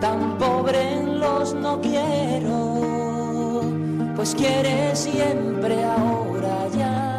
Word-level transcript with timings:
tan 0.00 0.38
pobre 0.38 1.02
los 1.18 1.54
no 1.54 1.80
quiero, 1.80 3.62
pues 4.14 4.34
quiere 4.34 4.94
siempre 4.94 5.82
ahora 5.82 6.68
ya. 6.68 7.18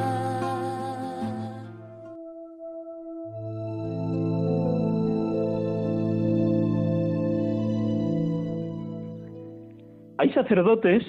Hay 10.18 10.30
sacerdotes, 10.34 11.04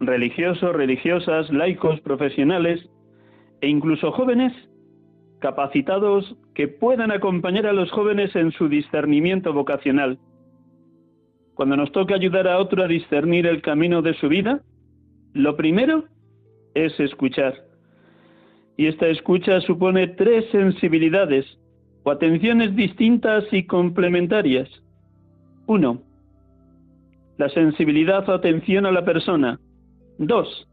religiosos, 0.00 0.74
religiosas, 0.74 1.50
laicos, 1.50 2.00
profesionales 2.00 2.80
e 3.60 3.68
incluso 3.68 4.10
jóvenes 4.12 4.52
capacitados 5.40 6.36
que 6.54 6.66
puedan 6.66 7.12
acompañar 7.12 7.66
a 7.66 7.72
los 7.72 7.90
jóvenes 7.92 8.34
en 8.34 8.50
su 8.52 8.68
discernimiento 8.68 9.52
vocacional. 9.52 10.18
Cuando 11.58 11.76
nos 11.76 11.90
toca 11.90 12.14
ayudar 12.14 12.46
a 12.46 12.58
otro 12.58 12.84
a 12.84 12.86
discernir 12.86 13.44
el 13.44 13.62
camino 13.62 14.00
de 14.00 14.14
su 14.14 14.28
vida, 14.28 14.60
lo 15.32 15.56
primero 15.56 16.04
es 16.72 17.00
escuchar. 17.00 17.52
Y 18.76 18.86
esta 18.86 19.08
escucha 19.08 19.60
supone 19.62 20.06
tres 20.06 20.44
sensibilidades 20.52 21.44
o 22.04 22.12
atenciones 22.12 22.76
distintas 22.76 23.42
y 23.50 23.66
complementarias. 23.66 24.68
Uno, 25.66 26.00
la 27.38 27.48
sensibilidad 27.48 28.28
o 28.28 28.34
atención 28.34 28.86
a 28.86 28.92
la 28.92 29.04
persona. 29.04 29.58
Dos, 30.18 30.68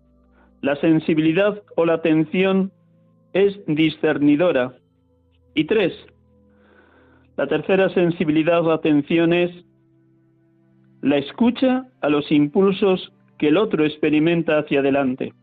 la 0.61 0.75
sensibilidad 0.75 1.63
o 1.75 1.87
la 1.87 1.95
atención 1.95 2.71
es 3.33 3.59
discernidora. 3.65 4.75
Y 5.55 5.63
tres, 5.63 5.93
la 7.37 7.47
tercera 7.47 7.89
sensibilidad 7.89 8.63
o 8.63 8.71
atención 8.71 9.33
es 9.33 9.65
la 11.05 11.17
escucha 11.17 11.85
a 12.01 12.09
los 12.09 12.31
impulsos 12.31 13.13
que 13.37 13.49
el 13.49 13.57
otro 13.57 13.85
experimenta 13.85 14.57
hacia 14.57 14.79
adelante. 14.79 15.33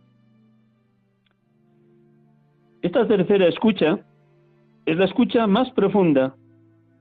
Esta 2.83 3.07
tercera 3.07 3.47
escucha 3.47 4.01
es 4.87 4.97
la 4.97 5.05
escucha 5.05 5.47
más 5.47 5.71
profunda 5.71 6.35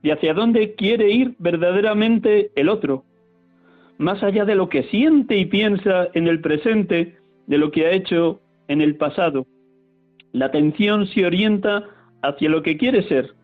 de 0.04 0.12
hacia 0.12 0.32
dónde 0.32 0.76
quiere 0.76 1.10
ir 1.10 1.34
verdaderamente 1.40 2.52
el 2.54 2.68
otro, 2.68 3.04
más 3.98 4.22
allá 4.22 4.44
de 4.44 4.54
lo 4.54 4.68
que 4.68 4.84
siente 4.84 5.36
y 5.36 5.46
piensa 5.46 6.06
en 6.14 6.28
el 6.28 6.40
presente, 6.40 7.16
de 7.48 7.58
lo 7.58 7.72
que 7.72 7.86
ha 7.86 7.90
hecho 7.90 8.40
en 8.68 8.80
el 8.80 8.94
pasado. 8.94 9.44
La 10.30 10.46
atención 10.46 11.08
se 11.08 11.26
orienta 11.26 11.82
hacia 12.22 12.48
lo 12.48 12.62
que 12.62 12.76
quiere 12.76 13.02
ser. 13.08 13.34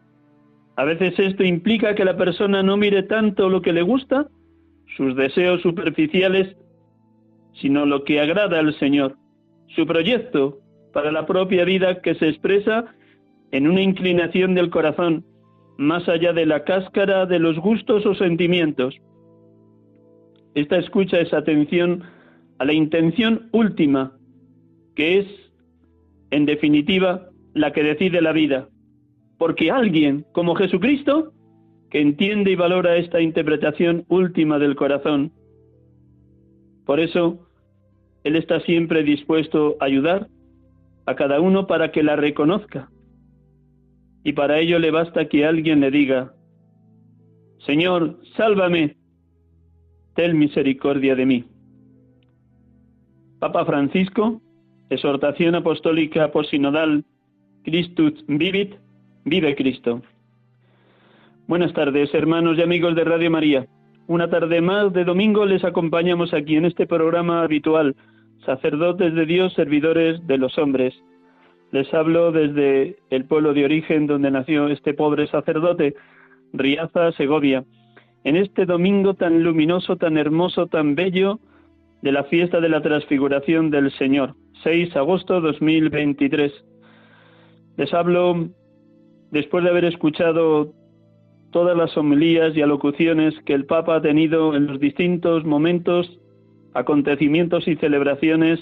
A 0.77 0.85
veces 0.85 1.19
esto 1.19 1.43
implica 1.43 1.97
que 1.97 2.05
la 2.05 2.17
persona 2.17 2.63
no 2.63 2.77
mire 2.77 3.03
tanto 3.03 3.49
lo 3.49 3.63
que 3.63 3.73
le 3.73 3.83
gusta, 3.83 4.29
sus 4.97 5.15
deseos 5.17 5.63
superficiales, 5.63 6.57
sino 7.61 7.87
lo 7.87 8.05
que 8.05 8.21
agrada 8.21 8.59
al 8.59 8.75
Señor, 8.79 9.17
su 9.75 9.87
proyecto 9.87 10.59
para 10.93 11.13
la 11.13 11.27
propia 11.27 11.65
vida 11.65 12.01
que 12.01 12.15
se 12.15 12.29
expresa 12.29 12.87
en 13.53 13.69
una 13.69 13.83
inclinación 13.83 14.55
del 14.55 14.71
corazón, 14.71 15.25
más 15.77 16.09
allá 16.09 16.33
de 16.33 16.47
la 16.47 16.65
cáscara 16.65 17.27
de 17.27 17.39
los 17.39 17.59
gustos 17.59 18.05
o 18.07 18.15
sentimientos. 18.15 18.97
Esta 20.55 20.79
escucha 20.79 21.21
es 21.21 21.33
atención 21.33 22.03
a 22.59 22.65
la 22.65 22.73
intención 22.73 23.49
última, 23.53 24.13
que 24.97 25.19
es 25.19 25.27
en 26.31 26.47
definitiva, 26.47 27.29
la 27.55 27.73
que 27.73 27.83
decide 27.83 28.21
la 28.21 28.33
vida. 28.33 28.69
Porque 29.39 29.71
alguien 29.71 30.27
como 30.33 30.55
Jesucristo, 30.55 31.33
que 31.91 32.01
entiende 32.01 32.53
y 32.53 32.57
valora 32.57 32.97
esta 32.97 33.21
interpretación 33.21 34.05
última 34.09 34.59
del 34.59 34.77
corazón, 34.77 35.33
por 36.85 37.01
eso 37.01 37.47
Él 38.25 38.37
está 38.37 38.61
siempre 38.61 39.03
dispuesto 39.03 39.77
a 39.81 39.87
ayudar 39.87 40.29
a 41.07 41.15
cada 41.15 41.41
uno 41.41 41.67
para 41.67 41.91
que 41.93 42.03
la 42.03 42.17
reconozca. 42.17 42.91
Y 44.25 44.33
para 44.33 44.59
ello 44.59 44.79
le 44.79 44.91
basta 44.91 45.29
que 45.29 45.47
alguien 45.47 45.81
le 45.81 45.91
diga, 45.91 46.35
Señor, 47.67 48.19
sálvame, 48.37 48.97
ten 50.15 50.39
misericordia 50.39 51.15
de 51.15 51.27
mí. 51.27 51.45
Papa 53.39 53.65
Francisco 53.65 54.43
Exhortación 54.91 55.55
apostólica 55.55 56.33
posinodal 56.33 57.05
Christus 57.63 58.25
vivit, 58.27 58.75
vive 59.25 59.55
Cristo. 59.55 60.01
Buenas 61.49 61.73
tardes, 61.73 62.13
hermanos 62.13 62.59
y 62.59 62.63
amigos 62.63 62.95
de 62.95 63.05
Radio 63.05 63.31
María. 63.31 63.67
Una 64.07 64.29
tarde 64.29 64.61
más 64.61 64.93
de 64.93 65.05
domingo 65.05 65.47
les 65.47 65.65
acompañamos 65.65 66.35
aquí 66.35 66.57
en 66.57 66.67
este 66.67 66.87
programa 66.87 67.41
habitual, 67.41 67.97
sacerdotes 68.45 69.15
de 69.15 69.25
Dios, 69.25 69.55
servidores 69.55 70.27
de 70.27 70.37
los 70.37 70.59
hombres. 70.59 70.95
Les 71.73 71.93
hablo 71.95 72.33
desde 72.33 72.99
el 73.09 73.25
pueblo 73.25 73.55
de 73.55 73.65
origen 73.65 74.07
donde 74.07 74.31
nació 74.31 74.69
este 74.69 74.93
pobre 74.93 75.27
sacerdote, 75.29 75.95
Riaza, 76.53 77.13
Segovia. 77.13 77.65
En 78.25 78.37
este 78.37 78.67
domingo 78.67 79.15
tan 79.15 79.43
luminoso, 79.43 79.97
tan 79.97 80.19
hermoso, 80.19 80.67
tan 80.67 80.97
bello 80.97 81.41
de 82.03 82.13
la 82.13 82.25
fiesta 82.25 82.61
de 82.61 82.69
la 82.69 82.83
transfiguración 82.83 83.71
del 83.71 83.91
Señor. 83.93 84.35
6 84.65 84.93
de 84.93 85.01
agosto 85.01 85.41
2023. 85.41 86.53
Les 87.79 87.95
hablo 87.95 88.49
después 89.31 89.65
de 89.65 89.71
haber 89.71 89.87
escuchado 89.87 90.75
todas 91.51 91.77
las 91.77 91.97
homilías 91.97 92.57
y 92.57 92.63
alocuciones 92.63 93.35
que 93.45 93.55
el 93.55 93.65
Papa 93.65 93.97
ha 93.97 94.03
tenido 94.03 94.55
en 94.55 94.67
los 94.67 94.81
distintos 94.81 95.45
momentos, 95.45 96.21
acontecimientos 96.75 97.67
y 97.67 97.77
celebraciones 97.77 98.61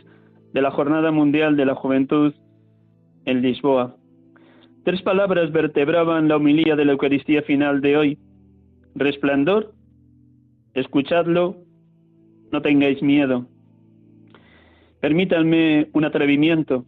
de 0.53 0.63
la 0.63 0.71
Jornada 0.71 1.11
Mundial 1.11 1.57
de 1.57 1.67
la 1.67 1.75
Juventud 1.75 2.33
en 3.25 3.43
Lisboa. 3.43 3.97
Tres 4.85 5.03
palabras 5.03 5.51
vertebraban 5.51 6.29
la 6.29 6.37
homilía 6.37 6.77
de 6.77 6.85
la 6.85 6.93
Eucaristía 6.93 7.43
final 7.43 7.81
de 7.81 7.97
hoy. 7.97 8.19
Resplandor, 8.95 9.73
escuchadlo, 10.75 11.57
no 12.53 12.63
tengáis 12.63 13.03
miedo. 13.03 13.47
Permítanme 15.01 15.89
un 15.93 16.05
atrevimiento. 16.05 16.85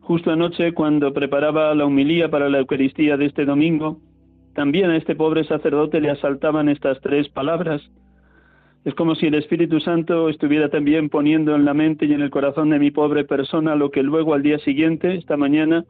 Justo 0.00 0.30
anoche, 0.30 0.72
cuando 0.72 1.12
preparaba 1.12 1.74
la 1.74 1.86
humilía 1.86 2.30
para 2.30 2.48
la 2.48 2.58
Eucaristía 2.58 3.16
de 3.16 3.26
este 3.26 3.44
domingo, 3.44 4.00
también 4.54 4.90
a 4.90 4.96
este 4.96 5.14
pobre 5.14 5.44
sacerdote 5.44 6.00
le 6.00 6.10
asaltaban 6.10 6.68
estas 6.68 7.00
tres 7.00 7.28
palabras. 7.28 7.82
Es 8.84 8.94
como 8.94 9.14
si 9.14 9.26
el 9.26 9.34
Espíritu 9.34 9.80
Santo 9.80 10.28
estuviera 10.28 10.68
también 10.68 11.08
poniendo 11.08 11.54
en 11.54 11.64
la 11.64 11.72
mente 11.72 12.06
y 12.06 12.12
en 12.12 12.20
el 12.20 12.30
corazón 12.30 12.70
de 12.70 12.78
mi 12.78 12.90
pobre 12.90 13.24
persona 13.24 13.76
lo 13.76 13.90
que 13.90 14.02
luego 14.02 14.34
al 14.34 14.42
día 14.42 14.58
siguiente, 14.58 15.14
esta 15.14 15.36
mañana, 15.36 15.84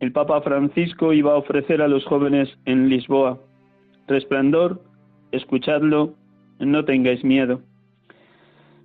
el 0.00 0.12
Papa 0.12 0.40
Francisco 0.42 1.12
iba 1.12 1.32
a 1.32 1.36
ofrecer 1.36 1.80
a 1.80 1.88
los 1.88 2.04
jóvenes 2.04 2.48
en 2.66 2.88
Lisboa. 2.88 3.40
Resplandor, 4.06 4.82
escuchadlo, 5.32 6.14
no 6.60 6.84
tengáis 6.84 7.24
miedo. 7.24 7.62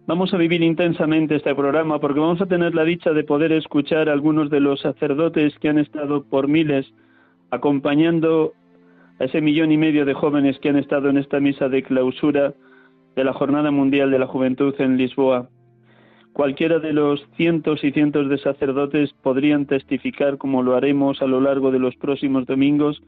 Vamos 0.08 0.34
a 0.34 0.38
vivir 0.38 0.64
intensamente 0.64 1.36
este 1.36 1.54
programa 1.54 2.00
porque 2.00 2.20
vamos 2.20 2.42
a 2.42 2.48
tener 2.48 2.74
la 2.74 2.84
dicha 2.84 3.12
de 3.12 3.24
poder 3.24 3.52
escuchar 3.52 4.10
a 4.10 4.14
algunos 4.14 4.50
de 4.50 4.60
los 4.60 4.80
sacerdotes 4.80 5.54
que 5.60 5.70
han 5.70 5.78
estado 5.78 6.24
por 6.24 6.48
miles 6.48 6.92
acompañando 7.52 8.54
a 9.20 9.26
ese 9.26 9.42
millón 9.42 9.72
y 9.72 9.78
medio 9.78 10.06
de 10.06 10.14
jóvenes 10.14 10.58
que 10.60 10.70
han 10.70 10.78
estado 10.78 11.10
en 11.10 11.18
esta 11.18 11.40
misa 11.40 11.70
de 11.70 11.84
clausura 11.84 12.54
de 13.16 13.24
la 13.24 13.34
Jornada 13.34 13.72
Mundial 13.72 14.12
de 14.12 14.20
la 14.20 14.28
Juventud 14.28 14.74
en 14.80 14.98
Lisboa. 14.98 15.50
Cualquiera 16.34 16.80
de 16.80 16.94
los 16.94 17.22
cientos 17.36 17.84
y 17.84 17.92
cientos 17.92 18.30
de 18.30 18.38
sacerdotes 18.38 19.12
podrían 19.22 19.66
testificar, 19.66 20.38
como 20.38 20.64
lo 20.64 20.76
haremos 20.76 21.22
a 21.22 21.28
lo 21.28 21.42
largo 21.42 21.72
de 21.72 21.80
los 21.80 21.96
próximos 21.98 22.46
domingos, 22.46 23.02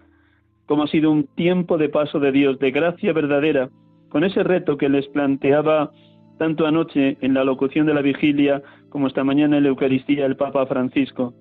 como 0.66 0.84
ha 0.84 0.88
sido 0.88 1.12
un 1.12 1.28
tiempo 1.36 1.78
de 1.78 1.90
paso 1.90 2.20
de 2.20 2.32
Dios, 2.32 2.60
de 2.60 2.72
gracia 2.72 3.14
verdadera, 3.14 3.70
con 4.10 4.24
ese 4.24 4.44
reto 4.44 4.78
que 4.78 4.90
les 4.90 5.08
planteaba 5.08 5.92
tanto 6.40 6.66
anoche 6.66 7.18
en 7.22 7.34
la 7.34 7.44
locución 7.44 7.86
de 7.86 7.94
la 7.94 8.02
vigilia 8.02 8.62
como 8.90 9.08
esta 9.08 9.24
mañana 9.24 9.58
en 9.58 9.64
la 9.64 9.70
Eucaristía 9.70 10.26
el 10.26 10.36
Papa 10.36 10.66
Francisco. 10.66 11.34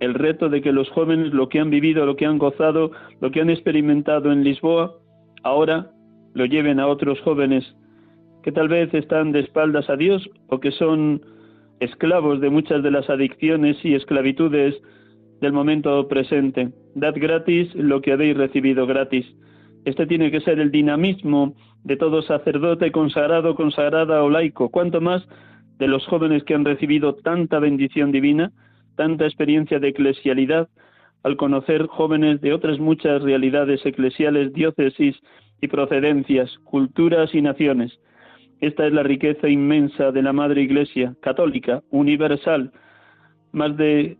El 0.00 0.14
reto 0.14 0.48
de 0.48 0.60
que 0.62 0.72
los 0.72 0.88
jóvenes 0.90 1.32
lo 1.32 1.48
que 1.48 1.60
han 1.60 1.70
vivido, 1.70 2.06
lo 2.06 2.16
que 2.16 2.26
han 2.26 2.38
gozado, 2.38 2.90
lo 3.20 3.30
que 3.30 3.40
han 3.40 3.50
experimentado 3.50 4.32
en 4.32 4.42
Lisboa, 4.42 4.94
ahora 5.42 5.90
lo 6.34 6.46
lleven 6.46 6.80
a 6.80 6.86
otros 6.86 7.20
jóvenes 7.20 7.64
que 8.42 8.52
tal 8.52 8.68
vez 8.68 8.92
están 8.94 9.32
de 9.32 9.40
espaldas 9.40 9.88
a 9.90 9.96
Dios 9.96 10.28
o 10.48 10.60
que 10.60 10.70
son 10.72 11.20
esclavos 11.80 12.40
de 12.40 12.50
muchas 12.50 12.82
de 12.82 12.90
las 12.90 13.08
adicciones 13.10 13.76
y 13.84 13.94
esclavitudes 13.94 14.74
del 15.40 15.52
momento 15.52 16.06
presente. 16.08 16.70
Dad 16.94 17.14
gratis 17.16 17.74
lo 17.74 18.00
que 18.00 18.12
habéis 18.12 18.36
recibido 18.36 18.86
gratis. 18.86 19.26
Este 19.84 20.06
tiene 20.06 20.30
que 20.30 20.40
ser 20.40 20.60
el 20.60 20.70
dinamismo 20.70 21.54
de 21.84 21.96
todo 21.96 22.22
sacerdote 22.22 22.92
consagrado, 22.92 23.54
consagrada 23.54 24.22
o 24.22 24.28
laico, 24.28 24.68
cuanto 24.68 25.00
más 25.00 25.26
de 25.78 25.88
los 25.88 26.06
jóvenes 26.06 26.44
que 26.44 26.54
han 26.54 26.66
recibido 26.66 27.14
tanta 27.14 27.58
bendición 27.58 28.12
divina, 28.12 28.52
tanta 28.96 29.24
experiencia 29.24 29.78
de 29.78 29.88
eclesialidad, 29.88 30.68
al 31.22 31.36
conocer 31.36 31.86
jóvenes 31.86 32.40
de 32.40 32.52
otras 32.52 32.78
muchas 32.78 33.22
realidades 33.22 33.84
eclesiales, 33.84 34.52
diócesis 34.52 35.16
y 35.60 35.68
procedencias, 35.68 36.58
culturas 36.64 37.34
y 37.34 37.42
naciones. 37.42 37.98
Esta 38.60 38.86
es 38.86 38.92
la 38.92 39.02
riqueza 39.02 39.48
inmensa 39.48 40.12
de 40.12 40.22
la 40.22 40.32
Madre 40.32 40.62
Iglesia, 40.62 41.14
católica, 41.20 41.82
universal. 41.90 42.72
Más 43.52 43.76
de 43.76 44.16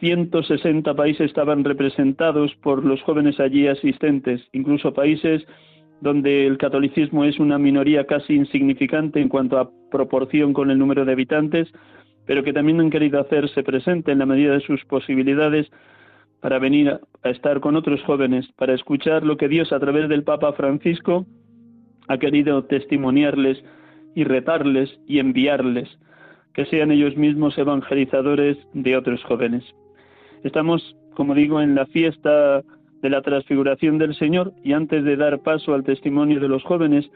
160 0.00 0.94
países 0.94 1.26
estaban 1.26 1.64
representados 1.64 2.54
por 2.56 2.84
los 2.84 3.00
jóvenes 3.02 3.40
allí 3.40 3.66
asistentes, 3.66 4.42
incluso 4.52 4.92
países 4.92 5.46
donde 6.00 6.46
el 6.46 6.58
catolicismo 6.58 7.24
es 7.24 7.38
una 7.38 7.58
minoría 7.58 8.04
casi 8.04 8.34
insignificante 8.34 9.20
en 9.20 9.30
cuanto 9.30 9.58
a 9.58 9.70
proporción 9.90 10.52
con 10.52 10.70
el 10.70 10.78
número 10.78 11.06
de 11.06 11.12
habitantes, 11.12 11.68
pero 12.26 12.42
que 12.42 12.52
también 12.52 12.80
han 12.80 12.90
querido 12.90 13.20
hacerse 13.20 13.62
presente 13.62 14.12
en 14.12 14.18
la 14.18 14.26
medida 14.26 14.52
de 14.52 14.60
sus 14.60 14.84
posibilidades 14.84 15.70
para 16.40 16.58
venir 16.58 16.90
a, 16.90 17.30
estar 17.30 17.60
con 17.60 17.76
otros 17.76 18.02
jóvenes, 18.02 18.46
para 18.56 18.74
escuchar 18.74 19.24
lo 19.24 19.36
que 19.36 19.48
Dios 19.48 19.72
a 19.72 19.80
través 19.80 20.08
del 20.08 20.24
Papa 20.24 20.52
Francisco 20.52 21.26
ha 22.08 22.18
querido 22.18 22.64
testimoniarles 22.64 23.62
y 24.14 24.24
retarles 24.24 24.90
y 25.06 25.18
enviarles, 25.18 25.88
que 26.54 26.66
sean 26.66 26.90
ellos 26.90 27.16
mismos 27.16 27.56
evangelizadores 27.58 28.58
de 28.74 28.96
otros 28.96 29.22
jóvenes. 29.24 29.64
Estamos, 30.44 30.96
como 31.14 31.34
digo, 31.34 31.60
en 31.60 31.74
la 31.74 31.86
fiesta 31.86 32.62
de 33.02 33.10
la 33.10 33.22
transfiguración 33.22 33.98
del 33.98 34.14
Señor 34.16 34.52
y 34.64 34.72
antes 34.72 35.04
de 35.04 35.16
dar 35.16 35.40
paso 35.40 35.74
al 35.74 35.84
testimonio 35.84 36.40
de 36.40 36.48
los 36.48 36.62
jóvenes, 36.62 37.08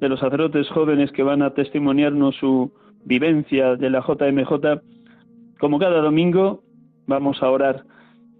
de 0.00 0.08
los 0.08 0.20
sacerdotes 0.20 0.68
jóvenes 0.68 1.12
que 1.12 1.22
van 1.22 1.42
a 1.42 1.54
testimoniarnos 1.54 2.34
su 2.36 2.72
vivencia 3.04 3.76
de 3.76 3.90
la 3.90 4.00
JMJ, 4.00 4.80
como 5.58 5.78
cada 5.78 6.00
domingo 6.00 6.62
vamos 7.06 7.42
a 7.42 7.50
orar. 7.50 7.84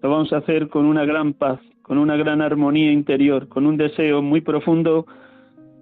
Lo 0.01 0.09
vamos 0.09 0.33
a 0.33 0.37
hacer 0.37 0.69
con 0.69 0.85
una 0.85 1.05
gran 1.05 1.33
paz, 1.33 1.59
con 1.81 1.97
una 1.97 2.15
gran 2.15 2.41
armonía 2.41 2.91
interior, 2.91 3.47
con 3.47 3.65
un 3.65 3.77
deseo 3.77 4.21
muy 4.21 4.41
profundo 4.41 5.05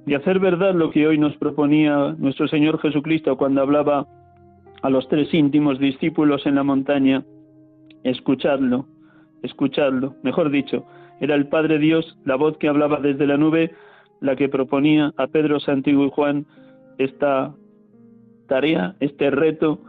de 0.05 0.15
hacer 0.15 0.39
verdad 0.39 0.73
lo 0.73 0.91
que 0.91 1.07
hoy 1.07 1.17
nos 1.17 1.35
proponía 1.37 2.15
nuestro 2.17 2.47
Señor 2.47 2.79
Jesucristo 2.79 3.37
cuando 3.37 3.61
hablaba 3.61 4.05
a 4.81 4.89
los 4.89 5.07
tres 5.07 5.33
íntimos 5.33 5.79
discípulos 5.79 6.45
en 6.45 6.55
la 6.55 6.63
montaña. 6.63 7.23
Escuchadlo, 8.03 8.85
escuchadlo. 9.43 10.15
Mejor 10.23 10.51
dicho, 10.51 10.85
era 11.21 11.35
el 11.35 11.47
Padre 11.47 11.79
Dios, 11.79 12.17
la 12.25 12.35
voz 12.35 12.57
que 12.57 12.67
hablaba 12.67 12.99
desde 12.99 13.25
la 13.25 13.37
nube, 13.37 13.71
la 14.19 14.35
que 14.35 14.49
proponía 14.49 15.13
a 15.15 15.27
Pedro, 15.27 15.59
Santiago 15.59 16.05
y 16.05 16.09
Juan 16.09 16.45
esta 16.97 17.53
este 18.99 19.31
reto, 19.31 19.79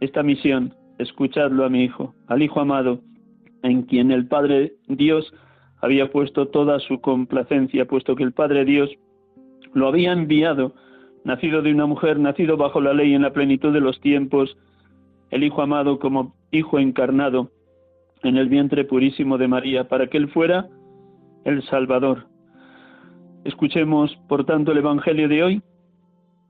esta 0.00 0.22
misión. 0.22 0.74
Escuchadlo 0.98 1.64
a 1.64 1.68
mi 1.68 1.84
Hijo, 1.84 2.14
al 2.28 2.42
Hijo 2.42 2.60
amado, 2.60 3.00
en 3.62 3.82
quien 3.82 4.12
el 4.12 4.28
Padre 4.28 4.74
Dios 4.86 5.32
había 5.80 6.10
puesto 6.12 6.46
toda 6.48 6.78
su 6.78 7.00
complacencia, 7.00 7.86
puesto 7.86 8.14
que 8.14 8.22
el 8.22 8.32
Padre 8.32 8.64
Dios 8.64 8.90
lo 9.74 9.88
había 9.88 10.12
enviado, 10.12 10.74
nacido 11.24 11.62
de 11.62 11.72
una 11.72 11.86
mujer, 11.86 12.20
nacido 12.20 12.56
bajo 12.56 12.80
la 12.80 12.92
ley 12.92 13.14
en 13.14 13.22
la 13.22 13.32
plenitud 13.32 13.72
de 13.72 13.80
los 13.80 14.00
tiempos, 14.00 14.56
el 15.30 15.42
Hijo 15.42 15.62
amado 15.62 15.98
como 15.98 16.34
Hijo 16.52 16.78
encarnado 16.78 17.50
en 18.22 18.36
el 18.36 18.48
vientre 18.48 18.84
purísimo 18.84 19.38
de 19.38 19.48
María, 19.48 19.88
para 19.88 20.06
que 20.06 20.18
Él 20.18 20.28
fuera 20.28 20.68
el 21.44 21.62
Salvador. 21.64 22.28
Escuchemos, 23.44 24.14
por 24.28 24.44
tanto, 24.44 24.70
el 24.70 24.78
Evangelio 24.78 25.28
de 25.28 25.42
hoy 25.42 25.62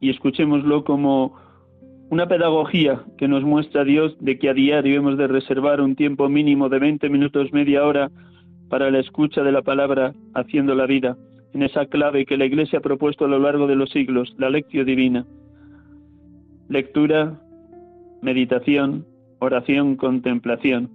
y 0.01 0.11
escuchémoslo 0.11 0.85
como 0.85 1.41
una 2.13 2.29
pedagogía 2.29 3.01
que 3.17 3.27
nos 3.27 3.43
muestra 3.43 3.85
Dios 3.85 4.15
de 4.21 4.39
que 4.39 4.51
a 4.51 4.53
diario 4.53 4.99
hemos 4.99 5.17
de 5.17 5.29
reservar 5.29 5.81
un 5.81 5.97
tiempo 5.97 6.29
mínimo 6.29 6.69
de 6.69 6.79
20 6.79 7.09
minutos, 7.09 7.55
media 7.55 7.87
hora, 7.87 8.11
para 8.69 8.91
la 8.91 8.99
escucha 8.99 9.43
de 9.43 9.51
la 9.51 9.63
palabra, 9.63 10.13
haciendo 10.35 10.75
la 10.75 10.85
vida, 10.85 11.17
en 11.55 11.63
esa 11.63 11.87
clave 11.87 12.27
que 12.27 12.37
la 12.37 12.45
Iglesia 12.45 12.81
ha 12.81 12.83
propuesto 12.83 13.25
a 13.25 13.29
lo 13.29 13.39
largo 13.39 13.67
de 13.67 13.77
los 13.77 13.89
siglos, 13.89 14.35
la 14.37 14.51
lección 14.51 14.85
divina. 14.85 15.25
Lectura, 16.69 17.41
meditación, 18.21 19.07
oración, 19.39 19.97
contemplación. 19.97 20.91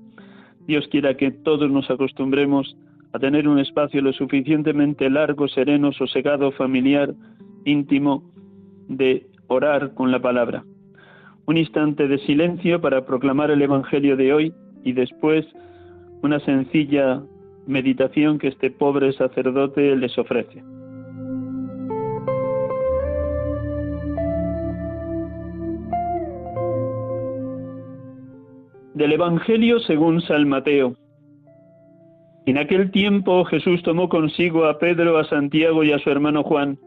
Dios 0.67 0.87
quiera 0.91 1.17
que 1.17 1.31
todos 1.31 1.71
nos 1.71 1.89
acostumbremos 1.89 2.77
a 3.13 3.17
tener 3.17 3.47
un 3.47 3.57
espacio 3.57 4.03
lo 4.03 4.13
suficientemente 4.13 5.09
largo, 5.09 5.47
sereno, 5.47 5.91
sosegado, 5.93 6.51
familiar, 6.51 7.15
íntimo, 7.65 8.23
de 8.87 9.25
orar 9.47 9.95
con 9.95 10.11
la 10.11 10.21
palabra. 10.21 10.63
Un 11.47 11.55
instante 11.55 12.09
de 12.09 12.17
silencio 12.19 12.81
para 12.81 13.05
proclamar 13.05 13.51
el 13.51 13.61
Evangelio 13.61 14.17
de 14.17 14.33
hoy 14.33 14.53
y 14.83 14.91
después 14.91 15.45
una 16.21 16.41
sencilla 16.41 17.23
meditación 17.65 18.37
que 18.37 18.49
este 18.49 18.69
pobre 18.69 19.13
sacerdote 19.13 19.95
les 19.95 20.17
ofrece. 20.17 20.61
Del 28.93 29.13
Evangelio 29.13 29.79
según 29.79 30.19
San 30.21 30.49
Mateo. 30.49 30.95
En 32.45 32.57
aquel 32.57 32.91
tiempo 32.91 33.45
Jesús 33.45 33.81
tomó 33.83 34.09
consigo 34.09 34.65
a 34.65 34.79
Pedro, 34.79 35.17
a 35.17 35.23
Santiago 35.23 35.85
y 35.85 35.93
a 35.93 35.99
su 35.99 36.09
hermano 36.09 36.43
Juan, 36.43 36.77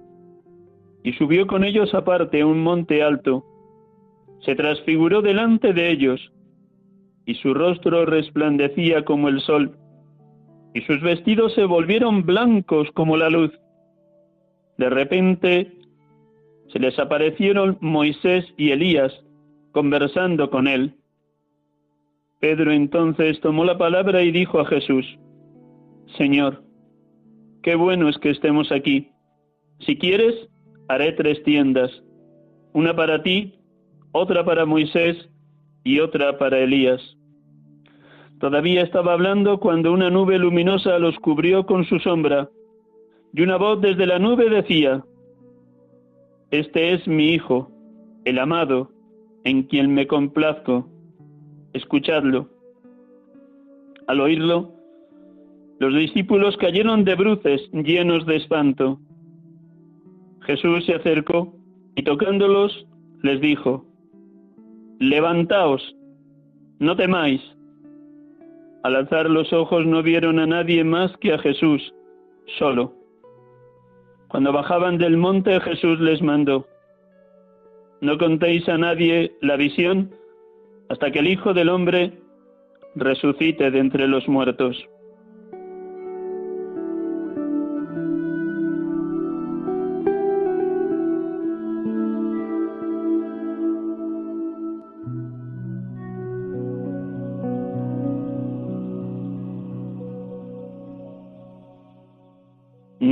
y 1.02 1.14
subió 1.14 1.46
con 1.46 1.64
ellos 1.64 1.94
aparte 1.94 2.42
a 2.42 2.46
un 2.46 2.62
monte 2.62 3.02
alto. 3.02 3.42
Se 4.44 4.54
transfiguró 4.54 5.22
delante 5.22 5.72
de 5.72 5.90
ellos, 5.90 6.32
y 7.26 7.34
su 7.34 7.54
rostro 7.54 8.06
resplandecía 8.06 9.04
como 9.04 9.28
el 9.28 9.40
sol, 9.40 9.76
y 10.74 10.80
sus 10.82 11.00
vestidos 11.02 11.54
se 11.54 11.64
volvieron 11.64 12.24
blancos 12.24 12.88
como 12.94 13.16
la 13.16 13.28
luz. 13.30 13.52
De 14.78 14.88
repente 14.88 15.72
se 16.72 16.78
les 16.78 16.98
aparecieron 16.98 17.76
Moisés 17.80 18.44
y 18.56 18.70
Elías 18.70 19.12
conversando 19.72 20.50
con 20.50 20.68
él. 20.68 20.94
Pedro 22.40 22.72
entonces 22.72 23.40
tomó 23.40 23.64
la 23.64 23.76
palabra 23.76 24.22
y 24.22 24.30
dijo 24.30 24.60
a 24.60 24.64
Jesús, 24.66 25.04
Señor, 26.16 26.62
qué 27.62 27.74
bueno 27.74 28.08
es 28.08 28.16
que 28.18 28.30
estemos 28.30 28.72
aquí. 28.72 29.08
Si 29.80 29.96
quieres, 29.96 30.34
haré 30.88 31.12
tres 31.12 31.42
tiendas, 31.42 31.90
una 32.72 32.94
para 32.94 33.22
ti, 33.22 33.59
otra 34.12 34.44
para 34.44 34.66
Moisés 34.66 35.28
y 35.84 36.00
otra 36.00 36.38
para 36.38 36.58
Elías. 36.58 37.00
Todavía 38.38 38.82
estaba 38.82 39.12
hablando 39.12 39.60
cuando 39.60 39.92
una 39.92 40.10
nube 40.10 40.38
luminosa 40.38 40.98
los 40.98 41.18
cubrió 41.18 41.66
con 41.66 41.84
su 41.84 41.98
sombra, 41.98 42.48
y 43.34 43.42
una 43.42 43.56
voz 43.56 43.80
desde 43.80 44.06
la 44.06 44.18
nube 44.18 44.48
decía, 44.48 45.04
Este 46.50 46.94
es 46.94 47.06
mi 47.06 47.34
Hijo, 47.34 47.70
el 48.24 48.38
amado, 48.38 48.90
en 49.44 49.64
quien 49.64 49.94
me 49.94 50.06
complazco, 50.06 50.88
escuchadlo. 51.72 52.48
Al 54.06 54.20
oírlo, 54.20 54.72
los 55.78 55.94
discípulos 55.94 56.56
cayeron 56.56 57.04
de 57.04 57.14
bruces 57.14 57.70
llenos 57.72 58.26
de 58.26 58.36
espanto. 58.36 58.98
Jesús 60.42 60.84
se 60.84 60.94
acercó 60.94 61.54
y 61.94 62.02
tocándolos 62.02 62.86
les 63.22 63.40
dijo, 63.40 63.89
Levantaos, 65.00 65.96
no 66.78 66.94
temáis. 66.94 67.40
Al 68.82 68.96
alzar 68.96 69.30
los 69.30 69.50
ojos 69.50 69.86
no 69.86 70.02
vieron 70.02 70.38
a 70.38 70.46
nadie 70.46 70.84
más 70.84 71.16
que 71.16 71.32
a 71.32 71.38
Jesús, 71.38 71.94
solo. 72.58 72.92
Cuando 74.28 74.52
bajaban 74.52 74.98
del 74.98 75.16
monte 75.16 75.58
Jesús 75.62 75.98
les 76.00 76.20
mandó, 76.20 76.66
no 78.02 78.18
contéis 78.18 78.68
a 78.68 78.76
nadie 78.76 79.32
la 79.40 79.56
visión 79.56 80.14
hasta 80.90 81.10
que 81.10 81.20
el 81.20 81.28
Hijo 81.28 81.54
del 81.54 81.70
Hombre 81.70 82.12
resucite 82.94 83.70
de 83.70 83.78
entre 83.78 84.06
los 84.06 84.28
muertos. 84.28 84.76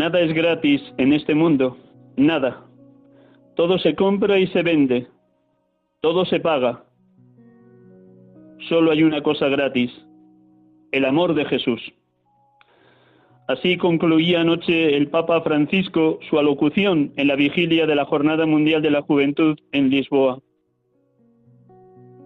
Nada 0.09 0.21
es 0.21 0.33
gratis 0.33 0.81
en 0.97 1.13
este 1.13 1.35
mundo, 1.35 1.77
nada. 2.17 2.65
Todo 3.57 3.77
se 3.77 3.95
compra 3.95 4.39
y 4.39 4.47
se 4.47 4.63
vende, 4.63 5.07
todo 6.01 6.25
se 6.25 6.41
paga. 6.41 6.83
Solo 8.71 8.91
hay 8.91 9.03
una 9.03 9.23
cosa 9.23 9.49
gratis, 9.49 9.91
el 10.93 11.05
amor 11.05 11.35
de 11.35 11.45
Jesús. 11.45 11.93
Así 13.49 13.77
concluía 13.77 14.41
anoche 14.41 14.97
el 14.97 15.09
Papa 15.09 15.43
Francisco 15.43 16.21
su 16.31 16.39
alocución 16.39 17.13
en 17.17 17.29
la 17.29 17.37
vigilia 17.37 17.87
de 17.87 17.95
la 17.95 18.07
Jornada 18.07 18.47
Mundial 18.47 18.81
de 18.81 18.91
la 18.91 19.03
Juventud 19.03 19.59
en 19.73 19.91
Lisboa. 19.91 20.39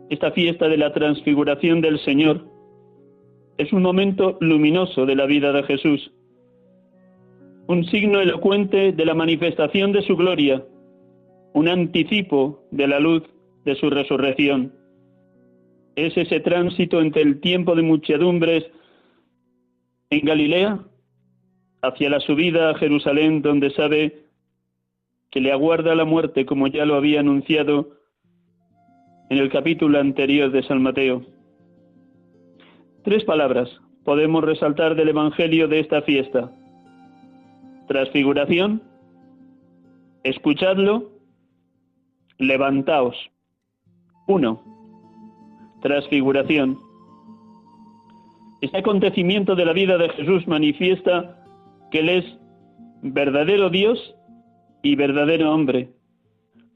Esta 0.08 0.30
fiesta 0.30 0.68
de 0.68 0.76
la 0.76 0.92
transfiguración 0.92 1.80
del 1.80 1.98
Señor 1.98 2.46
es 3.58 3.72
un 3.72 3.82
momento 3.82 4.38
luminoso 4.40 5.04
de 5.04 5.16
la 5.16 5.26
vida 5.26 5.50
de 5.50 5.64
Jesús, 5.64 6.12
un 7.72 7.86
signo 7.86 8.20
elocuente 8.20 8.92
de 8.92 9.04
la 9.06 9.14
manifestación 9.14 9.92
de 9.92 10.02
su 10.02 10.14
gloria, 10.14 10.62
un 11.54 11.68
anticipo 11.68 12.66
de 12.70 12.86
la 12.86 13.00
luz 13.00 13.22
de 13.64 13.74
su 13.76 13.88
resurrección. 13.88 14.74
Es 15.96 16.14
ese 16.18 16.40
tránsito 16.40 17.00
entre 17.00 17.22
el 17.22 17.40
tiempo 17.40 17.74
de 17.74 17.80
muchedumbres 17.80 18.66
en 20.10 20.20
Galilea 20.20 20.80
hacia 21.80 22.10
la 22.10 22.20
subida 22.20 22.68
a 22.68 22.74
Jerusalén, 22.74 23.40
donde 23.40 23.70
sabe 23.70 24.26
que 25.30 25.40
le 25.40 25.50
aguarda 25.50 25.94
la 25.94 26.04
muerte, 26.04 26.44
como 26.44 26.66
ya 26.66 26.84
lo 26.84 26.94
había 26.94 27.20
anunciado 27.20 27.88
en 29.30 29.38
el 29.38 29.48
capítulo 29.48 29.98
anterior 29.98 30.50
de 30.50 30.62
San 30.64 30.82
Mateo. 30.82 31.22
Tres 33.02 33.24
palabras 33.24 33.70
podemos 34.04 34.44
resaltar 34.44 34.94
del 34.94 35.08
Evangelio 35.08 35.68
de 35.68 35.80
esta 35.80 36.02
fiesta. 36.02 36.52
Transfiguración, 37.92 38.82
escuchadlo, 40.25 41.11
levantaos. 42.38 43.14
Uno, 44.26 44.62
transfiguración. 45.82 46.78
Este 48.62 48.78
acontecimiento 48.78 49.54
de 49.56 49.66
la 49.66 49.75
vida 49.75 49.99
de 49.99 50.08
Jesús 50.08 50.49
manifiesta 50.49 51.44
que 51.90 51.99
Él 51.99 52.08
es 52.08 52.25
verdadero 53.02 53.68
Dios 53.68 54.14
y 54.82 54.96
verdadero 54.96 55.52
hombre, 55.52 55.90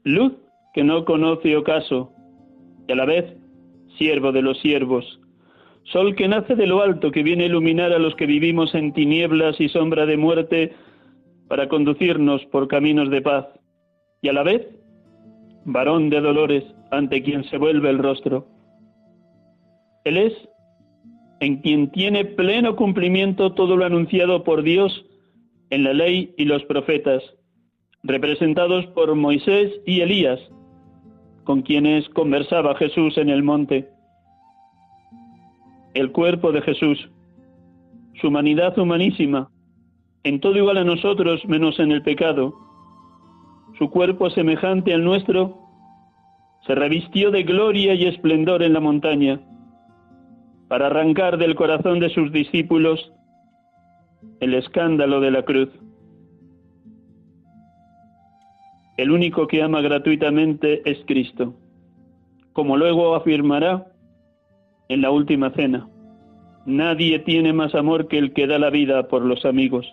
luz 0.03 0.33
que 0.75 0.83
no 0.83 1.03
conoce 1.03 1.57
ocaso, 1.57 2.13
y 2.87 2.91
a 2.91 2.95
la 2.95 3.05
vez 3.05 3.25
siervo 3.97 4.31
de 4.31 4.43
los 4.43 4.59
siervos, 4.59 5.19
sol 5.85 6.15
que 6.15 6.27
nace 6.27 6.53
de 6.53 6.67
lo 6.67 6.83
alto, 6.83 7.09
que 7.09 7.23
viene 7.23 7.45
a 7.45 7.47
iluminar 7.47 7.91
a 7.91 7.97
los 7.97 8.13
que 8.13 8.27
vivimos 8.27 8.75
en 8.75 8.93
tinieblas 8.93 9.59
y 9.59 9.67
sombra 9.69 10.05
de 10.05 10.17
muerte, 10.17 10.75
para 11.47 11.67
conducirnos 11.67 12.45
por 12.45 12.67
caminos 12.67 13.09
de 13.09 13.21
paz, 13.21 13.47
y 14.21 14.29
a 14.29 14.33
la 14.33 14.43
vez 14.43 14.67
varón 15.65 16.09
de 16.09 16.21
dolores 16.21 16.63
ante 16.91 17.21
quien 17.21 17.43
se 17.45 17.57
vuelve 17.57 17.89
el 17.89 17.99
rostro. 17.99 18.47
Él 20.05 20.17
es 20.17 20.33
en 21.39 21.57
quien 21.57 21.91
tiene 21.91 22.25
pleno 22.25 22.75
cumplimiento 22.75 23.53
todo 23.53 23.75
lo 23.75 23.85
anunciado 23.85 24.43
por 24.43 24.63
Dios 24.63 25.05
en 25.69 25.83
la 25.83 25.93
ley 25.93 26.33
y 26.37 26.45
los 26.45 26.63
profetas, 26.63 27.21
representados 28.03 28.85
por 28.87 29.13
Moisés 29.15 29.73
y 29.85 30.01
Elías, 30.01 30.39
con 31.43 31.61
quienes 31.61 32.07
conversaba 32.09 32.75
Jesús 32.75 33.17
en 33.17 33.29
el 33.29 33.43
monte. 33.43 33.89
El 35.93 36.11
cuerpo 36.11 36.51
de 36.51 36.61
Jesús, 36.61 37.09
su 38.21 38.27
humanidad 38.29 38.77
humanísima, 38.79 39.49
en 40.27 40.41
todo 40.41 40.57
igual 40.57 40.77
a 40.77 40.83
nosotros 40.83 41.45
menos 41.45 41.79
en 41.79 41.91
el 41.91 42.01
pecado, 42.01 42.53
su 43.77 43.89
cuerpo 43.89 44.29
semejante 44.29 44.93
al 44.93 45.03
nuestro, 45.03 45.57
se 46.65 46.75
revistió 46.75 47.31
de 47.31 47.43
gloria 47.43 47.93
y 47.93 48.05
esplendor 48.05 48.61
en 48.61 48.73
la 48.73 48.81
montaña 48.81 49.39
para 50.67 50.87
arrancar 50.87 51.37
del 51.37 51.55
corazón 51.55 51.99
de 51.99 52.09
sus 52.09 52.31
discípulos 52.33 53.13
el 54.41 54.53
escándalo 54.53 55.21
de 55.21 55.31
la 55.31 55.43
cruz. 55.43 55.69
El 58.97 59.11
único 59.11 59.47
que 59.47 59.61
ama 59.61 59.79
gratuitamente 59.79 60.81
es 60.89 60.97
Cristo, 61.05 61.55
como 62.51 62.75
luego 62.75 63.15
afirmará 63.15 63.85
en 64.89 65.01
la 65.01 65.11
última 65.11 65.51
cena. 65.51 65.87
Nadie 66.65 67.19
tiene 67.19 67.53
más 67.53 67.75
amor 67.75 68.09
que 68.09 68.17
el 68.17 68.33
que 68.33 68.45
da 68.45 68.59
la 68.59 68.69
vida 68.69 69.07
por 69.07 69.21
los 69.21 69.45
amigos. 69.45 69.87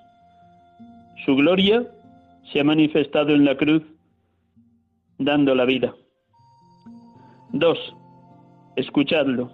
Su 1.25 1.37
gloria 1.37 1.87
se 2.53 2.61
ha 2.61 2.65
manifestado 2.65 3.35
en 3.35 3.45
la 3.45 3.57
cruz, 3.57 3.83
dando 5.19 5.55
la 5.55 5.65
vida. 5.65 5.95
Dos, 7.53 7.79
escuchadlo 8.77 9.51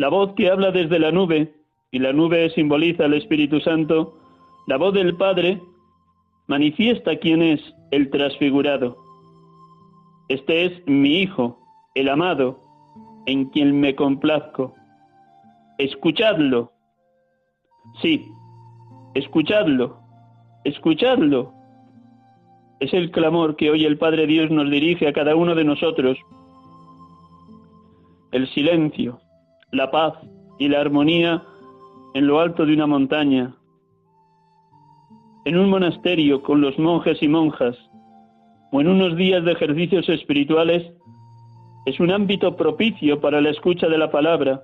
la 0.00 0.08
voz 0.08 0.32
que 0.34 0.50
habla 0.50 0.70
desde 0.70 0.98
la 0.98 1.12
nube, 1.12 1.52
y 1.90 1.98
la 1.98 2.14
nube 2.14 2.48
simboliza 2.54 3.04
al 3.04 3.12
Espíritu 3.12 3.60
Santo, 3.60 4.16
la 4.66 4.78
voz 4.78 4.94
del 4.94 5.14
Padre 5.14 5.60
manifiesta 6.46 7.16
quién 7.16 7.42
es 7.42 7.60
el 7.90 8.08
transfigurado. 8.08 8.96
Este 10.30 10.64
es 10.64 10.86
mi 10.86 11.20
Hijo, 11.20 11.58
el 11.94 12.08
amado, 12.08 12.58
en 13.26 13.50
quien 13.50 13.78
me 13.78 13.94
complazco. 13.94 14.72
Escuchadlo. 15.76 16.72
Sí, 18.00 18.24
escuchadlo, 19.12 20.00
escuchadlo. 20.64 21.52
Es 22.80 22.92
el 22.94 23.10
clamor 23.10 23.56
que 23.56 23.70
hoy 23.70 23.84
el 23.84 23.98
Padre 23.98 24.26
Dios 24.26 24.50
nos 24.50 24.70
dirige 24.70 25.08
a 25.08 25.12
cada 25.12 25.36
uno 25.36 25.54
de 25.54 25.64
nosotros. 25.64 26.18
El 28.32 28.48
silencio, 28.54 29.20
la 29.72 29.90
paz 29.90 30.14
y 30.58 30.68
la 30.68 30.80
armonía 30.80 31.42
en 32.14 32.26
lo 32.26 32.40
alto 32.40 32.66
de 32.66 32.74
una 32.74 32.86
montaña, 32.86 33.54
en 35.44 35.58
un 35.58 35.70
monasterio 35.70 36.42
con 36.42 36.60
los 36.60 36.78
monjes 36.78 37.22
y 37.22 37.28
monjas, 37.28 37.76
o 38.72 38.80
en 38.80 38.88
unos 38.88 39.16
días 39.16 39.44
de 39.44 39.52
ejercicios 39.52 40.08
espirituales, 40.08 40.92
es 41.86 41.98
un 41.98 42.10
ámbito 42.10 42.56
propicio 42.56 43.20
para 43.20 43.40
la 43.40 43.50
escucha 43.50 43.88
de 43.88 43.98
la 43.98 44.10
palabra, 44.10 44.62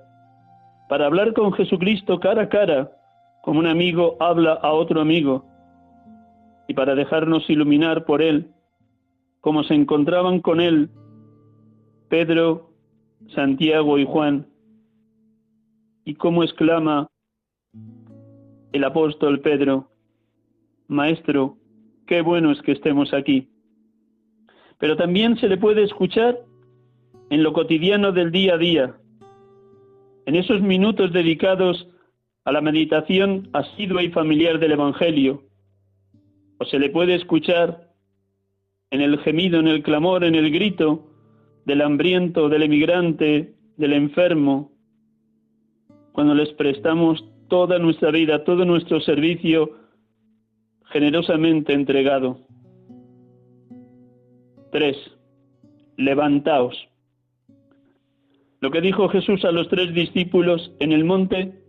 para 0.87 1.07
hablar 1.07 1.33
con 1.33 1.51
Jesucristo 1.53 2.19
cara 2.19 2.43
a 2.43 2.49
cara, 2.49 2.91
como 3.41 3.59
un 3.59 3.67
amigo 3.67 4.15
habla 4.19 4.53
a 4.53 4.71
otro 4.71 5.01
amigo, 5.01 5.45
y 6.67 6.73
para 6.73 6.95
dejarnos 6.95 7.49
iluminar 7.49 8.05
por 8.05 8.21
Él, 8.21 8.51
como 9.41 9.63
se 9.63 9.73
encontraban 9.73 10.41
con 10.41 10.59
Él 10.59 10.89
Pedro, 12.09 12.71
Santiago 13.35 13.97
y 13.97 14.05
Juan, 14.05 14.47
y 16.05 16.15
cómo 16.15 16.43
exclama 16.43 17.07
el 18.71 18.83
apóstol 18.83 19.41
Pedro, 19.41 19.89
Maestro, 20.87 21.57
qué 22.05 22.21
bueno 22.21 22.51
es 22.51 22.61
que 22.61 22.71
estemos 22.71 23.13
aquí. 23.13 23.49
Pero 24.79 24.95
también 24.95 25.37
se 25.37 25.49
le 25.49 25.57
puede 25.57 25.83
escuchar 25.83 26.37
en 27.29 27.43
lo 27.43 27.51
cotidiano 27.51 28.11
del 28.11 28.31
día 28.31 28.53
a 28.53 28.57
día, 28.57 28.95
en 30.25 30.35
esos 30.35 30.61
minutos 30.61 31.11
dedicados 31.11 31.89
a 32.45 32.51
la 32.53 32.61
meditación 32.61 33.49
asidua 33.51 34.03
y 34.03 34.09
familiar 34.11 34.59
del 34.59 34.73
Evangelio, 34.73 35.43
o 36.59 36.65
se 36.65 36.79
le 36.79 36.89
puede 36.89 37.15
escuchar 37.15 37.91
en 38.91 39.01
el 39.01 39.19
gemido, 39.19 39.59
en 39.59 39.67
el 39.67 39.83
clamor, 39.83 40.23
en 40.23 40.35
el 40.35 40.51
grito 40.51 41.07
del 41.65 41.81
hambriento, 41.81 42.49
del 42.49 42.63
emigrante, 42.63 43.55
del 43.75 43.93
enfermo, 43.93 44.71
cuando 46.13 46.33
les 46.33 46.49
prestamos 46.53 47.23
toda 47.47 47.77
nuestra 47.77 48.11
vida, 48.11 48.43
todo 48.43 48.65
nuestro 48.65 48.99
servicio 49.01 49.71
generosamente 50.85 51.73
entregado. 51.73 52.39
Tres, 54.71 54.97
levantaos. 55.97 56.75
Lo 58.61 58.71
que 58.71 58.81
dijo 58.81 59.09
Jesús 59.09 59.45
a 59.45 59.51
los 59.51 59.67
tres 59.69 59.93
discípulos 59.93 60.73
en 60.79 60.91
el 60.91 61.03
monte, 61.03 61.61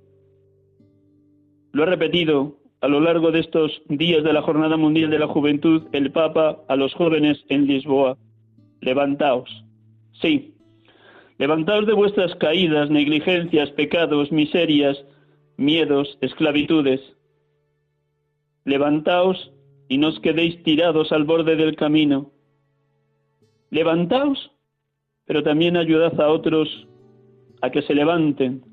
lo 1.72 1.82
ha 1.82 1.86
repetido 1.86 2.56
a 2.80 2.88
lo 2.88 3.00
largo 3.00 3.30
de 3.30 3.40
estos 3.40 3.82
días 3.88 4.22
de 4.22 4.32
la 4.32 4.42
Jornada 4.42 4.76
Mundial 4.76 5.10
de 5.10 5.18
la 5.18 5.26
Juventud 5.26 5.84
el 5.92 6.12
Papa 6.12 6.58
a 6.68 6.76
los 6.76 6.94
jóvenes 6.94 7.44
en 7.48 7.66
Lisboa. 7.66 8.16
Levantaos. 8.80 9.64
Sí, 10.20 10.54
Levantaos 11.38 11.86
de 11.86 11.92
vuestras 11.92 12.34
caídas, 12.34 12.90
negligencias, 12.90 13.70
pecados, 13.70 14.32
miserias, 14.32 14.98
miedos, 15.56 16.18
esclavitudes. 16.20 17.00
Levantaos 18.64 19.52
y 19.88 19.98
no 19.98 20.08
os 20.08 20.18
quedéis 20.18 20.60
tirados 20.64 21.12
al 21.12 21.22
borde 21.22 21.54
del 21.54 21.76
camino. 21.76 22.32
Levantaos, 23.70 24.50
pero 25.26 25.44
también 25.44 25.76
ayudad 25.76 26.20
a 26.20 26.28
otros 26.28 26.68
a 27.62 27.70
que 27.70 27.82
se 27.82 27.94
levanten, 27.94 28.64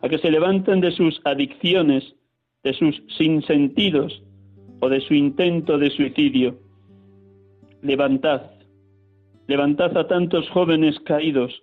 a 0.00 0.08
que 0.08 0.18
se 0.18 0.30
levanten 0.30 0.80
de 0.80 0.92
sus 0.92 1.20
adicciones, 1.24 2.14
de 2.64 2.74
sus 2.74 3.02
sinsentidos 3.16 4.22
o 4.80 4.88
de 4.88 5.00
su 5.00 5.14
intento 5.14 5.78
de 5.78 5.90
suicidio. 5.90 6.58
Levantad, 7.82 8.42
levantad 9.46 9.96
a 9.96 10.06
tantos 10.06 10.48
jóvenes 10.50 10.98
caídos, 11.00 11.62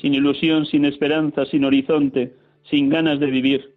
sin 0.00 0.14
ilusión, 0.14 0.66
sin 0.66 0.84
esperanza, 0.84 1.44
sin 1.46 1.64
horizonte, 1.64 2.34
sin 2.70 2.88
ganas 2.88 3.20
de 3.20 3.26
vivir. 3.26 3.74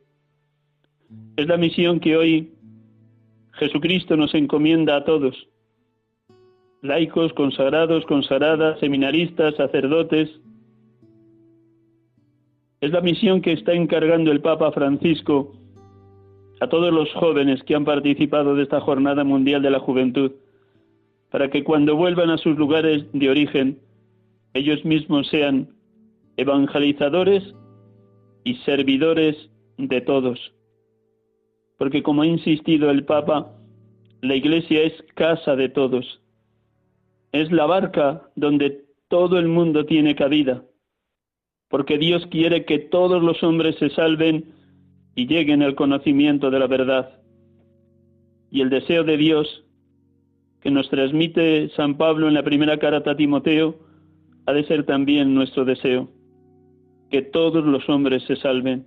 Es 1.36 1.48
la 1.48 1.58
misión 1.58 2.00
que 2.00 2.18
hoy 2.18 2.54
Jesucristo 3.54 4.16
nos 4.16 4.34
encomienda 4.34 4.98
a 4.98 5.04
todos, 5.04 5.36
laicos, 6.82 7.34
consagrados, 7.34 8.06
consagradas, 8.06 8.80
seminaristas, 8.80 9.56
sacerdotes. 9.56 10.30
Es 12.82 12.92
la 12.92 13.02
misión 13.02 13.42
que 13.42 13.54
está 13.54 13.74
encargando 13.74 14.32
el 14.32 14.42
Papa 14.42 14.72
Francisco 14.72 15.54
a 16.60 16.68
todos 16.68 16.94
los 16.94 17.12
jóvenes 17.14 17.62
que 17.64 17.76
han 17.76 17.86
participado 17.86 18.56
de 18.56 18.64
esta 18.64 18.82
Jornada 18.82 19.24
Mundial 19.24 19.62
de 19.62 19.70
la 19.70 19.80
Juventud, 19.80 20.32
para 21.30 21.50
que 21.50 21.64
cuando 21.64 21.96
vuelvan 21.96 22.30
a 22.30 22.38
sus 22.38 22.58
lugares 22.58 23.06
de 23.14 23.30
origen, 23.30 23.80
ellos 24.54 24.84
mismos 24.86 25.28
sean 25.28 25.70
evangelizadores 26.38 27.44
y 28.44 28.56
servidores 28.58 29.36
de 29.78 30.02
todos. 30.02 30.54
Porque 31.78 32.02
como 32.02 32.24
ha 32.24 32.28
insistido 32.28 32.90
el 32.90 33.06
Papa, 33.06 33.52
la 34.22 34.36
Iglesia 34.36 34.84
es 34.84 34.94
casa 35.14 35.56
de 35.56 35.70
todos. 35.70 36.22
Es 37.32 37.52
la 37.52 37.66
barca 37.66 38.30
donde 38.36 38.86
todo 39.10 39.38
el 39.38 39.48
mundo 39.48 39.86
tiene 39.86 40.16
cabida. 40.16 40.64
Porque 41.70 41.98
Dios 41.98 42.26
quiere 42.32 42.66
que 42.66 42.80
todos 42.80 43.22
los 43.22 43.44
hombres 43.44 43.76
se 43.78 43.90
salven 43.90 44.57
y 45.18 45.26
lleguen 45.26 45.64
al 45.64 45.74
conocimiento 45.74 46.52
de 46.52 46.60
la 46.60 46.68
verdad. 46.68 47.10
Y 48.52 48.62
el 48.62 48.70
deseo 48.70 49.04
de 49.04 49.18
Dios 49.18 49.66
que 50.62 50.70
nos 50.70 50.88
transmite 50.92 51.70
San 51.70 51.98
Pablo 51.98 52.28
en 52.28 52.36
la 52.36 52.44
primera 52.44 52.78
carta 52.78 53.12
a 53.12 53.18
Timoteo 53.18 53.80
ha 54.46 54.54
de 54.54 54.64
ser 54.66 54.86
también 54.86 55.34
nuestro 55.34 55.66
deseo, 55.66 56.08
que 57.10 57.24
todos 57.24 57.66
los 57.66 57.90
hombres 57.90 58.24
se 58.28 58.36
salven. 58.36 58.86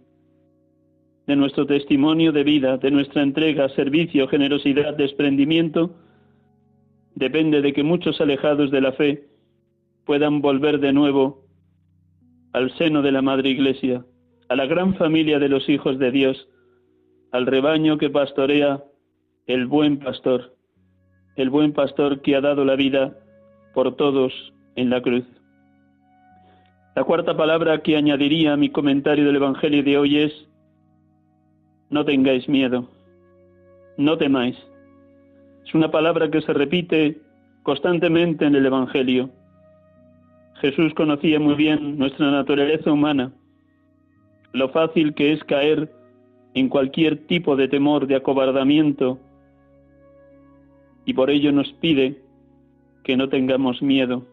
De 1.27 1.35
nuestro 1.35 1.67
testimonio 1.67 2.31
de 2.31 2.45
vida, 2.45 2.77
de 2.77 2.93
nuestra 2.93 3.25
entrega, 3.25 3.69
servicio, 3.71 4.29
generosidad, 4.29 4.95
desprendimiento, 4.97 5.97
depende 7.17 7.61
de 7.61 7.73
que 7.73 7.83
muchos 7.83 8.21
alejados 8.21 8.71
de 8.71 8.81
la 8.81 8.93
fe 8.93 9.25
puedan 10.07 10.41
volver 10.41 10.79
de 10.79 10.93
nuevo 10.93 11.45
al 12.53 12.73
seno 12.79 13.03
de 13.03 13.11
la 13.11 13.21
Madre 13.21 13.51
Iglesia 13.51 14.05
a 14.51 14.57
la 14.57 14.67
gran 14.67 14.95
familia 14.97 15.39
de 15.39 15.49
los 15.49 15.69
hijos 15.69 15.97
de 16.01 16.11
Dios, 16.11 16.49
al 17.31 17.47
rebaño 17.47 17.99
que 17.99 18.11
pastorea 18.11 18.83
el 19.47 19.67
buen 19.67 20.01
pastor, 20.01 20.57
el 21.37 21.51
buen 21.51 21.73
pastor 21.73 22.21
que 22.21 22.35
ha 22.35 22.41
dado 22.41 22.65
la 22.65 22.75
vida 22.75 23.17
por 23.75 23.95
todos 23.95 24.33
en 24.75 24.91
la 24.91 25.01
cruz. 25.01 25.25
La 26.97 27.05
cuarta 27.05 27.37
palabra 27.37 27.81
que 27.83 27.97
añadiría 27.97 28.55
a 28.55 28.57
mi 28.57 28.71
comentario 28.71 29.25
del 29.25 29.37
Evangelio 29.37 29.85
de 29.85 29.97
hoy 29.97 30.19
es, 30.19 30.33
no 31.89 32.05
tengáis 32.05 32.49
miedo, 32.49 32.89
no 33.99 34.19
temáis. 34.19 34.57
Es 35.65 35.73
una 35.75 35.93
palabra 35.93 36.29
que 36.29 36.43
se 36.43 36.53
repite 36.53 37.21
constantemente 37.63 38.47
en 38.47 38.57
el 38.57 38.67
Evangelio. 38.67 39.31
Jesús 40.61 40.93
conocía 40.95 41.39
muy 41.39 41.55
bien 41.55 41.99
nuestra 41.99 42.33
naturaleza 42.33 42.91
humana 42.91 43.33
lo 44.53 44.69
fácil 44.71 45.15
que 45.15 45.33
es 45.33 45.43
caer 45.45 45.93
en 46.55 46.69
cualquier 46.69 47.27
tipo 47.27 47.57
de 47.57 47.69
temor, 47.69 48.07
de 48.07 48.17
acobardamiento, 48.17 49.19
y 51.05 51.15
por 51.15 51.31
ello 51.31 51.53
nos 51.53 51.73
pide 51.75 52.21
que 53.05 53.17
no 53.17 53.29
tengamos 53.29 53.83
miedo, 53.83 54.27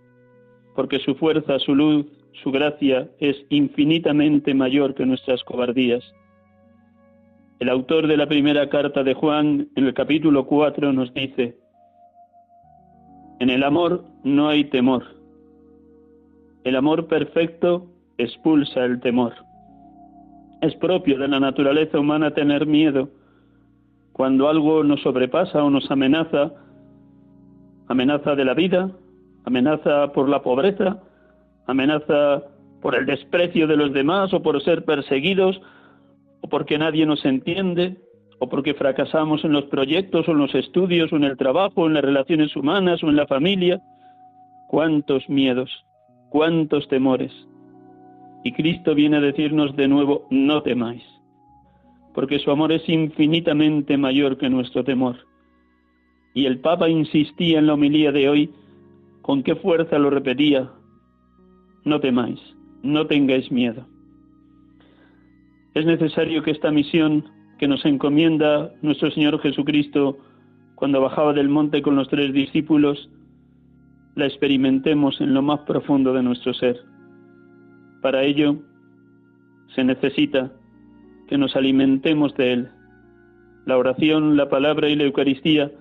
porque 0.76 1.00
su 1.00 1.16
fuerza, 1.16 1.60
su 1.60 1.76
luz, 1.76 2.06
su 2.44 2.52
gracia 2.52 3.10
es 3.20 3.36
infinitamente 3.50 4.54
mayor 4.54 4.94
que 4.94 5.06
nuestras 5.06 5.44
cobardías. 5.44 6.04
El 7.60 7.70
autor 7.70 8.06
de 8.08 8.18
la 8.18 8.28
primera 8.28 8.70
carta 8.70 9.04
de 9.04 9.16
Juan, 9.16 9.70
en 9.76 9.88
el 9.88 9.94
capítulo 9.94 10.46
4, 10.46 10.94
nos 10.94 11.12
dice, 11.14 11.58
en 13.40 13.50
el 13.50 13.64
amor 13.64 14.04
no 14.24 14.50
hay 14.50 14.66
temor. 14.66 15.04
El 16.64 16.76
amor 16.76 17.08
perfecto 17.08 17.88
expulsa 18.18 18.84
el 18.84 19.00
temor. 19.00 19.34
Es 20.62 20.76
propio 20.76 21.18
de 21.20 21.28
la 21.28 21.40
naturaleza 21.40 22.00
humana 22.00 22.32
tener 22.32 22.66
miedo. 22.66 23.10
Cuando 24.12 24.50
algo 24.50 24.84
nos 24.84 25.02
sobrepasa 25.02 25.64
o 25.64 25.70
nos 25.70 25.90
amenaza, 25.92 26.52
amenaza 27.88 28.36
de 28.36 28.46
la 28.46 28.56
vida, 28.56 28.90
amenaza 29.46 30.12
por 30.14 30.28
la 30.28 30.42
pobreza, 30.42 31.04
amenaza 31.68 32.44
por 32.82 32.96
el 32.96 33.06
desprecio 33.06 33.68
de 33.68 33.78
los 33.78 33.94
demás 33.94 34.34
o 34.34 34.42
por 34.42 34.62
ser 34.64 34.86
perseguidos 34.86 35.62
o 36.42 36.50
porque 36.50 36.78
nadie 36.78 37.06
nos 37.06 37.24
entiende 37.26 37.98
o 38.40 38.50
porque 38.50 38.74
fracasamos 38.74 39.44
en 39.44 39.52
los 39.52 39.66
proyectos 39.66 40.28
o 40.28 40.32
en 40.32 40.38
los 40.40 40.54
estudios 40.56 41.12
o 41.12 41.18
en 41.18 41.24
el 41.24 41.38
trabajo 41.38 41.82
o 41.82 41.88
en 41.88 41.94
las 41.94 42.04
relaciones 42.04 42.56
humanas 42.56 43.04
o 43.04 43.10
en 43.10 43.16
la 43.16 43.28
familia. 43.28 43.80
Cuántos 44.70 45.28
miedos, 45.30 45.70
cuántos 46.30 46.88
temores. 46.88 47.32
Y 48.44 48.54
Cristo 48.54 48.96
viene 48.96 49.18
a 49.18 49.22
decirnos 49.22 49.76
de 49.76 49.88
nuevo, 49.88 50.28
no 50.30 50.62
temáis, 50.62 51.04
porque 52.14 52.40
su 52.40 52.52
amor 52.52 52.72
es 52.72 52.88
infinitamente 52.88 53.98
mayor 53.98 54.38
que 54.38 54.50
nuestro 54.50 54.84
temor. 54.84 55.18
Y 56.34 56.46
el 56.46 56.60
Papa 56.60 56.90
insistía 56.90 57.60
en 57.60 57.68
la 57.68 57.74
homilía 57.74 58.12
de 58.12 58.30
hoy, 58.30 58.52
con 59.22 59.44
qué 59.44 59.56
fuerza 59.56 59.98
lo 59.98 60.10
repetía, 60.10 60.72
no 61.84 62.00
temáis, 62.00 62.40
no 62.84 63.08
tengáis 63.08 63.52
miedo. 63.52 63.86
Es 65.74 65.86
necesario 65.86 66.44
que 66.44 66.52
esta 66.52 66.72
misión 66.72 67.26
que 67.60 67.68
nos 67.68 67.86
encomienda 67.86 68.72
nuestro 68.82 69.12
Señor 69.12 69.40
Jesucristo 69.42 70.18
cuando 70.76 71.02
bajaba 71.02 71.34
del 71.34 71.50
monte 71.50 71.82
con 71.82 71.96
los 71.96 72.08
tres 72.08 72.32
discípulos, 72.34 73.10
la 74.16 74.28
experimentemos 74.28 75.20
en 75.22 75.34
lo 75.34 75.42
más 75.42 75.62
profundo 75.62 76.14
de 76.14 76.24
nuestro 76.24 76.54
ser 76.54 76.80
para 78.02 78.24
ello 78.24 78.58
se 79.76 79.84
necesita 79.84 80.52
que 81.28 81.38
nos 81.38 81.56
alimentemos 81.56 82.36
de 82.36 82.54
Él. 82.54 82.70
La 83.66 83.78
oración, 83.78 84.38
la 84.38 84.50
palabra 84.50 84.90
y 84.90 84.96
la 84.96 85.04
Eucaristía 85.04 85.72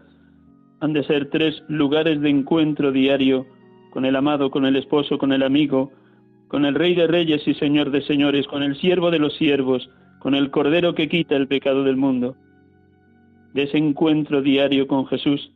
han 0.81 0.93
de 0.93 1.05
ser 1.05 1.31
tres 1.31 1.63
lugares 1.69 2.21
de 2.21 2.31
encuentro 2.31 2.93
diario 2.93 3.47
con 3.91 4.05
el 4.05 4.17
amado, 4.17 4.51
con 4.51 4.67
el 4.67 4.77
esposo, 4.77 5.19
con 5.19 5.33
el 5.33 5.43
amigo, 5.43 5.91
con 6.49 6.65
el 6.65 6.75
Rey 6.75 6.95
de 6.95 7.07
Reyes 7.07 7.47
y 7.47 7.55
Señor 7.55 7.91
de 7.91 8.03
Señores, 8.03 8.47
con 8.47 8.63
el 8.63 8.77
siervo 8.77 9.11
de 9.11 9.19
los 9.19 9.35
siervos, 9.37 9.89
con 10.19 10.35
el 10.35 10.51
Cordero 10.51 10.95
que 10.95 11.09
quita 11.09 11.37
el 11.37 11.49
pecado 11.49 11.85
del 11.85 11.97
mundo. 11.97 12.37
De 13.55 13.63
ese 13.63 13.79
encuentro 13.79 14.43
diario 14.43 14.87
con 14.87 15.07
Jesús 15.07 15.51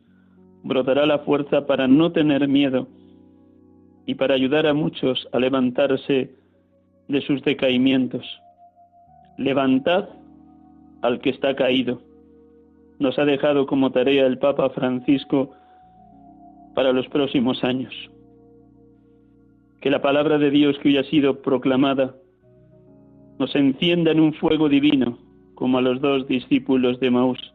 brotará 0.63 1.05
la 1.05 1.19
fuerza 1.19 1.65
para 1.65 1.87
no 1.87 2.11
tener 2.11 2.47
miedo 2.47 2.87
y 4.05 4.15
para 4.15 4.35
ayudar 4.35 4.65
a 4.67 4.73
muchos 4.73 5.27
a 5.31 5.39
levantarse 5.39 6.31
de 7.07 7.21
sus 7.21 7.43
decaimientos. 7.43 8.25
Levantad 9.37 10.09
al 11.01 11.19
que 11.19 11.31
está 11.31 11.55
caído. 11.55 12.01
Nos 12.99 13.17
ha 13.17 13.25
dejado 13.25 13.65
como 13.65 13.91
tarea 13.91 14.25
el 14.25 14.37
Papa 14.37 14.69
Francisco 14.69 15.51
para 16.75 16.93
los 16.93 17.07
próximos 17.07 17.63
años. 17.63 17.93
Que 19.81 19.89
la 19.89 20.01
palabra 20.01 20.37
de 20.37 20.51
Dios 20.51 20.77
que 20.79 20.89
hoy 20.89 20.97
ha 20.97 21.03
sido 21.05 21.41
proclamada 21.41 22.15
nos 23.39 23.55
encienda 23.55 24.11
en 24.11 24.19
un 24.19 24.33
fuego 24.33 24.69
divino, 24.69 25.17
como 25.55 25.79
a 25.79 25.81
los 25.81 25.99
dos 25.99 26.27
discípulos 26.27 26.99
de 26.99 27.09
Maús. 27.09 27.53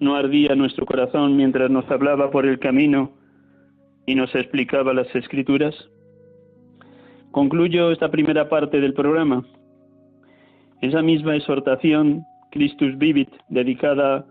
No 0.00 0.16
ardía 0.16 0.56
nuestro 0.56 0.86
corazón 0.86 1.36
mientras 1.36 1.70
nos 1.70 1.88
hablaba 1.88 2.32
por 2.32 2.46
el 2.46 2.58
camino 2.58 3.12
y 4.06 4.16
nos 4.16 4.34
explicaba 4.34 4.92
las 4.92 5.14
escrituras. 5.14 5.74
Concluyo 7.32 7.92
esta 7.92 8.10
primera 8.10 8.48
parte 8.48 8.80
del 8.80 8.92
programa. 8.92 9.44
Esa 10.80 11.00
misma 11.00 11.36
exhortación, 11.36 12.24
Christus 12.50 12.98
Vivit, 12.98 13.30
dedicada 13.48 14.26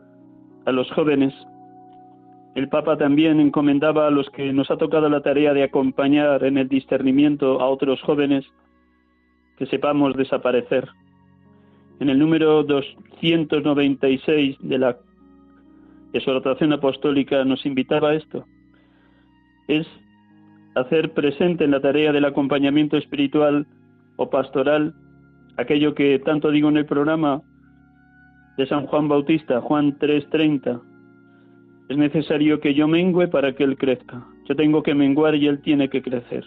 a 0.66 0.72
los 0.72 0.92
jóvenes, 0.92 1.34
el 2.56 2.68
Papa 2.68 2.98
también 2.98 3.40
encomendaba 3.40 4.08
a 4.08 4.12
los 4.12 4.30
que 4.32 4.52
nos 4.52 4.70
ha 4.70 4.76
tocado 4.76 5.08
la 5.08 5.22
tarea 5.22 5.54
de 5.54 5.64
acompañar 5.64 6.44
en 6.44 6.58
el 6.58 6.68
discernimiento 6.68 7.62
a 7.62 7.70
otros 7.70 8.02
jóvenes 8.02 8.44
que 9.58 9.66
sepamos 9.68 10.18
desaparecer. 10.18 10.90
En 12.02 12.10
el 12.10 12.20
número 12.20 12.64
296 12.64 14.58
de 14.60 14.78
la 14.78 14.98
exhortación 16.12 16.74
apostólica 16.74 17.46
nos 17.46 17.66
invitaba 17.66 18.10
a 18.10 18.16
esto. 18.16 18.44
Es 19.70 19.88
hacer 20.75 21.13
presente 21.13 21.63
en 21.63 21.71
la 21.71 21.82
tarea 21.82 22.12
del 22.12 22.25
acompañamiento 22.25 22.97
espiritual 22.97 23.65
o 24.17 24.29
pastoral 24.29 24.93
aquello 25.60 25.93
que 25.93 26.19
tanto 26.19 26.51
digo 26.51 26.69
en 26.69 26.77
el 26.77 26.86
programa, 26.86 27.41
de 28.58 28.65
San 28.67 28.88
Juan 28.88 29.08
Bautista, 29.08 29.62
Juan 29.62 29.97
3:30. 29.99 30.82
Es 31.89 31.97
necesario 31.97 32.60
que 32.60 32.73
yo 32.73 32.88
mengüe 32.88 33.27
para 33.27 33.53
que 33.53 33.63
Él 33.63 33.77
crezca. 33.77 34.25
Yo 34.47 34.55
tengo 34.55 34.84
que 34.84 34.93
menguar 34.93 35.36
y 35.36 35.47
Él 35.47 35.62
tiene 35.62 35.89
que 35.89 36.01
crecer. 36.01 36.45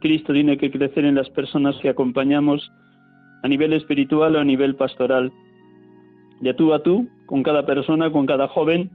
Cristo 0.00 0.32
tiene 0.32 0.56
que 0.56 0.70
crecer 0.70 1.04
en 1.04 1.16
las 1.16 1.28
personas 1.30 1.76
que 1.82 1.88
acompañamos 1.88 2.72
a 3.42 3.48
nivel 3.48 3.72
espiritual 3.72 4.36
o 4.36 4.40
a 4.40 4.44
nivel 4.44 4.76
pastoral. 4.76 5.32
De 6.40 6.54
tú 6.54 6.72
a 6.72 6.82
tú, 6.82 7.08
con 7.26 7.42
cada 7.42 7.66
persona, 7.66 8.10
con 8.10 8.24
cada 8.24 8.48
joven, 8.48 8.90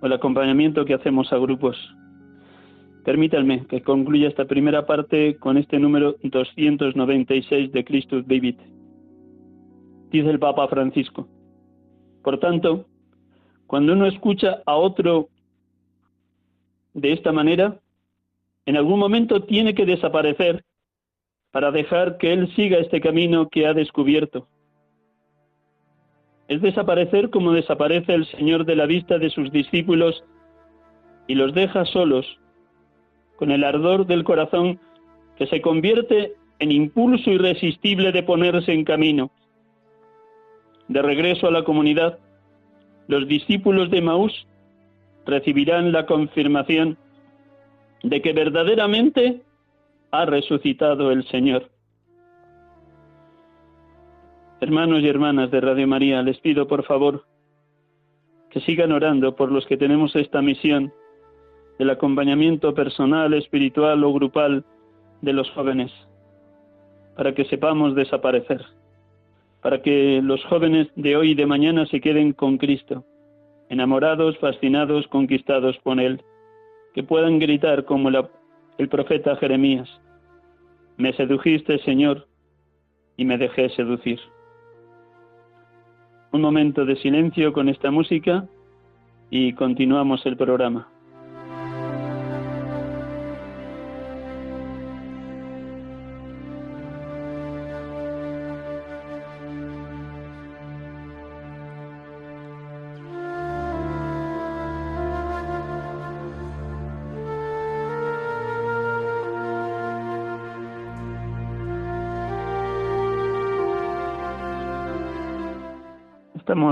o 0.00 0.06
el 0.06 0.12
acompañamiento 0.12 0.84
que 0.84 0.94
hacemos 0.94 1.32
a 1.32 1.38
grupos. 1.38 1.76
Permítanme 3.04 3.66
que 3.66 3.82
concluya 3.82 4.28
esta 4.28 4.46
primera 4.46 4.86
parte 4.86 5.36
con 5.36 5.58
este 5.58 5.78
número 5.78 6.16
296 6.22 7.70
de 7.70 7.84
Christus 7.84 8.26
Vivit. 8.26 8.58
Dice 10.10 10.30
el 10.30 10.38
Papa 10.38 10.66
Francisco. 10.68 11.28
Por 12.22 12.40
tanto, 12.40 12.86
cuando 13.66 13.92
uno 13.92 14.06
escucha 14.06 14.62
a 14.64 14.76
otro 14.76 15.28
de 16.94 17.12
esta 17.12 17.30
manera, 17.30 17.78
en 18.64 18.78
algún 18.78 18.98
momento 18.98 19.42
tiene 19.42 19.74
que 19.74 19.84
desaparecer 19.84 20.64
para 21.50 21.70
dejar 21.70 22.16
que 22.16 22.32
él 22.32 22.50
siga 22.56 22.78
este 22.78 23.02
camino 23.02 23.50
que 23.50 23.66
ha 23.66 23.74
descubierto. 23.74 24.48
Es 26.48 26.62
desaparecer 26.62 27.28
como 27.28 27.52
desaparece 27.52 28.14
el 28.14 28.24
Señor 28.26 28.64
de 28.64 28.76
la 28.76 28.86
vista 28.86 29.18
de 29.18 29.28
sus 29.28 29.52
discípulos 29.52 30.24
y 31.26 31.34
los 31.34 31.52
deja 31.52 31.84
solos 31.84 32.40
con 33.36 33.50
el 33.50 33.64
ardor 33.64 34.06
del 34.06 34.24
corazón 34.24 34.78
que 35.36 35.46
se 35.46 35.60
convierte 35.60 36.34
en 36.58 36.70
impulso 36.70 37.30
irresistible 37.30 38.12
de 38.12 38.22
ponerse 38.22 38.72
en 38.72 38.84
camino. 38.84 39.30
De 40.88 41.02
regreso 41.02 41.48
a 41.48 41.50
la 41.50 41.64
comunidad, 41.64 42.18
los 43.08 43.26
discípulos 43.26 43.90
de 43.90 44.02
Maús 44.02 44.46
recibirán 45.26 45.92
la 45.92 46.06
confirmación 46.06 46.96
de 48.02 48.20
que 48.20 48.32
verdaderamente 48.32 49.42
ha 50.10 50.26
resucitado 50.26 51.10
el 51.10 51.26
Señor. 51.28 51.70
Hermanos 54.60 55.02
y 55.02 55.08
hermanas 55.08 55.50
de 55.50 55.60
Radio 55.60 55.86
María, 55.86 56.22
les 56.22 56.38
pido 56.38 56.68
por 56.68 56.84
favor 56.84 57.24
que 58.50 58.60
sigan 58.60 58.92
orando 58.92 59.34
por 59.34 59.50
los 59.50 59.66
que 59.66 59.76
tenemos 59.76 60.14
esta 60.14 60.40
misión 60.40 60.92
del 61.78 61.90
acompañamiento 61.90 62.74
personal, 62.74 63.34
espiritual 63.34 64.04
o 64.04 64.12
grupal 64.12 64.64
de 65.22 65.32
los 65.32 65.50
jóvenes, 65.50 65.92
para 67.16 67.34
que 67.34 67.44
sepamos 67.46 67.94
desaparecer, 67.94 68.64
para 69.62 69.82
que 69.82 70.20
los 70.22 70.44
jóvenes 70.44 70.88
de 70.96 71.16
hoy 71.16 71.32
y 71.32 71.34
de 71.34 71.46
mañana 71.46 71.86
se 71.86 72.00
queden 72.00 72.32
con 72.32 72.58
Cristo, 72.58 73.04
enamorados, 73.68 74.38
fascinados, 74.38 75.06
conquistados 75.08 75.76
por 75.78 75.98
Él, 76.00 76.22
que 76.94 77.02
puedan 77.02 77.38
gritar 77.38 77.84
como 77.84 78.08
el 78.78 78.88
profeta 78.88 79.36
Jeremías, 79.36 79.88
me 80.96 81.12
sedujiste, 81.14 81.78
Señor, 81.80 82.26
y 83.16 83.24
me 83.24 83.36
dejé 83.36 83.68
seducir. 83.70 84.20
Un 86.32 86.40
momento 86.40 86.84
de 86.84 86.96
silencio 86.96 87.52
con 87.52 87.68
esta 87.68 87.90
música 87.90 88.46
y 89.30 89.52
continuamos 89.54 90.24
el 90.26 90.36
programa. 90.36 90.88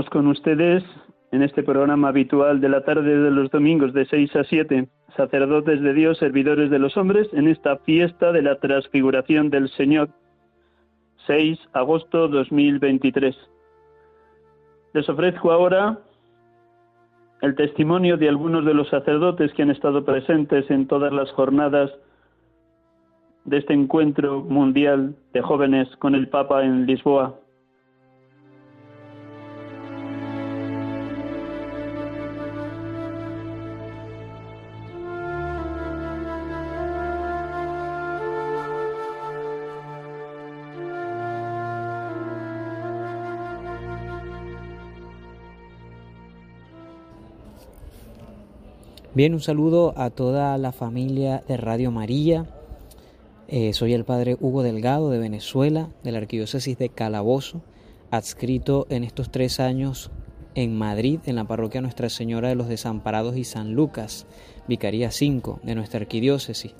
Con 0.09 0.27
ustedes 0.27 0.83
en 1.31 1.43
este 1.43 1.63
programa 1.63 2.09
habitual 2.09 2.61
de 2.61 2.69
la 2.69 2.83
tarde 2.83 3.17
de 3.17 3.31
los 3.31 3.49
domingos 3.49 3.93
de 3.93 4.05
6 4.05 4.35
a 4.35 4.43
7, 4.43 4.87
sacerdotes 5.15 5.81
de 5.81 5.93
Dios, 5.93 6.17
servidores 6.17 6.69
de 6.69 6.79
los 6.79 6.95
hombres, 6.95 7.27
en 7.33 7.47
esta 7.47 7.77
fiesta 7.77 8.31
de 8.31 8.41
la 8.41 8.59
transfiguración 8.59 9.49
del 9.49 9.69
Señor, 9.69 10.09
6 11.27 11.57
de 11.57 11.79
agosto 11.79 12.27
2023. 12.27 13.35
Les 14.93 15.09
ofrezco 15.09 15.51
ahora 15.51 15.99
el 17.41 17.55
testimonio 17.55 18.17
de 18.17 18.29
algunos 18.29 18.63
de 18.65 18.73
los 18.73 18.87
sacerdotes 18.89 19.51
que 19.53 19.63
han 19.63 19.71
estado 19.71 20.05
presentes 20.05 20.69
en 20.69 20.87
todas 20.87 21.11
las 21.11 21.31
jornadas 21.31 21.91
de 23.45 23.57
este 23.57 23.73
encuentro 23.73 24.41
mundial 24.41 25.15
de 25.33 25.41
jóvenes 25.41 25.87
con 25.97 26.15
el 26.15 26.29
Papa 26.29 26.63
en 26.63 26.85
Lisboa. 26.85 27.39
Bien, 49.15 49.35
un 49.35 49.41
saludo 49.41 49.93
a 49.95 50.09
toda 50.09 50.57
la 50.57 50.71
familia 50.71 51.43
de 51.47 51.55
Radio 51.55 51.91
María. 51.91 52.47
Eh, 53.47 53.71
soy 53.73 53.93
el 53.93 54.05
padre 54.05 54.37
Hugo 54.39 54.63
Delgado 54.63 55.11
de 55.11 55.19
Venezuela, 55.19 55.91
de 56.03 56.11
la 56.11 56.17
Arquidiócesis 56.17 56.79
de 56.79 56.89
Calabozo, 56.89 57.61
adscrito 58.09 58.87
en 58.89 59.03
estos 59.03 59.29
tres 59.29 59.59
años 59.59 60.09
en 60.55 60.75
Madrid, 60.75 61.19
en 61.27 61.35
la 61.35 61.43
parroquia 61.43 61.79
Nuestra 61.81 62.09
Señora 62.09 62.49
de 62.49 62.55
los 62.55 62.67
Desamparados 62.67 63.37
y 63.37 63.43
San 63.43 63.75
Lucas, 63.75 64.25
Vicaría 64.67 65.11
5 65.11 65.59
de 65.61 65.75
nuestra 65.75 65.99
arquidiócesis. 65.99 66.73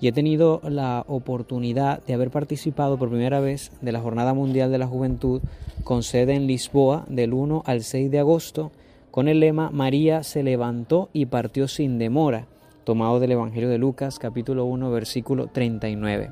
Y 0.00 0.06
he 0.06 0.12
tenido 0.12 0.60
la 0.62 1.04
oportunidad 1.08 2.00
de 2.04 2.14
haber 2.14 2.30
participado 2.30 2.96
por 2.96 3.08
primera 3.08 3.40
vez 3.40 3.72
de 3.80 3.90
la 3.90 4.00
Jornada 4.00 4.34
Mundial 4.34 4.70
de 4.70 4.78
la 4.78 4.86
Juventud 4.86 5.42
con 5.82 6.04
sede 6.04 6.34
en 6.34 6.46
Lisboa 6.46 7.06
del 7.08 7.32
1 7.32 7.64
al 7.66 7.82
6 7.82 8.08
de 8.08 8.20
agosto 8.20 8.70
con 9.12 9.28
el 9.28 9.40
lema 9.40 9.68
María 9.70 10.22
se 10.22 10.42
levantó 10.42 11.10
y 11.12 11.26
partió 11.26 11.68
sin 11.68 11.98
demora, 11.98 12.46
tomado 12.84 13.20
del 13.20 13.32
Evangelio 13.32 13.68
de 13.68 13.76
Lucas 13.76 14.18
capítulo 14.18 14.64
1 14.64 14.90
versículo 14.90 15.48
39. 15.48 16.30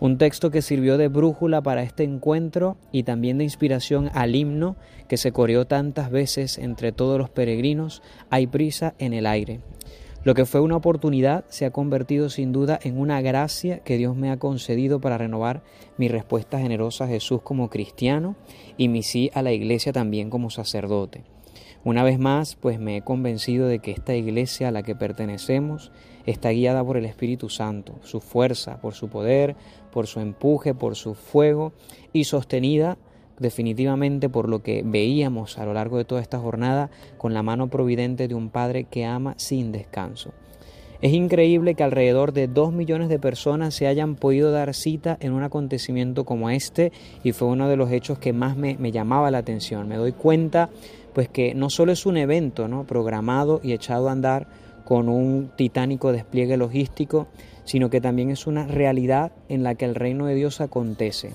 Un 0.00 0.18
texto 0.18 0.52
que 0.52 0.62
sirvió 0.62 0.98
de 0.98 1.08
brújula 1.08 1.62
para 1.62 1.82
este 1.82 2.04
encuentro 2.04 2.76
y 2.92 3.02
también 3.02 3.38
de 3.38 3.44
inspiración 3.44 4.08
al 4.14 4.36
himno 4.36 4.76
que 5.08 5.16
se 5.16 5.32
coreó 5.32 5.66
tantas 5.66 6.12
veces 6.12 6.58
entre 6.58 6.92
todos 6.92 7.18
los 7.18 7.28
peregrinos, 7.28 8.02
Hay 8.30 8.46
prisa 8.46 8.94
en 9.00 9.14
el 9.14 9.26
aire. 9.26 9.58
Lo 10.22 10.34
que 10.34 10.46
fue 10.46 10.60
una 10.60 10.76
oportunidad 10.76 11.44
se 11.48 11.66
ha 11.66 11.72
convertido 11.72 12.30
sin 12.30 12.52
duda 12.52 12.78
en 12.84 12.98
una 12.98 13.20
gracia 13.20 13.80
que 13.80 13.96
Dios 13.96 14.14
me 14.14 14.30
ha 14.30 14.36
concedido 14.36 15.00
para 15.00 15.18
renovar 15.18 15.64
mi 15.98 16.06
respuesta 16.06 16.60
generosa 16.60 17.06
a 17.06 17.08
Jesús 17.08 17.42
como 17.42 17.68
cristiano 17.68 18.36
y 18.76 18.86
mi 18.86 19.02
sí 19.02 19.32
a 19.34 19.42
la 19.42 19.50
iglesia 19.50 19.92
también 19.92 20.30
como 20.30 20.50
sacerdote. 20.50 21.31
Una 21.84 22.04
vez 22.04 22.18
más, 22.18 22.54
pues 22.54 22.78
me 22.78 22.96
he 22.96 23.02
convencido 23.02 23.66
de 23.66 23.80
que 23.80 23.90
esta 23.90 24.14
iglesia 24.14 24.68
a 24.68 24.70
la 24.70 24.84
que 24.84 24.94
pertenecemos 24.94 25.90
está 26.26 26.50
guiada 26.50 26.84
por 26.84 26.96
el 26.96 27.04
Espíritu 27.04 27.48
Santo, 27.48 27.94
su 28.02 28.20
fuerza, 28.20 28.80
por 28.80 28.94
su 28.94 29.08
poder, 29.08 29.56
por 29.90 30.06
su 30.06 30.20
empuje, 30.20 30.74
por 30.74 30.94
su 30.94 31.14
fuego 31.14 31.72
y 32.12 32.24
sostenida 32.24 32.98
definitivamente 33.38 34.28
por 34.28 34.48
lo 34.48 34.62
que 34.62 34.82
veíamos 34.84 35.58
a 35.58 35.66
lo 35.66 35.74
largo 35.74 35.98
de 35.98 36.04
toda 36.04 36.20
esta 36.20 36.38
jornada 36.38 36.90
con 37.18 37.34
la 37.34 37.42
mano 37.42 37.68
providente 37.68 38.28
de 38.28 38.34
un 38.34 38.50
Padre 38.50 38.84
que 38.84 39.04
ama 39.04 39.34
sin 39.36 39.72
descanso. 39.72 40.32
Es 41.00 41.12
increíble 41.12 41.74
que 41.74 41.82
alrededor 41.82 42.32
de 42.32 42.46
dos 42.46 42.72
millones 42.72 43.08
de 43.08 43.18
personas 43.18 43.74
se 43.74 43.88
hayan 43.88 44.14
podido 44.14 44.52
dar 44.52 44.72
cita 44.72 45.16
en 45.20 45.32
un 45.32 45.42
acontecimiento 45.42 46.24
como 46.24 46.48
este 46.48 46.92
y 47.24 47.32
fue 47.32 47.48
uno 47.48 47.68
de 47.68 47.74
los 47.74 47.90
hechos 47.90 48.20
que 48.20 48.32
más 48.32 48.56
me, 48.56 48.76
me 48.78 48.92
llamaba 48.92 49.32
la 49.32 49.38
atención. 49.38 49.88
Me 49.88 49.96
doy 49.96 50.12
cuenta 50.12 50.70
pues 51.14 51.28
que 51.28 51.54
no 51.54 51.70
solo 51.70 51.92
es 51.92 52.06
un 52.06 52.16
evento 52.16 52.68
¿no? 52.68 52.84
programado 52.84 53.60
y 53.62 53.72
echado 53.72 54.08
a 54.08 54.12
andar 54.12 54.46
con 54.84 55.08
un 55.08 55.50
titánico 55.56 56.12
despliegue 56.12 56.56
logístico, 56.56 57.28
sino 57.64 57.90
que 57.90 58.00
también 58.00 58.30
es 58.30 58.46
una 58.46 58.66
realidad 58.66 59.32
en 59.48 59.62
la 59.62 59.74
que 59.74 59.84
el 59.84 59.94
reino 59.94 60.26
de 60.26 60.34
Dios 60.34 60.60
acontece, 60.60 61.30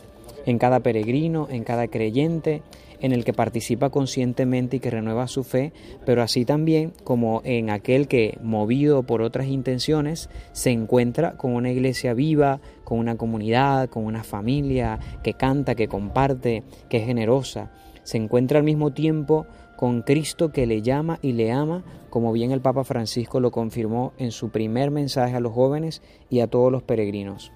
en 0.46 0.60
cada 0.60 0.82
peregrino, 0.82 1.48
en 1.50 1.64
cada 1.64 1.88
creyente, 1.88 2.62
en 3.00 3.12
el 3.12 3.24
que 3.24 3.34
participa 3.34 3.90
conscientemente 3.90 4.78
y 4.78 4.80
que 4.80 4.90
renueva 4.90 5.28
su 5.28 5.44
fe, 5.44 5.72
pero 6.06 6.24
así 6.24 6.46
también 6.46 6.92
como 7.04 7.42
en 7.46 7.70
aquel 7.70 8.08
que, 8.08 8.38
movido 8.42 9.04
por 9.04 9.22
otras 9.22 9.48
intenciones, 9.48 10.30
se 10.52 10.72
encuentra 10.72 11.34
con 11.34 11.54
una 11.54 11.72
iglesia 11.72 12.14
viva, 12.14 12.60
con 12.84 12.98
una 12.98 13.16
comunidad, 13.16 13.90
con 13.90 14.04
una 14.04 14.24
familia 14.24 15.00
que 15.24 15.36
canta, 15.36 15.76
que 15.76 15.88
comparte, 15.88 16.64
que 16.90 16.98
es 16.98 17.06
generosa 17.06 17.72
se 18.08 18.16
encuentra 18.16 18.58
al 18.58 18.64
mismo 18.64 18.92
tiempo 18.92 19.48
con 19.78 20.02
Cristo 20.02 20.52
que 20.52 20.66
le 20.66 20.82
llama 20.82 21.20
y 21.22 21.32
le 21.32 21.54
ama, 21.54 21.84
como 22.10 22.34
bien 22.34 22.52
el 22.52 22.60
Papa 22.60 22.84
Francisco 22.84 23.40
lo 23.40 23.52
confirmó 23.52 24.12
en 24.18 24.32
su 24.32 24.50
primer 24.50 24.92
mensaje 24.92 25.36
a 25.36 25.40
los 25.40 25.54
jóvenes 25.54 26.02
y 26.30 26.42
a 26.42 26.48
todos 26.48 26.72
los 26.72 26.84
peregrinos. 26.84 27.54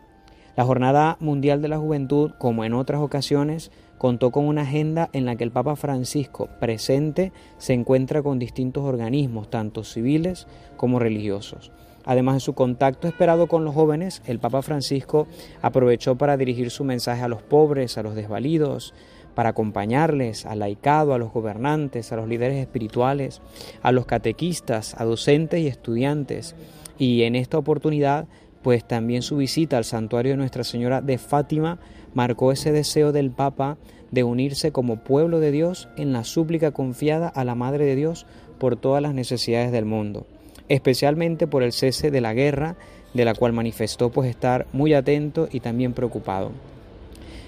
La 0.56 0.64
Jornada 0.64 1.18
Mundial 1.20 1.62
de 1.62 1.68
la 1.68 1.80
Juventud, 1.80 2.32
como 2.38 2.64
en 2.64 2.74
otras 2.74 3.02
ocasiones, 3.02 3.72
contó 3.98 4.32
con 4.32 4.46
una 4.46 4.62
agenda 4.62 5.10
en 5.14 5.26
la 5.26 5.36
que 5.36 5.44
el 5.44 5.52
Papa 5.52 5.76
Francisco 5.76 6.48
presente 6.60 7.32
se 7.58 7.74
encuentra 7.74 8.22
con 8.22 8.38
distintos 8.38 8.84
organismos, 8.84 9.50
tanto 9.50 9.84
civiles 9.84 10.48
como 10.78 11.00
religiosos. 11.00 11.72
Además 12.04 12.36
de 12.36 12.40
su 12.42 12.54
contacto 12.54 13.08
esperado 13.08 13.48
con 13.48 13.64
los 13.64 13.74
jóvenes, 13.74 14.22
el 14.26 14.40
Papa 14.40 14.62
Francisco 14.62 15.28
aprovechó 15.62 16.18
para 16.18 16.38
dirigir 16.38 16.70
su 16.70 16.84
mensaje 16.84 17.24
a 17.24 17.28
los 17.28 17.42
pobres, 17.42 17.98
a 17.98 18.04
los 18.04 18.16
desvalidos, 18.16 18.94
para 19.36 19.50
acompañarles 19.50 20.46
al 20.46 20.60
laicado, 20.60 21.14
a 21.14 21.18
los 21.18 21.32
gobernantes, 21.32 22.12
a 22.12 22.16
los 22.16 22.28
líderes 22.28 22.58
espirituales, 22.58 23.42
a 23.82 23.92
los 23.92 24.06
catequistas, 24.06 24.96
a 25.00 25.06
docentes 25.06 25.62
y 25.62 25.68
estudiantes. 25.68 26.56
Y 26.98 27.24
en 27.24 27.36
esta 27.36 27.58
oportunidad, 27.58 28.28
pues 28.62 28.86
también 28.86 29.22
su 29.22 29.38
visita 29.38 29.78
al 29.78 29.86
santuario 29.86 30.34
de 30.34 30.38
Nuestra 30.38 30.64
Señora 30.64 31.02
de 31.02 31.18
Fátima 31.18 31.80
marcó 32.14 32.52
ese 32.52 32.72
deseo 32.72 33.12
del 33.12 33.32
Papa 33.32 33.78
de 34.12 34.24
unirse 34.24 34.72
como 34.72 34.98
pueblo 34.98 35.40
de 35.40 35.52
Dios 35.52 35.88
en 35.98 36.14
la 36.14 36.24
súplica 36.24 36.72
confiada 36.72 37.28
a 37.30 37.44
la 37.44 37.56
Madre 37.56 37.86
de 37.86 37.96
Dios 37.96 38.26
por 38.60 38.76
todas 38.76 39.02
las 39.02 39.14
necesidades 39.14 39.72
del 39.72 39.86
mundo, 39.86 40.28
especialmente 40.68 41.48
por 41.48 41.64
el 41.64 41.72
cese 41.72 42.12
de 42.12 42.22
la 42.22 42.34
guerra, 42.34 42.76
de 43.14 43.26
la 43.26 43.34
cual 43.34 43.54
manifestó 43.54 44.12
pues 44.12 44.30
estar 44.30 44.68
muy 44.74 44.94
atento 44.94 45.48
y 45.52 45.62
también 45.62 45.94
preocupado. 45.94 46.52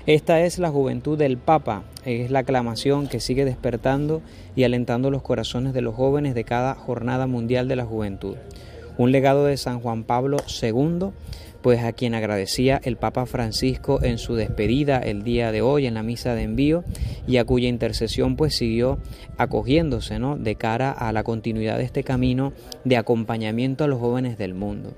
Esta 0.06 0.42
es 0.42 0.60
la 0.60 0.70
juventud 0.70 1.18
del 1.18 1.38
Papa, 1.38 1.84
es 2.04 2.30
la 2.30 2.39
aclamación 2.39 3.08
que 3.08 3.22
sigue 3.22 3.46
despertando 3.46 4.22
y 4.54 4.66
alentando 4.66 5.10
los 5.10 5.22
corazones 5.22 5.74
de 5.74 5.80
los 5.80 5.96
jóvenes 5.96 6.36
de 6.36 6.44
cada 6.44 6.76
Jornada 6.76 7.26
Mundial 7.26 7.70
de 7.70 7.78
la 7.78 7.86
Juventud. 7.86 8.36
Un 8.98 9.13
legado 9.13 9.46
de 9.46 9.56
San 9.56 9.80
Juan 9.80 10.04
Pablo 10.04 10.39
II, 10.62 11.12
pues 11.62 11.86
a 11.86 11.94
quien 11.94 12.16
agradecía 12.16 12.82
el 12.84 12.98
Papa 12.98 13.26
Francisco 13.26 14.04
en 14.04 14.18
su 14.18 14.36
despedida 14.36 15.00
el 15.00 15.24
día 15.24 15.54
de 15.54 15.62
hoy 15.62 15.86
en 15.86 15.94
la 15.94 16.04
misa 16.04 16.36
de 16.36 16.44
envío 16.44 16.84
y 17.26 17.38
a 17.38 17.46
cuya 17.46 17.70
intercesión 17.70 18.36
pues 18.36 18.58
siguió 18.58 19.00
acogiéndose 19.38 20.20
¿no? 20.20 20.36
de 20.36 20.56
cara 20.56 20.92
a 20.92 21.13
la 21.13 21.24
continuidad 21.24 21.78
de 21.78 21.86
este 21.86 22.04
camino 22.04 22.52
de 22.84 22.98
acompañamiento 22.98 23.86
a 23.86 23.88
los 23.88 24.02
jóvenes 24.02 24.38
del 24.38 24.54
mundo. 24.54 24.94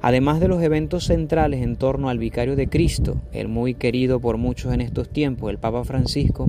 Además 0.00 0.40
de 0.40 0.48
los 0.48 0.62
eventos 0.62 1.04
centrales 1.04 1.62
en 1.62 1.76
torno 1.76 2.08
al 2.08 2.18
Vicario 2.18 2.54
de 2.54 2.68
Cristo, 2.68 3.20
el 3.32 3.48
muy 3.48 3.74
querido 3.74 4.20
por 4.20 4.36
muchos 4.36 4.72
en 4.72 4.80
estos 4.80 5.08
tiempos, 5.08 5.50
el 5.50 5.58
Papa 5.58 5.84
Francisco, 5.84 6.48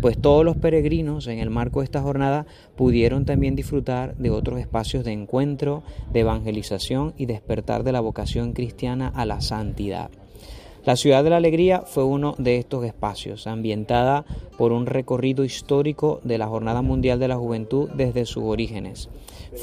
pues 0.00 0.18
todos 0.18 0.44
los 0.44 0.56
peregrinos 0.56 1.26
en 1.28 1.38
el 1.38 1.50
marco 1.50 1.80
de 1.80 1.84
esta 1.84 2.02
jornada 2.02 2.46
pudieron 2.76 3.24
también 3.24 3.54
disfrutar 3.54 4.16
de 4.16 4.30
otros 4.30 4.58
espacios 4.58 5.04
de 5.04 5.12
encuentro, 5.12 5.82
de 6.12 6.20
evangelización 6.20 7.14
y 7.16 7.26
despertar 7.26 7.84
de 7.84 7.92
la 7.92 8.00
vocación 8.00 8.52
cristiana 8.52 9.08
a 9.08 9.24
la 9.24 9.40
santidad. 9.40 10.10
La 10.84 10.96
Ciudad 10.96 11.24
de 11.24 11.30
la 11.30 11.36
Alegría 11.36 11.82
fue 11.82 12.04
uno 12.04 12.34
de 12.38 12.56
estos 12.56 12.84
espacios, 12.84 13.46
ambientada 13.46 14.24
por 14.56 14.72
un 14.72 14.86
recorrido 14.86 15.44
histórico 15.44 16.20
de 16.24 16.38
la 16.38 16.46
Jornada 16.46 16.82
Mundial 16.82 17.18
de 17.18 17.28
la 17.28 17.36
Juventud 17.36 17.90
desde 17.94 18.24
sus 18.24 18.44
orígenes. 18.44 19.10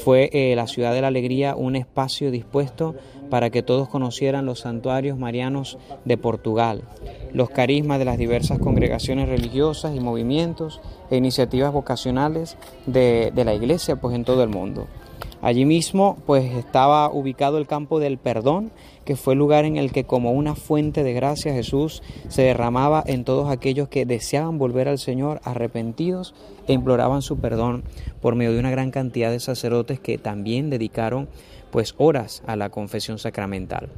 Fue 0.04 0.30
eh, 0.32 0.54
la 0.54 0.66
Ciudad 0.66 0.92
de 0.92 1.00
la 1.00 1.08
Alegría 1.08 1.56
un 1.56 1.74
espacio 1.74 2.30
dispuesto 2.30 2.94
para 3.30 3.50
que 3.50 3.62
todos 3.62 3.88
conocieran 3.88 4.46
los 4.46 4.60
santuarios 4.60 5.18
marianos 5.18 5.78
de 6.04 6.16
Portugal, 6.16 6.82
los 7.32 7.50
carismas 7.50 7.98
de 7.98 8.04
las 8.04 8.18
diversas 8.18 8.58
congregaciones 8.58 9.28
religiosas 9.28 9.96
y 9.96 10.00
movimientos 10.00 10.80
e 11.10 11.16
iniciativas 11.16 11.72
vocacionales 11.72 12.56
de, 12.86 13.32
de 13.34 13.44
la 13.44 13.54
Iglesia 13.54 13.96
pues, 13.96 14.14
en 14.14 14.24
todo 14.24 14.42
el 14.42 14.50
mundo. 14.50 14.86
Allí 15.42 15.64
mismo 15.64 16.16
pues 16.26 16.52
estaba 16.54 17.10
ubicado 17.10 17.58
el 17.58 17.66
campo 17.66 18.00
del 18.00 18.18
perdón, 18.18 18.70
que 19.06 19.16
fue 19.16 19.32
el 19.32 19.38
lugar 19.38 19.64
en 19.64 19.76
el 19.76 19.92
que 19.92 20.04
como 20.04 20.32
una 20.32 20.54
fuente 20.54 21.02
de 21.04 21.14
gracia 21.14 21.54
Jesús 21.54 22.02
se 22.28 22.42
derramaba 22.42 23.02
en 23.06 23.24
todos 23.24 23.48
aquellos 23.48 23.88
que 23.88 24.04
deseaban 24.04 24.58
volver 24.58 24.88
al 24.88 24.98
Señor 24.98 25.40
arrepentidos 25.44 26.34
e 26.66 26.74
imploraban 26.74 27.22
su 27.22 27.38
perdón 27.38 27.84
por 28.20 28.34
medio 28.34 28.52
de 28.52 28.58
una 28.58 28.70
gran 28.70 28.90
cantidad 28.90 29.30
de 29.30 29.40
sacerdotes 29.40 30.00
que 30.00 30.18
también 30.18 30.68
dedicaron 30.68 31.28
pues 31.70 31.94
horas 31.98 32.42
a 32.46 32.56
la 32.56 32.70
confesión 32.70 33.18
sacramental. 33.18 33.90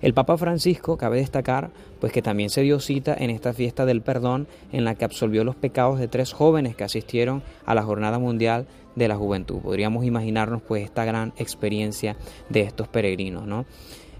El 0.00 0.14
Papa 0.14 0.36
Francisco, 0.36 0.96
cabe 0.96 1.18
destacar, 1.18 1.70
pues 2.00 2.12
que 2.12 2.22
también 2.22 2.48
se 2.48 2.62
dio 2.62 2.80
cita 2.80 3.14
en 3.18 3.30
esta 3.30 3.52
fiesta 3.52 3.84
del 3.86 4.02
perdón 4.02 4.46
en 4.72 4.84
la 4.84 4.94
que 4.94 5.04
absolvió 5.04 5.44
los 5.44 5.56
pecados 5.56 5.98
de 5.98 6.08
tres 6.08 6.32
jóvenes 6.32 6.76
que 6.76 6.84
asistieron 6.84 7.42
a 7.66 7.74
la 7.74 7.82
Jornada 7.82 8.18
Mundial 8.18 8.66
de 8.94 9.08
la 9.08 9.16
Juventud. 9.16 9.58
Podríamos 9.58 10.04
imaginarnos 10.04 10.62
pues 10.62 10.84
esta 10.84 11.04
gran 11.04 11.32
experiencia 11.36 12.16
de 12.48 12.60
estos 12.60 12.88
peregrinos, 12.88 13.46
¿no? 13.46 13.66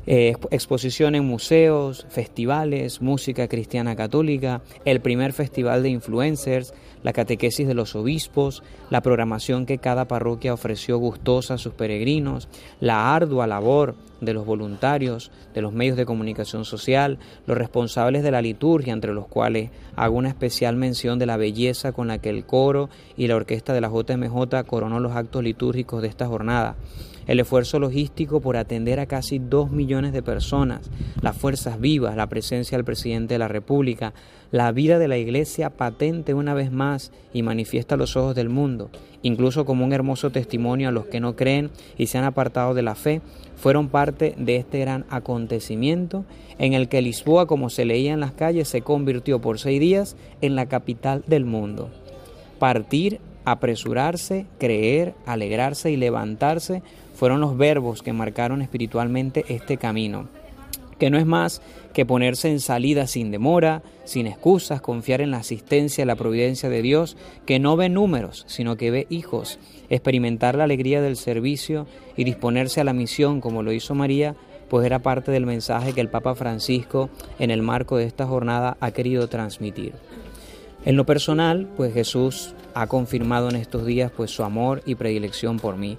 Eh, 0.07 0.35
exposición 0.51 1.15
en 1.15 1.25
museos, 1.25 2.07
festivales, 2.11 3.01
música 3.01 3.49
cristiana 3.49 3.97
católica, 3.97 4.61
el 4.85 5.01
primer 5.01 5.33
festival 5.33 5.83
de 5.83 5.91
influencers, 5.91 6.75
la 7.03 7.13
catequesis 7.13 7.67
de 7.67 7.75
los 7.75 7.95
obispos, 7.95 8.63
la 8.91 9.01
programación 9.01 9.67
que 9.67 9.79
cada 9.79 10.07
parroquia 10.07 10.55
ofreció 10.55 10.99
gustosa 10.99 11.55
a 11.55 11.59
sus 11.59 11.75
peregrinos, 11.75 12.49
la 12.81 13.15
ardua 13.15 13.47
labor 13.47 13.95
de 14.25 14.35
los 14.35 14.47
voluntarios, 14.47 15.31
de 15.55 15.63
los 15.63 15.73
medios 15.73 15.97
de 15.97 16.07
comunicación 16.07 16.65
social, 16.65 17.19
los 17.47 17.57
responsables 17.57 18.23
de 18.23 18.31
la 18.31 18.43
liturgia, 18.43 18.93
entre 18.93 19.15
los 19.15 19.27
cuales 19.27 19.71
hago 19.97 20.17
una 20.17 20.29
especial 20.29 20.77
mención 20.77 21.19
de 21.19 21.27
la 21.27 21.37
belleza 21.37 21.93
con 21.93 22.09
la 22.09 22.19
que 22.19 22.31
el 22.31 22.45
coro 22.45 22.89
y 23.17 23.27
la 23.27 23.37
orquesta 23.37 23.73
de 23.73 23.81
la 23.81 23.89
JMJ 23.91 24.65
coronó 24.67 25.01
los 25.01 25.13
actos 25.13 25.43
litúrgicos 25.43 26.03
de 26.03 26.09
esta 26.09 26.27
jornada. 26.27 26.77
El 27.27 27.41
esfuerzo 27.41 27.79
logístico 27.79 28.41
por 28.41 28.59
atender 28.59 29.01
a 29.01 29.07
casi 29.07 29.39
dos 29.39 29.71
millones 29.71 30.13
de 30.13 30.23
personas, 30.23 30.91
las 31.23 31.35
fuerzas 31.35 31.81
vivas, 31.81 32.17
la 32.17 32.29
presencia 32.29 32.77
del 32.77 32.85
presidente 32.85 33.35
de 33.35 33.39
la 33.39 33.49
República, 33.49 34.13
la 34.51 34.71
vida 34.73 34.99
de 34.99 35.09
la 35.09 35.17
Iglesia 35.17 35.71
patente 35.71 36.35
una 36.35 36.53
vez 36.53 36.71
más 36.71 37.13
y 37.33 37.43
manifiesta 37.43 37.95
a 37.95 37.99
los 37.99 38.17
ojos 38.17 38.35
del 38.35 38.51
mundo, 38.51 38.91
incluso 39.23 39.65
como 39.65 39.85
un 39.85 39.93
hermoso 39.93 40.31
testimonio 40.31 40.91
a 40.91 40.93
los 40.93 41.07
que 41.07 41.19
no 41.19 41.35
creen 41.35 41.71
y 41.97 42.07
se 42.07 42.19
han 42.19 42.25
apartado 42.25 42.75
de 42.75 42.83
la 42.83 42.95
fe, 42.95 43.23
fueron 43.57 43.89
parte 43.89 44.35
de 44.37 44.57
este 44.57 44.81
gran 44.81 45.05
acontecimiento 45.11 46.25
en 46.59 46.73
el 46.73 46.89
que 46.89 47.03
Lisboa, 47.03 47.47
como 47.47 47.71
se 47.71 47.85
leía 47.85 48.13
en 48.13 48.21
las 48.21 48.33
calles, 48.33 48.69
se 48.69 48.83
convirtió 48.83 49.41
por 49.41 49.59
seis 49.59 49.81
días 49.81 50.17
en 50.41 50.57
la 50.57 50.67
capital 50.67 51.25
del 51.27 51.45
mundo. 51.45 51.91
Partir, 52.59 53.21
apresurarse, 53.45 54.47
creer, 54.59 55.15
alegrarse 55.27 55.91
y 55.91 55.97
levantarse 55.97 56.83
fueron 57.15 57.41
los 57.41 57.57
verbos 57.57 58.03
que 58.03 58.13
marcaron 58.13 58.63
espiritualmente 58.63 59.45
este 59.49 59.77
camino, 59.77 60.29
que 60.99 61.11
no 61.11 61.19
es 61.19 61.27
más 61.27 61.63
que 61.93 62.07
ponerse 62.07 62.51
en 62.51 62.61
salida 62.61 63.07
sin 63.07 63.31
demora, 63.31 63.83
sin 64.05 64.27
excusas, 64.27 64.81
confiar 64.81 65.21
en 65.21 65.31
la 65.31 65.39
asistencia 65.39 66.03
y 66.03 66.07
la 66.07 66.17
providencia 66.17 66.69
de 66.69 66.83
Dios, 66.83 67.17
que 67.47 67.59
no 67.59 67.77
ve 67.77 67.89
números, 67.89 68.45
sino 68.49 68.77
que 68.77 68.91
ve 68.91 69.07
hijos, 69.11 69.59
experimentar 69.91 70.57
la 70.57 70.65
alegría 70.65 71.01
del 71.01 71.17
servicio 71.17 71.87
y 72.17 72.25
disponerse 72.25 72.81
a 72.81 72.85
la 72.85 72.93
misión 72.93 73.41
como 73.41 73.63
lo 73.63 73.73
hizo 73.73 73.95
María, 73.95 74.35
pues 74.69 74.87
era 74.87 75.01
parte 75.01 75.31
del 75.31 75.47
mensaje 75.47 75.93
que 75.93 76.01
el 76.01 76.09
Papa 76.09 76.35
Francisco 76.35 77.11
en 77.39 77.51
el 77.51 77.63
marco 77.63 77.97
de 77.97 78.05
esta 78.05 78.27
jornada 78.27 78.77
ha 78.81 78.91
querido 78.91 79.29
transmitir. 79.29 79.93
En 80.85 80.97
lo 80.97 81.07
personal, 81.07 81.69
pues 81.77 81.95
Jesús 81.95 82.55
ha 82.75 82.87
confirmado 82.89 83.49
en 83.49 83.57
estos 83.57 83.87
días 83.87 84.11
pues 84.15 84.31
su 84.31 84.43
amor 84.43 84.83
y 84.85 84.97
predilección 84.97 85.59
por 85.59 85.77
mí 85.77 85.97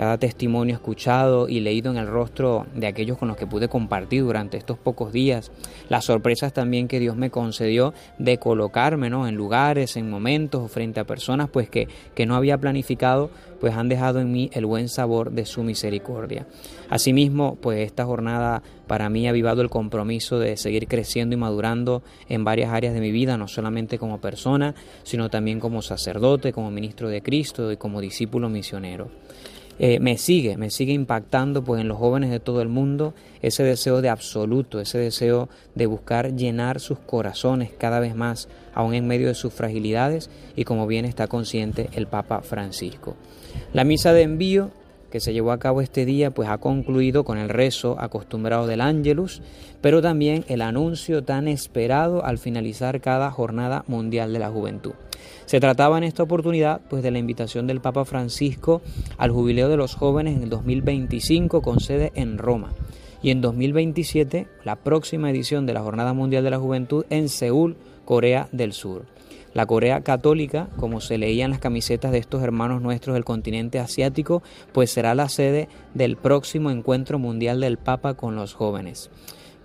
cada 0.00 0.16
testimonio 0.16 0.76
escuchado 0.76 1.46
y 1.46 1.60
leído 1.60 1.90
en 1.90 1.98
el 1.98 2.06
rostro 2.06 2.64
de 2.74 2.86
aquellos 2.86 3.18
con 3.18 3.28
los 3.28 3.36
que 3.36 3.46
pude 3.46 3.68
compartir 3.68 4.22
durante 4.22 4.56
estos 4.56 4.78
pocos 4.78 5.12
días, 5.12 5.52
las 5.90 6.06
sorpresas 6.06 6.54
también 6.54 6.88
que 6.88 6.98
Dios 6.98 7.16
me 7.16 7.28
concedió 7.28 7.92
de 8.16 8.38
colocarme 8.38 9.08
en 9.08 9.34
lugares, 9.34 9.98
en 9.98 10.08
momentos 10.08 10.72
frente 10.72 11.00
a 11.00 11.04
personas 11.04 11.50
pues 11.50 11.68
que, 11.68 11.86
que 12.14 12.24
no 12.24 12.34
había 12.34 12.56
planificado, 12.56 13.30
pues 13.60 13.74
han 13.74 13.90
dejado 13.90 14.20
en 14.20 14.32
mí 14.32 14.48
el 14.54 14.64
buen 14.64 14.88
sabor 14.88 15.32
de 15.32 15.44
su 15.44 15.62
misericordia. 15.64 16.46
Asimismo, 16.88 17.58
pues 17.60 17.80
esta 17.80 18.06
jornada 18.06 18.62
para 18.86 19.10
mí 19.10 19.26
ha 19.26 19.30
avivado 19.30 19.60
el 19.60 19.68
compromiso 19.68 20.38
de 20.38 20.56
seguir 20.56 20.88
creciendo 20.88 21.34
y 21.34 21.38
madurando 21.38 22.02
en 22.26 22.42
varias 22.42 22.72
áreas 22.72 22.94
de 22.94 23.00
mi 23.00 23.12
vida, 23.12 23.36
no 23.36 23.48
solamente 23.48 23.98
como 23.98 24.18
persona, 24.18 24.74
sino 25.02 25.28
también 25.28 25.60
como 25.60 25.82
sacerdote, 25.82 26.54
como 26.54 26.70
ministro 26.70 27.10
de 27.10 27.20
Cristo 27.20 27.70
y 27.70 27.76
como 27.76 28.00
discípulo 28.00 28.48
misionero. 28.48 29.10
Eh, 29.82 29.98
me 29.98 30.18
sigue, 30.18 30.58
me 30.58 30.68
sigue 30.68 30.92
impactando 30.92 31.64
pues 31.64 31.80
en 31.80 31.88
los 31.88 31.96
jóvenes 31.96 32.30
de 32.30 32.38
todo 32.38 32.60
el 32.60 32.68
mundo 32.68 33.14
ese 33.40 33.62
deseo 33.62 34.02
de 34.02 34.10
absoluto, 34.10 34.78
ese 34.78 34.98
deseo 34.98 35.48
de 35.74 35.86
buscar 35.86 36.36
llenar 36.36 36.80
sus 36.80 36.98
corazones 36.98 37.70
cada 37.78 37.98
vez 37.98 38.14
más, 38.14 38.50
aún 38.74 38.92
en 38.92 39.06
medio 39.06 39.28
de 39.28 39.34
sus 39.34 39.54
fragilidades 39.54 40.28
y 40.54 40.64
como 40.64 40.86
bien 40.86 41.06
está 41.06 41.28
consciente 41.28 41.88
el 41.94 42.06
Papa 42.06 42.42
Francisco. 42.42 43.16
La 43.72 43.84
misa 43.84 44.12
de 44.12 44.20
envío 44.20 44.70
que 45.10 45.18
se 45.18 45.32
llevó 45.32 45.50
a 45.50 45.58
cabo 45.58 45.80
este 45.80 46.04
día 46.04 46.30
pues 46.30 46.50
ha 46.50 46.58
concluido 46.58 47.24
con 47.24 47.38
el 47.38 47.48
rezo 47.48 47.96
acostumbrado 47.98 48.66
del 48.66 48.82
Ángelus, 48.82 49.40
pero 49.80 50.02
también 50.02 50.44
el 50.48 50.60
anuncio 50.60 51.24
tan 51.24 51.48
esperado 51.48 52.22
al 52.22 52.36
finalizar 52.36 53.00
cada 53.00 53.30
jornada 53.30 53.84
mundial 53.86 54.34
de 54.34 54.38
la 54.40 54.50
juventud. 54.50 54.92
Se 55.50 55.58
trataba 55.58 55.98
en 55.98 56.04
esta 56.04 56.22
oportunidad 56.22 56.80
pues 56.88 57.02
de 57.02 57.10
la 57.10 57.18
invitación 57.18 57.66
del 57.66 57.80
Papa 57.80 58.04
Francisco 58.04 58.82
al 59.18 59.32
jubileo 59.32 59.68
de 59.68 59.76
los 59.76 59.96
jóvenes 59.96 60.36
en 60.36 60.44
el 60.44 60.48
2025 60.48 61.60
con 61.60 61.80
sede 61.80 62.12
en 62.14 62.38
Roma 62.38 62.72
y 63.20 63.30
en 63.30 63.40
2027 63.40 64.46
la 64.62 64.76
próxima 64.76 65.28
edición 65.28 65.66
de 65.66 65.72
la 65.72 65.82
Jornada 65.82 66.12
Mundial 66.12 66.44
de 66.44 66.50
la 66.50 66.60
Juventud 66.60 67.04
en 67.10 67.28
Seúl, 67.28 67.76
Corea 68.04 68.48
del 68.52 68.72
Sur. 68.72 69.06
La 69.52 69.66
Corea 69.66 70.02
católica, 70.02 70.68
como 70.76 71.00
se 71.00 71.18
leía 71.18 71.46
en 71.46 71.50
las 71.50 71.58
camisetas 71.58 72.12
de 72.12 72.18
estos 72.18 72.44
hermanos 72.44 72.80
nuestros 72.80 73.14
del 73.14 73.24
continente 73.24 73.80
asiático, 73.80 74.44
pues 74.70 74.92
será 74.92 75.16
la 75.16 75.28
sede 75.28 75.68
del 75.94 76.16
próximo 76.16 76.70
encuentro 76.70 77.18
mundial 77.18 77.58
del 77.58 77.76
Papa 77.76 78.14
con 78.14 78.36
los 78.36 78.54
jóvenes. 78.54 79.10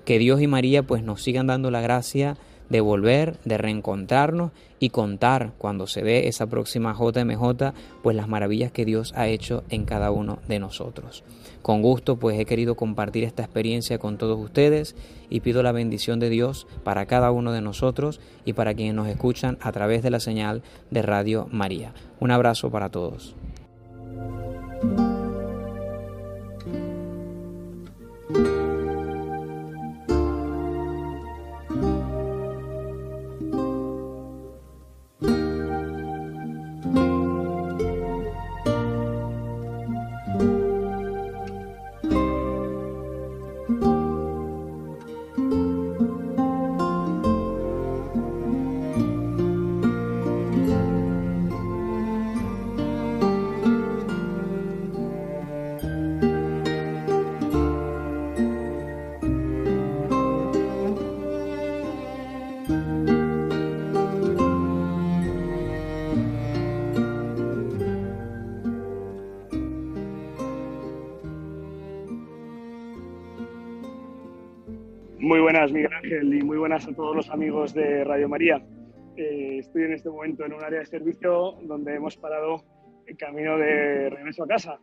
Que 0.03 0.17
Dios 0.17 0.41
y 0.41 0.47
María 0.47 0.81
pues 0.81 1.03
nos 1.03 1.21
sigan 1.21 1.45
dando 1.45 1.69
la 1.69 1.81
gracia 1.81 2.37
de 2.69 2.81
volver, 2.81 3.37
de 3.45 3.57
reencontrarnos 3.57 4.51
y 4.79 4.89
contar 4.89 5.53
cuando 5.57 5.87
se 5.87 6.01
ve 6.01 6.27
esa 6.27 6.47
próxima 6.47 6.93
JMJ, 6.93 7.73
pues 8.03 8.15
las 8.15 8.27
maravillas 8.27 8.71
que 8.71 8.85
Dios 8.85 9.13
ha 9.15 9.27
hecho 9.27 9.63
en 9.69 9.85
cada 9.85 10.11
uno 10.11 10.39
de 10.47 10.59
nosotros. 10.59 11.23
Con 11.61 11.81
gusto 11.81 12.17
pues 12.17 12.39
he 12.39 12.45
querido 12.45 12.75
compartir 12.75 13.23
esta 13.23 13.43
experiencia 13.43 13.97
con 13.97 14.17
todos 14.17 14.39
ustedes 14.39 14.95
y 15.29 15.39
pido 15.39 15.63
la 15.63 15.71
bendición 15.71 16.19
de 16.19 16.29
Dios 16.29 16.67
para 16.83 17.05
cada 17.05 17.31
uno 17.31 17.51
de 17.51 17.61
nosotros 17.61 18.19
y 18.45 18.53
para 18.53 18.73
quienes 18.73 18.93
nos 18.93 19.07
escuchan 19.07 19.57
a 19.61 19.71
través 19.71 20.03
de 20.03 20.11
la 20.11 20.19
señal 20.19 20.61
de 20.91 21.01
Radio 21.01 21.47
María. 21.51 21.93
Un 22.19 22.31
abrazo 22.31 22.69
para 22.69 22.89
todos. 22.89 23.35
Buenas 76.75 76.91
a 76.91 76.95
todos 76.97 77.15
los 77.15 77.29
amigos 77.29 77.73
de 77.73 78.03
Radio 78.03 78.27
María. 78.27 78.61
Eh, 79.15 79.59
estoy 79.59 79.83
en 79.83 79.93
este 79.93 80.09
momento 80.09 80.43
en 80.43 80.51
un 80.51 80.61
área 80.61 80.79
de 80.79 80.85
servicio 80.85 81.53
donde 81.61 81.95
hemos 81.95 82.17
parado 82.17 82.65
el 83.07 83.15
camino 83.15 83.57
de 83.57 84.09
regreso 84.09 84.43
a 84.43 84.47
casa, 84.47 84.79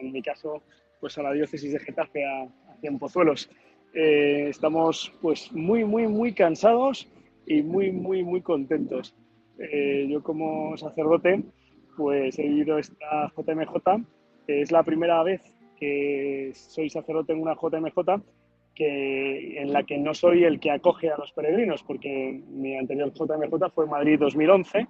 en 0.00 0.10
mi 0.10 0.22
caso, 0.22 0.62
pues 1.00 1.18
a 1.18 1.22
la 1.22 1.34
diócesis 1.34 1.70
de 1.70 1.80
Getafe, 1.80 2.24
a, 2.24 2.44
a 2.44 2.98
Pozuelos. 2.98 3.50
Eh, 3.92 4.46
estamos 4.48 5.12
pues 5.20 5.52
muy, 5.52 5.84
muy, 5.84 6.08
muy 6.08 6.32
cansados 6.32 7.06
y 7.46 7.62
muy, 7.62 7.92
muy, 7.92 8.24
muy 8.24 8.40
contentos. 8.40 9.14
Eh, 9.58 10.06
yo 10.08 10.22
como 10.22 10.78
sacerdote, 10.78 11.42
pues 11.94 12.38
he 12.38 12.44
vivido 12.44 12.78
esta 12.78 13.30
JMJ, 13.36 14.02
es 14.46 14.72
la 14.72 14.82
primera 14.82 15.22
vez 15.22 15.42
que 15.78 16.52
soy 16.54 16.88
sacerdote 16.88 17.34
en 17.34 17.42
una 17.42 17.54
JMJ 17.54 18.22
que, 18.74 19.60
en 19.60 19.72
la 19.72 19.82
que 19.84 19.98
no 19.98 20.14
soy 20.14 20.44
el 20.44 20.60
que 20.60 20.70
acoge 20.70 21.10
a 21.10 21.16
los 21.16 21.32
peregrinos, 21.32 21.82
porque 21.82 22.40
mi 22.48 22.76
anterior 22.76 23.12
JMJ 23.12 23.70
fue 23.74 23.86
Madrid 23.86 24.18
2011 24.18 24.78
e 24.78 24.86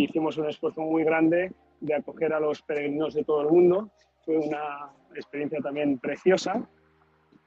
hicimos 0.00 0.36
un 0.36 0.48
esfuerzo 0.48 0.82
muy 0.82 1.04
grande 1.04 1.52
de 1.80 1.94
acoger 1.94 2.32
a 2.32 2.40
los 2.40 2.62
peregrinos 2.62 3.14
de 3.14 3.24
todo 3.24 3.42
el 3.42 3.48
mundo. 3.48 3.90
Fue 4.24 4.36
una 4.36 4.90
experiencia 5.14 5.60
también 5.60 5.98
preciosa. 5.98 6.68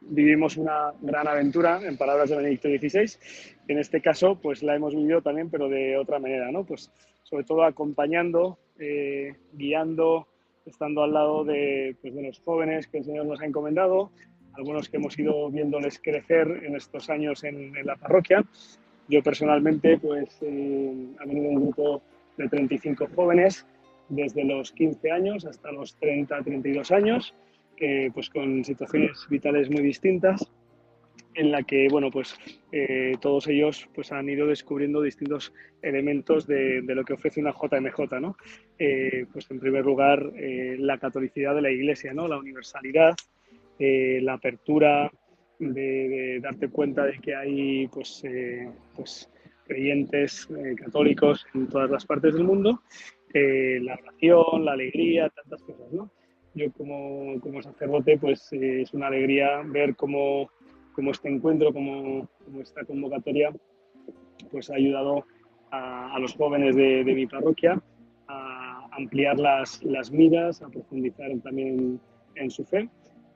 Vivimos 0.01 0.57
una 0.57 0.93
gran 1.01 1.27
aventura, 1.27 1.79
en 1.83 1.97
palabras 1.97 2.29
de 2.29 2.37
Benedicto 2.37 2.67
XVI. 2.67 3.19
En 3.67 3.77
este 3.77 4.01
caso, 4.01 4.39
pues 4.41 4.63
la 4.63 4.75
hemos 4.75 4.95
vivido 4.95 5.21
también, 5.21 5.49
pero 5.49 5.69
de 5.69 5.97
otra 5.97 6.19
manera, 6.19 6.51
¿no? 6.51 6.65
Pues 6.65 6.91
sobre 7.23 7.43
todo 7.43 7.63
acompañando, 7.63 8.57
eh, 8.79 9.35
guiando, 9.53 10.27
estando 10.65 11.03
al 11.03 11.13
lado 11.13 11.43
de, 11.43 11.95
pues, 12.01 12.15
de 12.15 12.23
los 12.23 12.39
jóvenes 12.39 12.87
que 12.87 12.99
el 12.99 13.05
Señor 13.05 13.25
nos 13.25 13.41
ha 13.41 13.45
encomendado, 13.45 14.11
algunos 14.53 14.89
que 14.89 14.97
hemos 14.97 15.17
ido 15.17 15.49
viéndoles 15.49 15.99
crecer 15.99 16.63
en 16.65 16.75
estos 16.75 17.09
años 17.09 17.43
en, 17.43 17.73
la 17.85 17.95
parroquia. 17.95 18.43
Yo 19.07 19.21
personalmente, 19.23 19.97
pues, 19.97 20.37
eh, 20.41 21.07
ha 21.19 21.25
venido 21.25 21.49
un 21.49 21.55
grupo 21.55 22.01
de 22.37 22.47
35 22.47 23.07
jóvenes 23.15 23.65
desde 24.09 24.43
los 24.43 24.71
15 24.71 25.11
años 25.11 25.45
hasta 25.45 25.71
los 25.71 25.95
30, 25.95 26.41
32 26.43 26.91
años, 26.91 27.33
pues 28.13 28.29
con 28.29 28.63
situaciones 28.63 29.25
vitales 29.27 29.71
muy 29.71 29.81
distintas, 29.81 30.51
en 31.33 31.51
la 31.51 31.63
que, 31.63 31.87
bueno, 31.89 32.11
pues 32.11 32.35
eh, 32.71 33.13
todos 33.19 33.47
ellos 33.47 33.89
pues 33.95 34.11
han 34.11 34.29
ido 34.29 34.45
descubriendo 34.45 35.01
distintos 35.01 35.51
elementos 35.81 36.45
de, 36.45 36.83
lo 36.83 37.03
que 37.03 37.13
ofrece 37.13 37.39
una 37.39 37.53
JMJ, 37.53 38.19
¿no? 38.19 38.37
Eh, 38.77 39.25
pues 39.33 39.49
en 39.49 39.59
primer 39.59 39.83
lugar, 39.83 40.31
la 40.35 40.99
catolicidad 40.99 41.55
de 41.55 41.61
la 41.61 41.71
Iglesia, 41.71 42.13
¿no? 42.13 42.27
La 42.27 42.37
universalidad, 42.37 43.15
eh, 43.83 44.21
la 44.21 44.33
apertura 44.33 45.11
de, 45.57 46.39
darte 46.39 46.69
cuenta 46.69 47.03
de 47.03 47.17
que 47.17 47.33
hay 47.33 47.87
pues, 47.87 48.23
eh, 48.25 48.69
pues 48.95 49.27
creyentes 49.65 50.47
eh, 50.51 50.75
católicos 50.75 51.47
en 51.55 51.67
todas 51.67 51.89
las 51.89 52.05
partes 52.05 52.35
del 52.35 52.43
mundo, 52.43 52.83
la 53.33 53.95
oración, 53.95 54.65
la 54.65 54.73
alegría, 54.73 55.29
tantas 55.29 55.63
cosas, 55.63 55.91
¿no? 55.93 56.11
Yo 56.53 56.71
como, 56.73 57.39
como 57.39 57.59
sacerdote, 57.63 58.19
pues 58.19 58.53
es 58.53 58.93
una 58.93 59.07
alegría 59.07 59.63
ver 59.65 59.95
cómo, 59.95 60.51
cómo 60.93 61.09
este 61.09 61.29
encuentro, 61.29 61.73
cómo, 61.73 62.29
cómo, 62.45 62.61
esta 62.61 62.85
convocatoria, 62.85 63.51
pues 64.51 64.69
ha 64.69 64.75
ayudado 64.75 65.25
a, 65.71 66.13
a 66.13 66.19
los 66.19 66.35
jóvenes 66.35 66.75
de, 66.75 67.03
de, 67.03 67.15
mi 67.15 67.25
parroquia 67.25 67.81
a 68.27 68.89
ampliar 68.91 69.39
las, 69.39 69.81
las 69.83 70.11
miras, 70.11 70.61
a 70.61 70.69
profundizar 70.69 71.31
también 71.41 71.67
en, 71.67 71.99
en 72.35 72.51
su 72.51 72.63
fe 72.63 72.87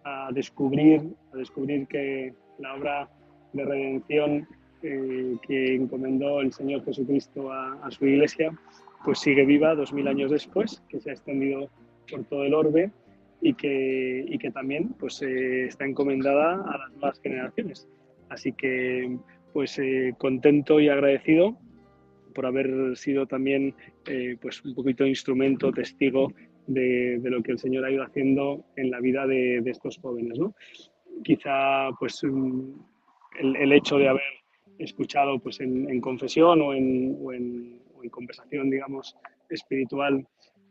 a 0.06 0.30
descubrir, 0.32 1.02
a 1.34 1.38
descubrir 1.38 1.88
que 1.88 2.34
la 2.60 2.76
obra 2.76 3.10
de 3.54 3.66
redención 3.66 4.48
eh, 4.84 5.36
que 5.48 5.76
encomendó 5.76 6.42
el 6.42 6.54
Señor 6.54 6.86
Jesucristo 6.86 7.52
a, 7.52 7.90
su 7.90 8.06
iglesia, 8.06 8.58
pues 9.04 9.20
sigue 9.20 9.46
viva 9.46 9.74
dos 9.74 9.92
mil 9.92 10.08
años 10.08 10.30
después, 10.30 10.84
que 10.90 11.00
se 11.02 11.10
ha 11.10 11.14
extendido 11.14 11.70
por 12.10 12.24
todo 12.26 12.44
el 12.44 12.54
orbe 12.54 12.92
y 13.42 13.56
que, 13.56 14.26
y 14.28 14.38
que 14.38 14.52
también 14.52 14.90
pues, 15.00 15.22
eh, 15.24 15.66
está 15.66 15.86
encomendada 15.86 16.64
a 16.64 16.78
las 16.78 16.92
nuevas 16.92 17.20
generaciones. 17.22 17.88
Así 18.30 18.52
que 18.54 19.18
pues 19.54 19.80
eh, 19.80 20.14
contento 20.18 20.80
y 20.80 20.90
agradecido 20.90 21.58
por 22.36 22.46
haber 22.46 22.98
sido 22.98 23.26
también 23.26 23.74
pues 24.42 24.64
un 24.66 24.76
poquito 24.76 25.06
instrumento, 25.06 25.72
testigo 25.72 26.34
de, 26.68 27.20
lo 27.24 27.42
que 27.44 27.52
el 27.52 27.60
Señor 27.60 27.86
ha 27.86 27.92
ido 27.92 28.04
haciendo 28.04 28.66
en 28.76 28.92
la 28.92 29.00
vida 29.00 29.28
de, 29.28 29.58
estos 29.66 29.98
jóvenes. 29.98 30.40
¿no? 30.40 30.54
Quizá 31.24 31.90
pues, 32.00 32.22
el, 32.24 33.72
hecho 33.72 33.98
de 33.98 34.10
haber 34.10 34.24
escuchado 34.80 35.40
pues, 35.40 35.60
en, 35.60 36.02
confesión 36.02 36.62
o 36.62 36.74
en, 36.74 37.82
conversación, 38.12 38.70
digamos, 38.70 39.18
espiritual, 39.50 40.28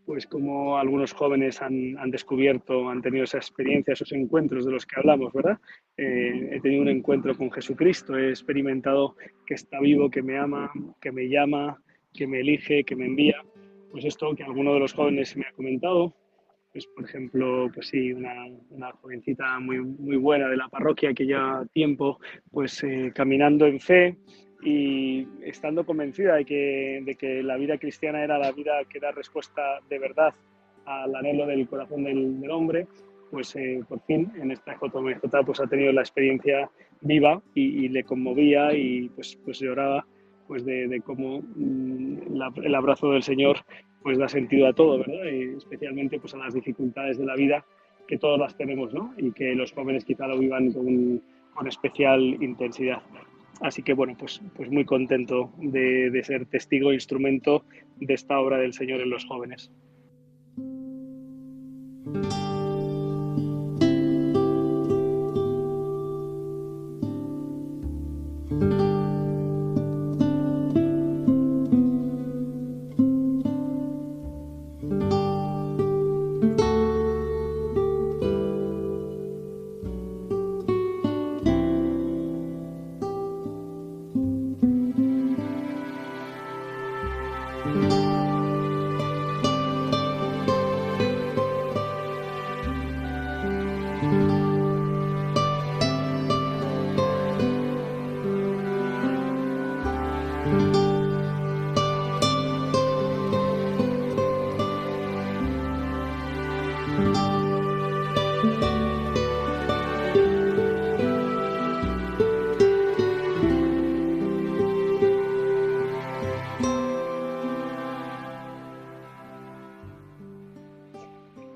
pues 0.07 0.25
como 0.25 0.79
algunos 0.79 1.13
jóvenes 1.13 1.61
han, 1.61 1.97
descubierto, 2.13 2.89
han 2.89 3.03
tenido 3.03 3.25
esa 3.25 3.39
experiencia, 3.39 3.93
esos 3.93 4.13
encuentros 4.13 4.65
de 4.65 4.71
los 4.71 4.87
que 4.87 5.01
hablamos, 5.01 5.33
¿verdad? 5.33 5.59
Eh, 5.97 6.51
he 6.53 6.61
tenido 6.61 6.83
un 6.83 6.91
encuentro 6.91 7.37
con 7.37 7.51
Jesucristo, 7.51 8.17
he 8.17 8.29
experimentado 8.29 9.17
que 9.47 9.55
está 9.55 9.81
vivo, 9.81 10.11
que 10.11 10.23
me 10.23 10.39
ama, 10.39 10.71
que 11.01 11.11
me 11.11 11.29
llama, 11.29 11.83
que 12.13 12.29
me 12.29 12.39
elige, 12.39 12.85
que 12.85 12.95
me 12.95 13.07
envía 13.07 13.43
pues 13.95 14.07
esto 14.07 14.35
que 14.35 14.43
alguno 14.43 14.75
de 14.75 14.81
los 14.81 14.93
jóvenes 14.93 15.37
me 15.37 15.47
ha 15.47 15.53
comentado, 15.53 16.13
pues 16.73 16.85
por 16.89 17.05
ejemplo, 17.05 17.71
pues 17.73 17.87
sí, 17.87 18.13
una, 18.13 18.91
jovencita 19.01 19.61
muy, 19.61 19.79
muy 19.79 20.17
buena 20.17 20.49
de 20.49 20.57
la 20.57 20.69
parroquia 20.69 21.15
que 21.15 21.25
ya 21.25 21.65
tiempo 21.73 22.19
pues 22.51 22.83
eh, 22.83 23.13
caminando 23.15 23.69
en 23.69 23.79
fe 23.79 24.17
y 24.65 25.29
estando 25.45 25.87
convencida 25.87 26.35
de 26.35 26.45
que, 26.45 27.03
de 27.07 27.15
que 27.15 27.45
la 27.45 27.57
vida 27.57 27.79
cristiana 27.79 28.25
era 28.25 28.37
la 28.37 28.51
vida 28.51 28.83
que 28.91 28.99
da 28.99 29.13
respuesta 29.13 29.79
de 29.89 30.01
verdad 30.01 30.35
al 30.87 31.15
anhelo 31.15 31.47
del 31.47 31.69
corazón 31.69 32.03
del, 32.03 32.51
hombre, 32.51 32.89
pues 33.31 33.55
eh, 33.55 33.81
por 33.89 34.01
fin 34.07 34.33
en 34.43 34.51
esta 34.51 34.75
JMJ 34.75 35.21
pues 35.47 35.61
ha 35.61 35.69
tenido 35.69 35.93
la 35.93 36.01
experiencia 36.01 36.69
viva 37.01 37.41
y, 37.55 37.89
le 37.91 38.03
conmovía 38.03 38.75
y 38.75 39.09
pues, 39.11 39.39
pues 39.45 39.61
lloraba 39.61 40.05
pues 40.47 40.65
de, 40.65 41.01
cómo 41.05 41.43
mm, 41.55 42.41
el 42.63 42.75
abrazo 42.75 43.11
del 43.11 43.23
Señor 43.23 43.59
pues 44.03 44.19
da 44.19 44.29
sentido 44.29 44.67
a 44.67 44.73
todo, 44.75 44.99
¿verdad? 44.99 45.27
Especialmente 45.27 46.21
pues 46.21 46.35
a 46.35 46.39
las 46.39 46.53
dificultades 46.53 47.19
de 47.19 47.25
la 47.25 47.35
vida 47.35 47.65
que 48.07 48.19
todas 48.19 48.39
las 48.39 48.57
tenemos, 48.57 48.93
¿no? 48.93 49.15
Y 49.17 49.33
que 49.33 49.55
los 49.55 49.73
jóvenes 49.73 50.05
quizá 50.05 50.27
lo 50.27 50.39
vivan 50.39 50.73
con, 50.73 51.23
con 51.55 51.67
especial 51.67 52.21
intensidad. 52.43 53.03
Así 53.61 53.83
que 53.83 53.95
bueno, 53.95 54.15
pues, 54.19 54.43
pues 54.57 54.71
muy 54.71 54.85
contento 54.85 55.53
de, 55.59 56.11
de 56.11 56.25
ser 56.25 56.45
testigo 56.47 56.91
e 56.91 56.95
instrumento 56.95 57.65
de 57.97 58.13
esta 58.13 58.39
obra 58.39 58.59
del 58.59 58.75
Señor 58.75 59.01
en 59.01 59.11
los 59.11 59.25
jóvenes. 59.25 59.71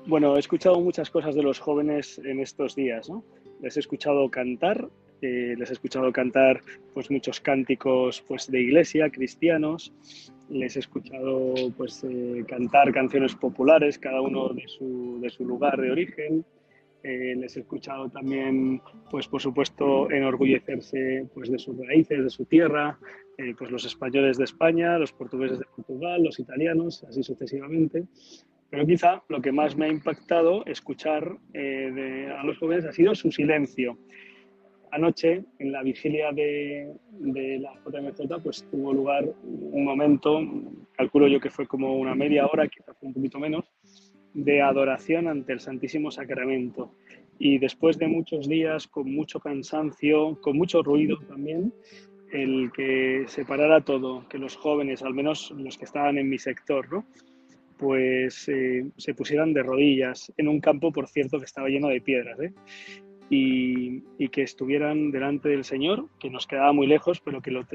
Bueno, 0.09 0.35
he 0.37 0.39
escuchado 0.39 0.81
muchas 0.81 1.11
cosas 1.11 1.35
de 1.35 1.43
los 1.43 1.59
jóvenes 1.59 2.19
en 2.25 2.39
estos 2.39 2.75
días, 2.75 3.07
¿no? 3.11 3.23
Les 3.61 3.77
he 3.77 3.79
escuchado 3.79 4.27
cantar, 4.31 4.89
eh, 5.21 5.53
les 5.55 5.69
he 5.69 5.73
escuchado 5.73 6.11
cantar 6.11 6.61
pues 6.95 7.11
muchos 7.11 7.39
cánticos 7.39 8.19
pues 8.27 8.49
de 8.49 8.59
iglesia, 8.59 9.11
cristianos, 9.11 9.93
les 10.49 10.77
he 10.77 10.79
escuchado 10.79 11.53
pues 11.77 12.03
eh, 12.05 12.43
cantar 12.47 12.91
canciones 12.91 13.35
populares, 13.35 13.99
cada 13.99 14.19
uno 14.19 14.49
de 14.49 14.67
su, 14.67 15.19
de 15.21 15.29
su 15.29 15.45
lugar 15.45 15.79
de 15.79 15.91
origen, 15.91 16.43
eh, 17.03 17.35
les 17.37 17.55
he 17.55 17.59
escuchado 17.59 18.09
también, 18.09 18.81
pues 19.11 19.27
por 19.27 19.43
supuesto, 19.43 20.09
enorgullecerse 20.09 21.27
pues, 21.35 21.51
de 21.51 21.59
sus 21.59 21.77
raíces, 21.85 22.23
de 22.23 22.31
su 22.31 22.45
tierra, 22.45 22.97
pues 23.59 23.69
los 23.69 23.85
españoles 23.85 24.37
de 24.39 24.45
España, 24.45 24.97
los 24.97 25.13
portugueses 25.13 25.59
de 25.59 25.65
Portugal, 25.73 26.23
los 26.23 26.39
italianos, 26.39 27.03
así 27.03 27.21
sucesivamente. 27.21 28.05
Pero 28.69 28.85
quizá 28.85 29.23
lo 29.29 29.41
que 29.41 29.51
más 29.51 29.75
me 29.75 29.85
ha 29.85 29.89
impactado 29.89 30.65
escuchar 30.65 31.37
eh, 31.53 32.31
a 32.37 32.43
los 32.43 32.57
jóvenes 32.57 32.85
ha 32.85 32.91
sido 32.91 33.15
su 33.15 33.31
silencio. 33.31 33.97
Anoche, 34.91 35.43
en 35.59 35.71
la 35.71 35.83
vigilia 35.83 36.31
de, 36.31 36.91
la 37.19 37.73
JMJ, 37.85 38.41
pues 38.43 38.65
tuvo 38.71 38.93
lugar 38.93 39.23
un 39.43 39.83
momento, 39.83 40.41
calculo 40.93 41.27
yo 41.27 41.39
que 41.39 41.49
fue 41.49 41.67
como 41.67 41.97
una 41.97 42.15
media 42.15 42.47
hora, 42.47 42.67
quizá 42.67 42.93
fue 42.95 43.07
un 43.07 43.13
poquito 43.13 43.39
menos, 43.39 43.65
de 44.33 44.61
adoración 44.61 45.27
ante 45.27 45.53
el 45.53 45.59
Santísimo 45.59 46.11
Sacramento. 46.11 46.95
Y 47.37 47.59
después 47.59 47.97
de 47.97 48.07
muchos 48.07 48.49
días, 48.49 48.87
con 48.87 49.13
mucho 49.13 49.39
cansancio, 49.39 50.39
con 50.41 50.57
mucho 50.57 50.81
ruido 50.81 51.17
también, 51.27 51.73
el 52.31 52.71
que 52.71 53.25
se 53.27 53.45
parara 53.45 53.81
todo, 53.81 54.27
que 54.27 54.37
los 54.37 54.55
jóvenes, 54.55 55.01
al 55.03 55.13
menos 55.13 55.51
los 55.51 55.77
que 55.77 55.85
estaban 55.85 56.17
en 56.17 56.29
mi 56.29 56.37
sector, 56.37 56.91
¿no? 56.91 57.05
Pues 57.79 58.49
eh, 58.49 58.85
se 58.97 59.13
pusieran 59.13 59.53
de 59.53 59.63
rodillas 59.63 60.31
en 60.37 60.49
un 60.49 60.59
campo, 60.59 60.91
por 60.91 61.07
cierto, 61.07 61.39
que 61.39 61.45
estaba 61.45 61.69
lleno 61.69 61.87
de 61.87 62.01
piedras, 62.01 62.39
¿eh? 62.41 62.53
y, 63.29 64.29
que 64.29 64.43
estuvieran 64.43 65.11
delante 65.11 65.49
del 65.49 65.63
Señor, 65.63 66.07
que 66.19 66.29
nos 66.29 66.45
quedaba 66.45 66.73
muy 66.73 66.87
lejos, 66.87 67.21
pero 67.21 67.41
que 67.41 67.51
lo, 67.51 67.65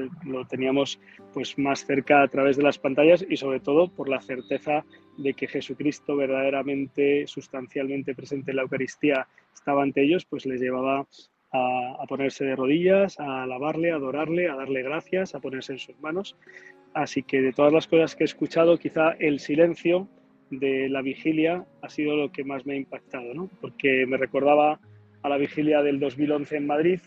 teníamos 0.47 0.99
pues 1.33 1.57
más 1.57 1.85
cerca 1.85 2.21
a 2.21 2.27
través 2.27 2.57
de 2.57 2.63
las 2.63 2.77
pantallas 2.77 3.25
y 3.27 3.37
sobre 3.37 3.59
todo 3.59 3.87
por 3.87 4.07
la 4.07 4.21
certeza 4.21 4.85
de 5.17 5.33
que 5.33 5.47
Jesucristo 5.47 6.15
verdaderamente, 6.15 7.25
sustancialmente 7.27 8.15
presente 8.15 8.51
en 8.51 8.57
la 8.57 8.63
Eucaristía, 8.63 9.27
estaba 9.53 9.83
ante 9.83 10.03
ellos, 10.03 10.25
pues 10.25 10.45
les 10.45 10.61
llevaba 10.61 11.07
a, 11.55 12.05
ponerse 12.07 12.45
de 12.45 12.55
rodillas, 12.55 13.19
a 13.19 13.43
alabarle, 13.43 13.91
a 13.91 13.95
adorarle, 13.95 14.49
a 14.49 14.55
darle 14.55 14.83
gracias, 14.83 15.35
a 15.35 15.39
ponerse 15.39 15.73
en 15.73 15.79
sus 15.79 15.99
manos 15.99 16.35
Así 16.95 17.23
que 17.23 17.41
de 17.41 17.51
todas 17.51 17.73
las 17.73 17.87
cosas 17.87 18.15
que 18.15 18.23
he 18.23 18.25
escuchado, 18.25 18.77
quizá 18.77 19.11
el 19.19 19.41
silencio 19.41 20.07
de 20.49 20.87
la 20.87 21.01
vigilia 21.01 21.65
ha 21.81 21.89
sido 21.89 22.15
lo 22.15 22.31
que 22.31 22.45
más 22.45 22.65
me 22.65 22.73
ha 22.73 22.77
impactado, 22.77 23.33
¿no? 23.33 23.49
porque 23.59 24.05
me 24.07 24.15
recordaba 24.15 24.79
a 25.21 25.29
la 25.29 25.37
vigilia 25.37 25.83
del 25.83 25.99
2011 25.99 26.55
en 26.55 26.67
Madrid, 26.67 26.99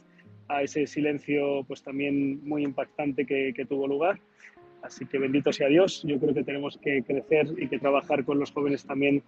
a 0.49 0.62
ese 0.62 0.86
silencio 0.86 1.64
pues 1.66 1.82
también 1.82 2.46
muy 2.46 2.64
impactante 2.64 3.24
que, 3.24 3.64
tuvo 3.66 3.88
lugar. 3.88 4.20
Así 4.82 5.07
que 5.07 5.16
bendito 5.16 5.55
sea 5.55 5.68
Dios, 5.68 6.03
yo 6.05 6.20
creo 6.20 6.34
que 6.34 6.44
tenemos 6.44 6.76
que 6.76 7.03
crecer 7.03 7.46
y 7.57 7.68
que 7.68 7.78
trabajar 7.78 8.26
con 8.26 8.38
los 8.38 8.53
jóvenes 8.53 8.84
también 8.84 9.22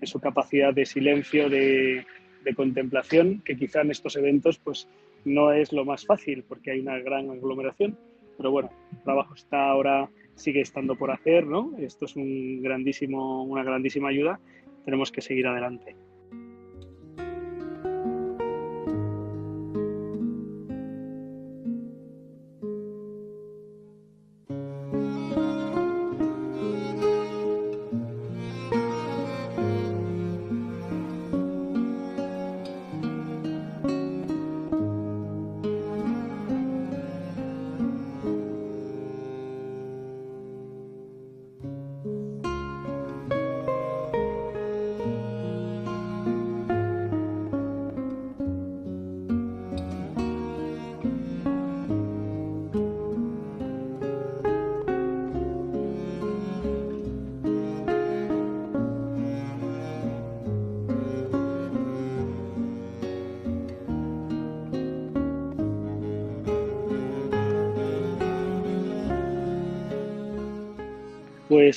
en 0.00 0.06
su 0.06 0.20
capacidad 0.20 0.72
de 0.72 0.86
silencio, 0.86 1.48
de, 1.48 2.06
de 2.44 2.54
contemplación, 2.54 3.42
que 3.44 3.56
quizá 3.56 3.80
en 3.80 3.90
estos 3.90 4.16
eventos 4.16 4.58
pues 4.58 4.88
no 5.24 5.52
es 5.52 5.72
lo 5.72 5.84
más 5.84 6.04
fácil 6.06 6.44
porque 6.48 6.70
hay 6.70 6.80
una 6.80 6.98
gran 6.98 7.30
aglomeración, 7.30 7.98
pero 8.36 8.50
bueno, 8.50 8.70
el 8.92 9.02
trabajo 9.02 9.34
está 9.34 9.70
ahora, 9.70 10.08
sigue 10.34 10.60
estando 10.60 10.96
por 10.96 11.10
hacer, 11.10 11.46
¿no? 11.46 11.72
Esto 11.78 12.04
es 12.04 12.16
un 12.16 12.62
grandísimo, 12.62 13.44
una 13.44 13.62
grandísima 13.62 14.08
ayuda. 14.08 14.40
Tenemos 14.84 15.10
que 15.10 15.20
seguir 15.20 15.46
adelante. 15.46 15.96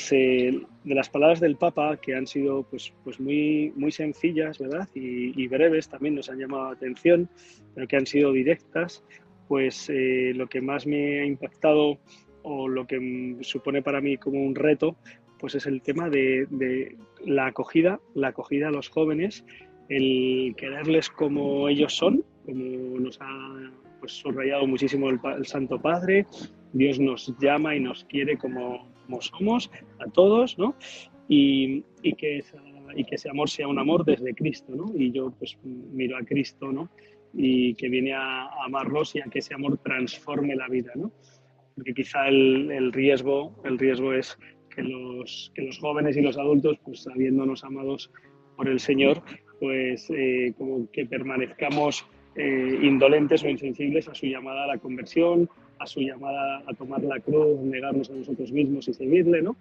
Pues 0.08 0.22
eh, 0.22 0.62
de 0.86 0.95
las 0.95 1.10
palabras 1.10 1.41
del 1.41 1.58
Papa, 1.58 1.97
que 1.97 2.16
han 2.16 2.28
sido 2.28 2.64
pues, 2.64 2.93
pues 3.03 3.20
muy, 3.20 3.74
muy 3.76 3.91
sencillas, 3.91 4.58
¿verdad? 4.58 4.88
Y, 4.95 5.45
breves, 5.49 5.89
también 5.89 6.16
nos 6.16 6.30
han 6.30 6.39
llamado 6.39 6.64
la 6.64 6.72
atención, 6.72 7.30
pero 7.76 7.89
que 7.89 7.97
han 7.97 8.05
sido 8.05 8.32
directas, 8.32 9.03
pues 9.49 9.89
eh, 9.89 10.32
lo 10.34 10.47
que 10.47 10.62
más 10.62 10.88
me 10.88 11.20
ha 11.20 11.26
impactado 11.26 11.99
o 12.43 12.70
lo 12.70 12.88
que 12.88 13.36
supone 13.41 13.82
para 13.82 13.99
mí 13.99 14.16
como 14.16 14.41
un 14.41 14.55
reto, 14.55 14.95
pues 15.39 15.55
es 15.55 15.66
el 15.66 15.82
tema 15.82 16.10
de, 16.10 16.95
la 17.26 17.47
acogida, 17.47 17.99
la 18.14 18.30
acogida 18.30 18.70
a 18.70 18.72
los 18.72 18.88
jóvenes, 18.88 19.43
el 19.89 20.55
quererles 20.55 21.10
como 21.10 21.68
ellos 21.68 21.93
son, 21.93 22.24
como 22.45 22.97
nos 22.97 23.20
ha 23.20 23.74
pues, 23.99 24.14
subrayado 24.14 24.68
muchísimo 24.68 25.10
el, 25.10 25.20
el 25.38 25.45
Santo 25.45 25.82
Padre, 25.82 26.28
Dios 26.72 26.97
nos 26.97 27.34
llama 27.39 27.76
y 27.76 27.82
nos 27.82 28.05
quiere 28.05 28.38
como, 28.38 28.88
como 29.08 29.22
somos, 29.22 29.72
a 29.99 30.10
todos, 30.12 30.58
¿no? 30.58 30.76
Y, 31.28 31.82
que 32.01 32.43
y 32.95 33.03
que 33.03 33.16
ese 33.16 33.30
amor 33.30 33.49
sea 33.49 33.68
un 33.68 33.80
amor 33.80 34.05
desde 34.05 34.34
Cristo, 34.36 34.74
¿no? 34.76 34.86
Y 34.95 35.12
yo 35.12 35.32
pues 35.32 35.58
miro 35.64 36.18
a 36.18 36.22
Cristo, 36.22 36.72
¿no? 36.72 36.89
Y 37.34 37.74
que 37.74 37.89
viene 37.89 38.14
a, 38.14 38.47
amarlos 38.64 39.16
y 39.16 39.20
a 39.20 39.26
que 39.26 39.39
ese 39.39 39.55
amor 39.55 39.78
transforme 39.80 40.55
la 40.55 40.68
vida, 40.68 40.91
¿no? 40.95 41.12
Porque 41.76 41.93
quizá 41.93 42.28
el, 42.28 42.72
el 42.72 42.93
riesgo, 42.93 43.55
el 43.66 43.78
riesgo 43.78 44.14
es 44.14 44.38
que 44.74 44.84
los, 44.84 45.51
que 45.55 45.64
los 45.64 45.80
jóvenes 45.80 46.16
y 46.18 46.22
los 46.22 46.38
adultos, 46.38 46.78
pues 46.86 47.08
habiéndonos 47.08 47.64
amados 47.64 48.12
por 48.55 48.70
el 48.70 48.80
Señor, 48.80 49.24
pues 49.60 50.10
eh, 50.10 50.53
como 50.58 50.89
que 50.91 51.05
permanezcamos 51.05 52.05
eh, 52.36 52.80
indolentes 52.84 53.43
o 53.43 53.49
insensibles 53.49 54.08
a 54.08 54.14
su 54.14 54.28
llamada 54.28 54.66
a 54.66 54.68
la 54.68 54.78
conversión, 54.78 55.49
a 55.80 55.88
su 55.88 56.01
llamada 56.01 56.63
a 56.65 56.73
tomar 56.73 57.03
la 57.03 57.19
cruz, 57.19 57.59
negarnos 57.61 58.09
a 58.09 58.13
nosotros 58.13 58.51
mismos 58.51 58.88
y 58.88 58.93
seguirle, 58.93 59.41
¿no? 59.41 59.55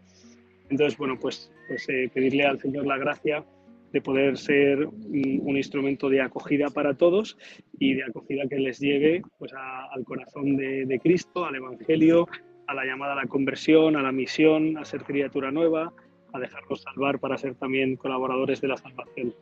Entonces, 0.68 0.98
bueno, 0.98 1.18
pues, 1.18 1.50
pues 1.68 1.88
eh, 1.88 2.10
pedirle 2.12 2.44
al 2.44 2.60
Señor 2.60 2.86
la 2.86 2.98
gracia 2.98 3.44
de 3.92 4.00
poder 4.00 4.36
ser 4.36 4.86
un, 4.86 5.56
instrumento 5.56 6.10
de 6.10 6.20
acogida 6.20 6.70
para 6.70 6.94
todos 6.94 7.38
y 7.78 7.94
de 7.94 8.04
acogida 8.04 8.46
que 8.48 8.58
les 8.58 8.78
lleve 8.80 9.22
pues, 9.38 9.52
al 9.54 10.04
corazón 10.04 10.56
de, 10.56 10.84
de, 10.86 10.98
Cristo, 10.98 11.44
al 11.44 11.54
Evangelio, 11.54 12.26
a 12.66 12.74
la 12.74 12.84
llamada 12.84 13.12
a 13.12 13.16
la 13.16 13.26
conversión, 13.26 13.96
a 13.96 14.02
la 14.02 14.12
misión, 14.12 14.76
a 14.76 14.84
ser 14.84 15.02
criatura 15.04 15.50
nueva, 15.50 15.92
a 16.32 16.38
dejarnos 16.38 16.82
salvar 16.82 17.20
para 17.20 17.38
ser 17.38 17.54
también 17.54 17.96
colaboradores 17.96 18.60
de 18.60 18.68
la 18.68 18.76
salvación. 18.76 19.34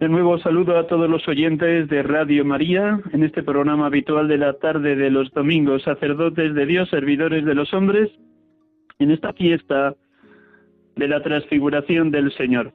De 0.00 0.08
nuevo 0.08 0.38
saludo 0.38 0.78
a 0.78 0.86
todos 0.86 1.10
los 1.10 1.28
oyentes 1.28 1.86
de 1.90 2.02
Radio 2.02 2.42
María 2.42 2.98
en 3.12 3.22
este 3.22 3.42
programa 3.42 3.84
habitual 3.84 4.28
de 4.28 4.38
la 4.38 4.54
tarde 4.54 4.96
de 4.96 5.10
los 5.10 5.30
domingos, 5.32 5.82
sacerdotes 5.82 6.54
de 6.54 6.64
Dios, 6.64 6.88
servidores 6.88 7.44
de 7.44 7.54
los 7.54 7.74
hombres, 7.74 8.10
en 8.98 9.10
esta 9.10 9.34
fiesta 9.34 9.94
de 10.96 11.06
la 11.06 11.22
transfiguración 11.22 12.10
del 12.10 12.32
Señor. 12.32 12.72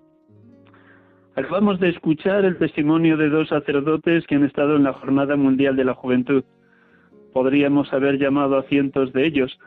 Acabamos 1.36 1.80
de 1.80 1.89
escuchar 1.89 2.45
el 2.45 2.59
testimonio 2.59 3.17
de 3.17 3.30
dos 3.30 3.49
sacerdotes 3.49 4.28
que 4.28 4.36
han 4.36 4.43
estado 4.43 4.76
en 4.76 4.84
la 4.84 4.93
Jornada 4.93 5.36
Mundial 5.36 5.76
de 5.76 5.86
la 5.86 5.95
Juventud. 5.95 6.43
Podríamos 7.34 7.91
haber 7.91 8.19
llamado 8.19 8.55
a 8.55 8.63
cientos 8.65 9.11
de 9.13 9.26
ellos. 9.26 9.57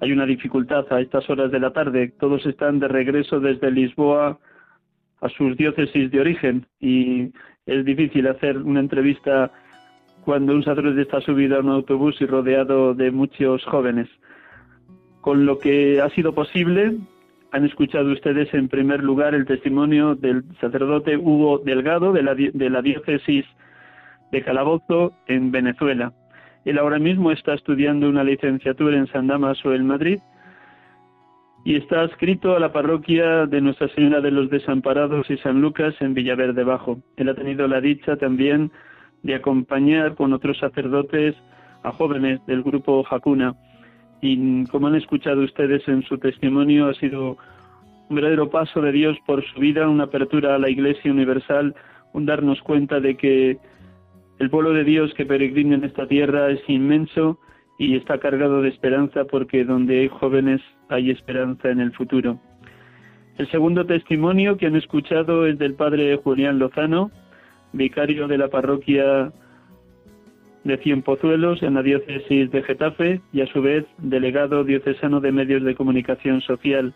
Hay 0.00 0.10
una 0.10 0.26
dificultad 0.26 0.92
a 0.92 1.00
estas 1.00 1.30
horas 1.30 1.52
de 1.52 1.60
la 1.60 1.72
tarde. 1.72 2.12
Todos 2.18 2.44
están 2.46 2.80
de 2.80 2.88
regreso 2.88 3.38
desde 3.38 3.70
Lisboa 3.70 4.40
a 5.20 5.28
sus 5.28 5.56
diócesis 5.56 6.10
de 6.10 6.20
origen 6.20 6.66
y 6.80 7.30
es 7.66 7.84
difícil 7.84 8.26
hacer 8.26 8.58
una 8.58 8.80
entrevista 8.80 9.52
cuando 10.24 10.54
un 10.54 10.62
sacerdote 10.62 11.02
está 11.02 11.20
subido 11.20 11.56
a 11.56 11.60
un 11.60 11.70
autobús 11.70 12.20
y 12.20 12.26
rodeado 12.26 12.94
de 12.94 13.10
muchos 13.10 13.64
jóvenes. 13.64 14.08
Con 15.20 15.46
lo 15.46 15.58
que 15.58 16.00
ha 16.00 16.08
sido 16.10 16.34
posible, 16.34 16.96
han 17.52 17.64
escuchado 17.64 18.12
ustedes 18.12 18.52
en 18.54 18.68
primer 18.68 19.02
lugar 19.02 19.34
el 19.34 19.46
testimonio 19.46 20.14
del 20.14 20.44
sacerdote 20.60 21.16
Hugo 21.16 21.58
Delgado 21.58 22.12
de 22.12 22.22
la, 22.22 22.34
de 22.34 22.70
la 22.70 22.82
diócesis 22.82 23.44
de 24.32 24.42
Calabozo 24.42 25.12
en 25.26 25.50
Venezuela. 25.50 26.12
Él 26.64 26.78
ahora 26.78 26.98
mismo 26.98 27.32
está 27.32 27.54
estudiando 27.54 28.08
una 28.08 28.24
licenciatura 28.24 28.96
en 28.96 29.06
San 29.08 29.26
Damaso 29.26 29.74
en 29.74 29.86
Madrid 29.86 30.20
y 31.64 31.76
está 31.76 32.00
adscrito 32.00 32.56
a 32.56 32.60
la 32.60 32.72
parroquia 32.72 33.46
de 33.46 33.60
Nuestra 33.60 33.88
Señora 33.88 34.20
de 34.20 34.30
los 34.30 34.48
Desamparados 34.48 35.28
y 35.30 35.36
San 35.38 35.60
Lucas 35.60 35.94
en 36.00 36.14
Villaverde 36.14 36.64
Bajo. 36.64 36.98
Él 37.16 37.28
ha 37.28 37.34
tenido 37.34 37.68
la 37.68 37.80
dicha 37.80 38.16
también 38.16 38.70
de 39.22 39.34
acompañar 39.34 40.14
con 40.14 40.32
otros 40.32 40.58
sacerdotes 40.58 41.34
a 41.82 41.92
jóvenes 41.92 42.44
del 42.46 42.62
grupo 42.62 43.02
Jacuna. 43.04 43.54
Y 44.22 44.64
como 44.66 44.86
han 44.86 44.94
escuchado 44.94 45.42
ustedes 45.42 45.86
en 45.88 46.02
su 46.02 46.18
testimonio, 46.18 46.88
ha 46.88 46.94
sido 46.94 47.36
un 48.08 48.16
verdadero 48.16 48.50
paso 48.50 48.80
de 48.80 48.92
Dios 48.92 49.16
por 49.26 49.44
su 49.44 49.60
vida, 49.60 49.88
una 49.88 50.04
apertura 50.04 50.54
a 50.54 50.58
la 50.58 50.70
Iglesia 50.70 51.12
Universal, 51.12 51.74
un 52.12 52.26
darnos 52.26 52.60
cuenta 52.62 53.00
de 53.00 53.16
que 53.16 53.58
el 54.38 54.50
pueblo 54.50 54.72
de 54.72 54.84
Dios 54.84 55.12
que 55.14 55.26
peregrina 55.26 55.76
en 55.76 55.84
esta 55.84 56.06
tierra 56.06 56.50
es 56.50 56.60
inmenso 56.68 57.38
y 57.80 57.96
está 57.96 58.18
cargado 58.18 58.60
de 58.60 58.68
esperanza 58.68 59.24
porque 59.24 59.64
donde 59.64 60.00
hay 60.00 60.08
jóvenes 60.08 60.60
hay 60.90 61.10
esperanza 61.10 61.70
en 61.70 61.80
el 61.80 61.92
futuro. 61.92 62.38
El 63.38 63.50
segundo 63.50 63.86
testimonio 63.86 64.58
que 64.58 64.66
han 64.66 64.76
escuchado 64.76 65.46
es 65.46 65.58
del 65.58 65.72
padre 65.72 66.14
Julián 66.18 66.58
Lozano, 66.58 67.10
vicario 67.72 68.28
de 68.28 68.36
la 68.36 68.48
parroquia 68.48 69.32
de 70.64 70.76
Cienpozuelos 70.76 71.62
en 71.62 71.72
la 71.72 71.82
diócesis 71.82 72.50
de 72.50 72.62
Getafe 72.62 73.22
y 73.32 73.40
a 73.40 73.46
su 73.46 73.62
vez 73.62 73.86
delegado 73.96 74.62
diocesano 74.62 75.20
de 75.20 75.32
medios 75.32 75.64
de 75.64 75.74
comunicación 75.74 76.42
social. 76.42 76.92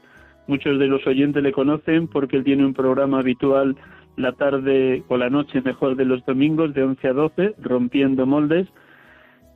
Muchos 0.48 0.78
de 0.78 0.86
los 0.86 1.06
oyentes 1.06 1.42
le 1.42 1.52
conocen 1.52 2.08
porque 2.08 2.36
él 2.36 2.44
tiene 2.44 2.66
un 2.66 2.74
programa 2.74 3.20
habitual 3.20 3.74
la 4.16 4.32
tarde 4.32 5.02
o 5.08 5.16
la 5.16 5.30
noche 5.30 5.62
mejor 5.62 5.96
de 5.96 6.04
los 6.04 6.22
domingos 6.26 6.74
de 6.74 6.82
11 6.82 7.08
a 7.08 7.12
12, 7.14 7.54
rompiendo 7.62 8.26
moldes, 8.26 8.68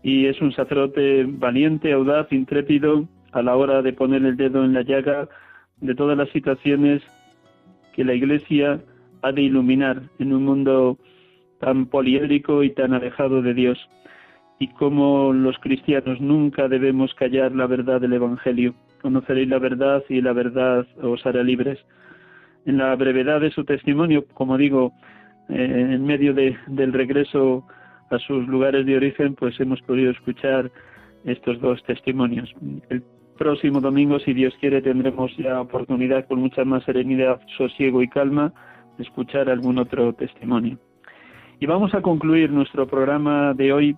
y 0.03 0.27
es 0.27 0.41
un 0.41 0.53
sacerdote 0.53 1.25
valiente, 1.27 1.93
audaz, 1.93 2.33
intrépido 2.33 3.09
a 3.33 3.43
la 3.43 3.57
hora 3.57 3.83
de 3.83 3.93
poner 3.93 4.25
el 4.25 4.37
dedo 4.37 4.65
en 4.65 4.73
la 4.73 4.83
llaga 4.83 5.29
de 5.81 5.95
todas 5.95 6.17
las 6.17 6.29
situaciones 6.31 7.03
que 7.95 8.05
la 8.05 8.15
Iglesia 8.15 8.81
ha 9.23 9.33
de 9.33 9.43
iluminar 9.43 10.03
en 10.19 10.33
un 10.33 10.45
mundo 10.45 10.99
tan 11.61 11.87
poliédrico 11.87 12.63
y 12.63 12.71
tan 12.71 12.95
alejado 12.95 13.43
de 13.43 13.55
Dios. 13.55 13.79
Y 14.61 14.69
como 14.69 15.33
los 15.33 15.59
cristianos 15.59 16.21
nunca 16.21 16.69
debemos 16.69 17.15
callar 17.15 17.53
la 17.53 17.67
verdad 17.67 18.01
del 18.01 18.13
Evangelio. 18.13 18.75
Conoceréis 19.03 19.49
la 19.49 19.59
verdad 19.59 20.03
y 20.09 20.21
la 20.21 20.33
verdad 20.33 20.87
os 21.03 21.25
hará 21.27 21.43
libres. 21.43 21.79
En 22.67 22.79
la 22.79 22.95
brevedad 22.97 23.41
de 23.41 23.51
su 23.51 23.65
testimonio, 23.65 24.27
como 24.35 24.57
digo, 24.59 24.93
eh, 25.49 25.89
en 25.93 26.05
medio 26.05 26.35
del 26.35 26.93
regreso 26.93 27.67
a 28.11 28.19
sus 28.19 28.47
lugares 28.49 28.87
de 28.87 28.97
origen, 28.97 29.35
pues 29.35 29.59
hemos 29.61 29.81
podido 29.83 30.11
escuchar 30.11 30.71
estos 31.25 31.61
dos 31.61 31.83
testimonios. 31.85 32.53
El 32.89 33.03
próximo 33.39 33.81
domingo, 33.81 34.19
si 34.19 34.33
Dios 34.33 34.55
quiere, 34.61 34.83
tendremos 34.83 35.37
la 35.39 35.61
oportunidad 35.61 36.27
con 36.27 36.41
mucha 36.41 36.65
más 36.65 36.85
serenidad, 36.85 37.41
sosiego 37.57 38.03
y 38.03 38.09
calma 38.09 38.53
de 38.97 39.05
escuchar 39.05 39.49
algún 39.49 39.79
otro 39.79 40.13
testimonio. 40.13 40.79
Y 41.61 41.67
vamos 41.67 41.95
a 41.95 42.03
concluir 42.03 42.51
nuestro 42.51 42.87
programa 42.87 43.55
de 43.55 43.73
hoy 43.73 43.97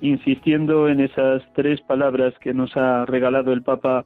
insistiendo 0.00 0.88
en 0.88 1.00
esas 1.00 1.42
tres 1.54 1.80
palabras 1.82 2.34
que 2.40 2.54
nos 2.54 2.76
ha 2.76 3.04
regalado 3.04 3.52
el 3.52 3.62
Papa 3.62 4.04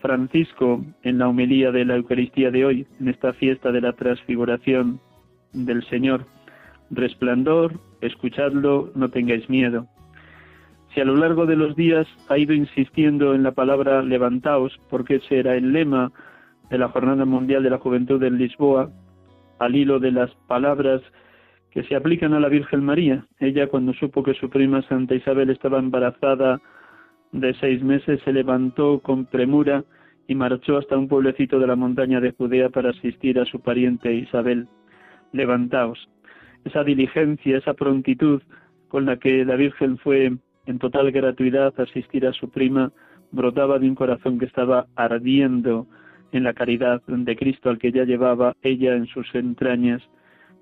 Francisco 0.00 0.84
en 1.02 1.18
la 1.18 1.28
homilía 1.28 1.72
de 1.72 1.84
la 1.84 1.96
Eucaristía 1.96 2.50
de 2.50 2.64
hoy, 2.64 2.86
en 3.00 3.08
esta 3.08 3.32
fiesta 3.32 3.72
de 3.72 3.80
la 3.80 3.94
transfiguración 3.94 5.00
del 5.52 5.84
Señor 5.88 6.26
resplandor, 6.96 7.80
escuchadlo, 8.00 8.90
no 8.94 9.08
tengáis 9.10 9.48
miedo. 9.48 9.86
Si 10.94 11.00
a 11.00 11.04
lo 11.04 11.16
largo 11.16 11.46
de 11.46 11.56
los 11.56 11.74
días 11.74 12.06
ha 12.28 12.38
ido 12.38 12.52
insistiendo 12.52 13.34
en 13.34 13.42
la 13.42 13.52
palabra 13.52 14.02
levantaos, 14.02 14.78
porque 14.88 15.16
ese 15.16 15.40
era 15.40 15.56
el 15.56 15.72
lema 15.72 16.12
de 16.70 16.78
la 16.78 16.88
Jornada 16.88 17.24
Mundial 17.24 17.62
de 17.62 17.70
la 17.70 17.78
Juventud 17.78 18.22
en 18.22 18.38
Lisboa, 18.38 18.90
al 19.58 19.74
hilo 19.74 19.98
de 19.98 20.12
las 20.12 20.30
palabras 20.46 21.02
que 21.70 21.82
se 21.82 21.96
aplican 21.96 22.32
a 22.32 22.40
la 22.40 22.48
Virgen 22.48 22.84
María. 22.84 23.26
Ella 23.40 23.66
cuando 23.66 23.92
supo 23.94 24.22
que 24.22 24.34
su 24.34 24.48
prima 24.48 24.82
Santa 24.82 25.16
Isabel 25.16 25.50
estaba 25.50 25.80
embarazada 25.80 26.60
de 27.32 27.52
seis 27.54 27.82
meses, 27.82 28.20
se 28.24 28.32
levantó 28.32 29.00
con 29.00 29.26
premura 29.26 29.84
y 30.28 30.36
marchó 30.36 30.78
hasta 30.78 30.96
un 30.96 31.08
pueblecito 31.08 31.58
de 31.58 31.66
la 31.66 31.74
montaña 31.74 32.20
de 32.20 32.30
Judea 32.30 32.70
para 32.70 32.90
asistir 32.90 33.40
a 33.40 33.44
su 33.44 33.60
pariente 33.60 34.14
Isabel. 34.14 34.68
Levantaos 35.32 36.08
esa 36.64 36.84
diligencia, 36.84 37.58
esa 37.58 37.74
prontitud 37.74 38.42
con 38.88 39.06
la 39.06 39.16
que 39.16 39.44
la 39.44 39.56
Virgen 39.56 39.98
fue 39.98 40.32
en 40.66 40.78
total 40.78 41.10
gratuidad 41.10 41.74
a 41.78 41.82
asistir 41.82 42.26
a 42.26 42.32
su 42.32 42.48
prima, 42.50 42.92
brotaba 43.32 43.78
de 43.78 43.88
un 43.88 43.94
corazón 43.94 44.38
que 44.38 44.46
estaba 44.46 44.86
ardiendo 44.94 45.86
en 46.32 46.44
la 46.44 46.54
caridad 46.54 47.02
de 47.06 47.36
Cristo 47.36 47.70
al 47.70 47.78
que 47.78 47.92
ya 47.92 48.04
llevaba 48.04 48.56
ella 48.62 48.94
en 48.94 49.06
sus 49.06 49.32
entrañas. 49.34 50.02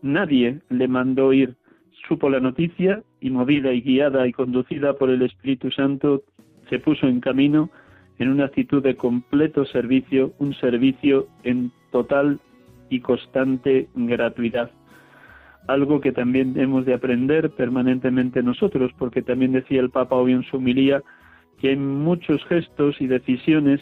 Nadie 0.03 0.61
le 0.69 0.89
mandó 0.89 1.33
ir, 1.33 1.55
supo 2.09 2.29
la 2.29 2.41
noticia 2.41 3.03
y 3.21 3.31
movida 3.31 3.73
y 3.73 3.81
guiada 3.81 4.27
y 4.27 4.33
conducida 4.33 4.95
por 4.95 5.11
el 5.11 5.23
Espíritu 5.23 5.71
Santo, 5.71 6.23
se 6.69 6.79
puso 6.79 7.07
en 7.07 7.21
camino 7.21 7.71
en 8.19 8.29
una 8.29 8.47
actitud 8.47 8.83
de 8.83 8.97
completo 8.97 9.65
servicio, 9.67 10.33
un 10.39 10.55
servicio 10.55 11.27
en 11.43 11.71
total 11.91 12.41
y 12.89 13.01
constante 13.01 13.89
gratuidad. 13.95 14.71
Algo 15.69 16.01
que 16.01 16.13
también 16.13 16.59
hemos 16.59 16.85
de 16.85 16.95
aprender 16.95 17.51
permanentemente 17.51 18.43
nosotros, 18.43 18.91
porque 18.99 19.23
también 19.23 19.53
decía 19.53 19.81
el 19.81 19.91
Papa 19.91 20.17
hoy 20.17 20.33
en 20.33 20.43
su 20.45 20.57
humilía 20.57 21.03
que 21.61 21.69
hay 21.71 21.77
muchos 21.77 22.45
gestos 22.47 23.01
y 23.01 23.07
decisiones 23.07 23.81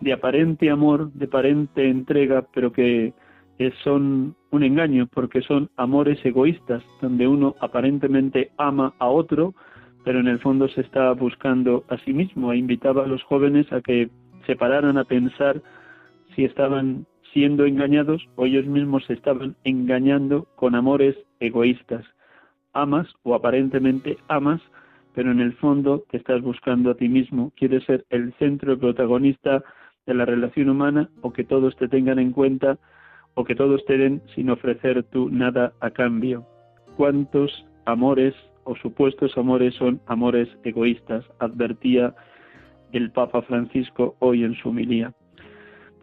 de 0.00 0.12
aparente 0.12 0.70
amor, 0.70 1.12
de 1.12 1.26
aparente 1.26 1.88
entrega, 1.88 2.46
pero 2.54 2.72
que 2.72 3.12
son 3.82 4.36
un 4.50 4.62
engaño, 4.62 5.08
porque 5.12 5.42
son 5.42 5.70
amores 5.76 6.24
egoístas, 6.24 6.82
donde 7.00 7.26
uno 7.26 7.56
aparentemente 7.60 8.50
ama 8.58 8.94
a 8.98 9.08
otro, 9.08 9.54
pero 10.04 10.20
en 10.20 10.28
el 10.28 10.38
fondo 10.38 10.68
se 10.68 10.82
está 10.82 11.12
buscando 11.12 11.84
a 11.88 11.96
sí 11.98 12.12
mismo. 12.12 12.52
E 12.52 12.58
invitaba 12.58 13.04
a 13.04 13.08
los 13.08 13.22
jóvenes 13.24 13.72
a 13.72 13.80
que 13.80 14.10
se 14.46 14.54
pararan 14.54 14.98
a 14.98 15.04
pensar 15.04 15.60
si 16.34 16.44
estaban 16.44 17.06
siendo 17.34 17.66
engañados 17.66 18.26
o 18.36 18.46
ellos 18.46 18.64
mismos 18.64 19.04
se 19.06 19.12
estaban 19.12 19.56
engañando 19.64 20.46
con 20.54 20.76
amores 20.76 21.16
egoístas. 21.40 22.06
Amas 22.72 23.08
o 23.24 23.34
aparentemente 23.34 24.16
amas, 24.28 24.62
pero 25.14 25.32
en 25.32 25.40
el 25.40 25.52
fondo 25.54 26.04
te 26.10 26.16
estás 26.16 26.40
buscando 26.42 26.92
a 26.92 26.94
ti 26.94 27.08
mismo. 27.08 27.52
Quieres 27.56 27.84
ser 27.84 28.06
el 28.10 28.32
centro, 28.34 28.78
protagonista 28.78 29.64
de 30.06 30.14
la 30.14 30.24
relación 30.24 30.68
humana 30.70 31.10
o 31.22 31.32
que 31.32 31.42
todos 31.42 31.76
te 31.76 31.88
tengan 31.88 32.20
en 32.20 32.30
cuenta 32.30 32.78
o 33.34 33.44
que 33.44 33.56
todos 33.56 33.84
te 33.84 33.98
den 33.98 34.22
sin 34.36 34.48
ofrecer 34.48 35.02
tú 35.02 35.28
nada 35.28 35.72
a 35.80 35.90
cambio. 35.90 36.46
¿Cuántos 36.96 37.66
amores 37.84 38.34
o 38.62 38.76
supuestos 38.76 39.36
amores 39.36 39.74
son 39.74 40.00
amores 40.06 40.48
egoístas? 40.62 41.24
Advertía 41.40 42.14
el 42.92 43.10
Papa 43.10 43.42
Francisco 43.42 44.14
hoy 44.20 44.44
en 44.44 44.54
su 44.54 44.68
humilía. 44.68 45.12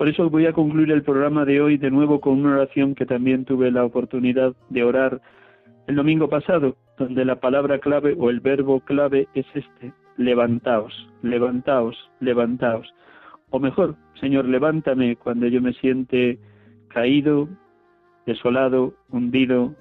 Por 0.02 0.10
eso 0.10 0.32
voy 0.32 0.48
a 0.48 0.54
concluir 0.54 0.90
el 0.92 1.04
programa 1.04 1.46
de 1.46 1.62
hoy 1.62 1.78
de 1.78 1.92
nuevo 1.92 2.22
con 2.22 2.40
una 2.40 2.56
oración 2.56 2.96
que 2.96 3.06
también 3.06 3.46
tuve 3.46 3.70
la 3.70 3.86
oportunidad 3.86 4.56
de 4.70 4.84
orar 4.84 5.22
el 5.86 5.96
domingo 5.96 6.28
pasado, 6.28 6.76
donde 6.98 7.24
la 7.24 7.36
palabra 7.36 7.78
clave 7.78 8.16
o 8.18 8.32
el 8.32 8.40
verbo 8.40 8.80
clave 8.80 9.28
es 9.36 9.46
este, 9.54 9.94
levantaos, 10.18 11.08
levantaos, 11.22 11.96
levantaos. 12.20 12.92
O 13.52 13.60
mejor, 13.60 13.96
Señor, 14.20 14.46
levántame 14.46 15.18
cuando 15.18 15.46
yo 15.46 15.62
me 15.62 15.74
siente 15.74 16.40
caído, 16.88 17.48
desolado, 18.26 18.96
hundido, 19.12 19.76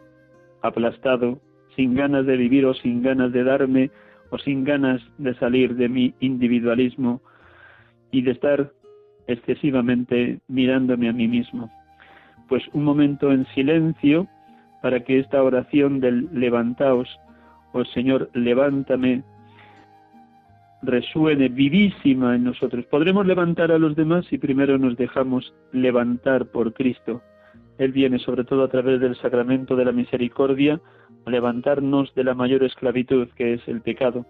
aplastado, 0.61 1.41
sin 1.77 1.95
ganas 1.95 2.27
de 2.27 2.37
vivir 2.37 2.67
o 2.67 2.75
sin 2.75 3.03
ganas 3.03 3.33
de 3.33 3.43
darme 3.43 3.91
o 4.29 4.37
sin 4.37 4.65
ganas 4.65 5.01
de 5.17 5.33
salir 5.37 5.77
de 5.77 5.89
mi 5.89 6.13
individualismo 6.21 7.23
y 8.11 8.21
de 8.21 8.33
estar 8.33 8.71
excesivamente 9.31 10.41
mirándome 10.49 11.09
a 11.09 11.13
mí 11.13 11.29
mismo. 11.29 11.71
Pues 12.49 12.63
un 12.73 12.85
momento 12.85 13.33
en 13.33 13.47
silencio 13.55 14.27
para 14.83 15.01
que 15.01 15.19
esta 15.19 15.43
oración 15.43 16.01
del 16.01 16.29
levantaos, 16.33 17.09
oh 17.73 17.85
Señor, 17.85 18.31
levántame, 18.35 19.23
resuene 20.83 21.49
vivísima 21.49 22.35
en 22.35 22.45
nosotros. 22.45 22.85
Podremos 22.87 23.27
levantar 23.27 23.71
a 23.71 23.79
los 23.79 23.95
demás 23.95 24.27
si 24.27 24.39
primero 24.39 24.79
nos 24.79 24.97
dejamos 24.97 25.53
levantar 25.73 26.47
por 26.47 26.73
Cristo. 26.73 27.23
Él 27.79 27.93
viene 27.93 28.19
sobre 28.19 28.45
todo 28.45 28.65
a 28.65 28.69
través 28.69 29.01
del 29.01 29.17
sacramento 29.17 29.77
de 29.77 29.85
la 29.85 29.93
misericordia 29.93 30.81
a 31.25 31.31
levantarnos 31.31 32.15
de 32.15 32.25
la 32.25 32.35
mayor 32.35 32.63
esclavitud 32.65 33.29
que 33.37 33.55
es 33.55 33.69
el 33.69 33.81
pecado, 33.81 34.27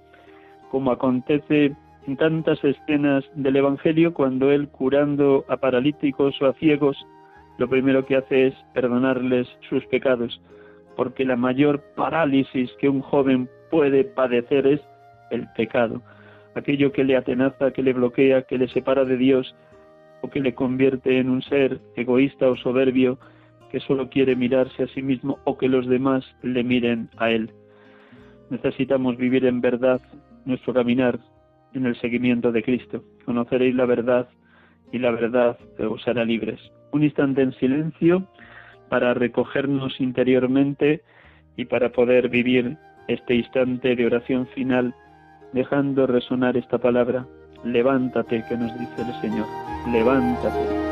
como 0.70 0.90
acontece 0.92 1.74
tantas 2.16 2.62
escenas 2.64 3.24
del 3.34 3.56
Evangelio 3.56 4.14
cuando 4.14 4.50
Él 4.50 4.68
curando 4.68 5.44
a 5.48 5.56
paralíticos 5.56 6.40
o 6.40 6.46
a 6.46 6.52
ciegos, 6.54 6.96
lo 7.58 7.68
primero 7.68 8.06
que 8.06 8.16
hace 8.16 8.48
es 8.48 8.54
perdonarles 8.74 9.48
sus 9.68 9.84
pecados, 9.86 10.40
porque 10.96 11.24
la 11.24 11.36
mayor 11.36 11.80
parálisis 11.94 12.70
que 12.80 12.88
un 12.88 13.00
joven 13.00 13.48
puede 13.70 14.04
padecer 14.04 14.66
es 14.66 14.80
el 15.30 15.46
pecado 15.56 16.00
aquello 16.54 16.92
que 16.92 17.04
le 17.04 17.16
atenaza, 17.16 17.72
que 17.72 17.82
le 17.82 17.92
bloquea, 17.92 18.42
que 18.42 18.58
le 18.58 18.68
separa 18.68 19.04
de 19.04 19.16
Dios 19.16 19.54
o 20.22 20.28
que 20.28 20.40
le 20.40 20.54
convierte 20.54 21.18
en 21.18 21.30
un 21.30 21.42
ser 21.42 21.80
egoísta 21.96 22.48
o 22.48 22.56
soberbio 22.56 23.18
que 23.70 23.80
solo 23.80 24.08
quiere 24.10 24.34
mirarse 24.34 24.82
a 24.82 24.88
sí 24.88 25.02
mismo 25.02 25.38
o 25.44 25.56
que 25.56 25.68
los 25.68 25.86
demás 25.86 26.24
le 26.42 26.64
miren 26.64 27.08
a 27.16 27.30
él. 27.30 27.50
Necesitamos 28.50 29.16
vivir 29.16 29.46
en 29.46 29.60
verdad 29.60 30.00
nuestro 30.44 30.74
caminar 30.74 31.20
en 31.74 31.86
el 31.86 31.98
seguimiento 32.00 32.52
de 32.52 32.62
Cristo. 32.62 33.02
Conoceréis 33.24 33.74
la 33.74 33.86
verdad 33.86 34.28
y 34.92 34.98
la 34.98 35.10
verdad 35.10 35.58
os 35.78 36.06
hará 36.06 36.24
libres. 36.24 36.60
Un 36.92 37.04
instante 37.04 37.42
en 37.42 37.52
silencio 37.52 38.26
para 38.88 39.14
recogernos 39.14 40.00
interiormente 40.00 41.02
y 41.56 41.64
para 41.64 41.90
poder 41.90 42.28
vivir 42.28 42.76
este 43.08 43.34
instante 43.34 43.94
de 43.94 44.06
oración 44.06 44.46
final 44.48 44.94
dejando 45.52 46.06
resonar 46.06 46.56
esta 46.56 46.78
palabra, 46.78 47.26
levántate, 47.64 48.44
que 48.48 48.56
nos 48.56 48.72
dice 48.78 49.02
el 49.02 49.20
Señor, 49.20 49.46
levántate. 49.92 50.90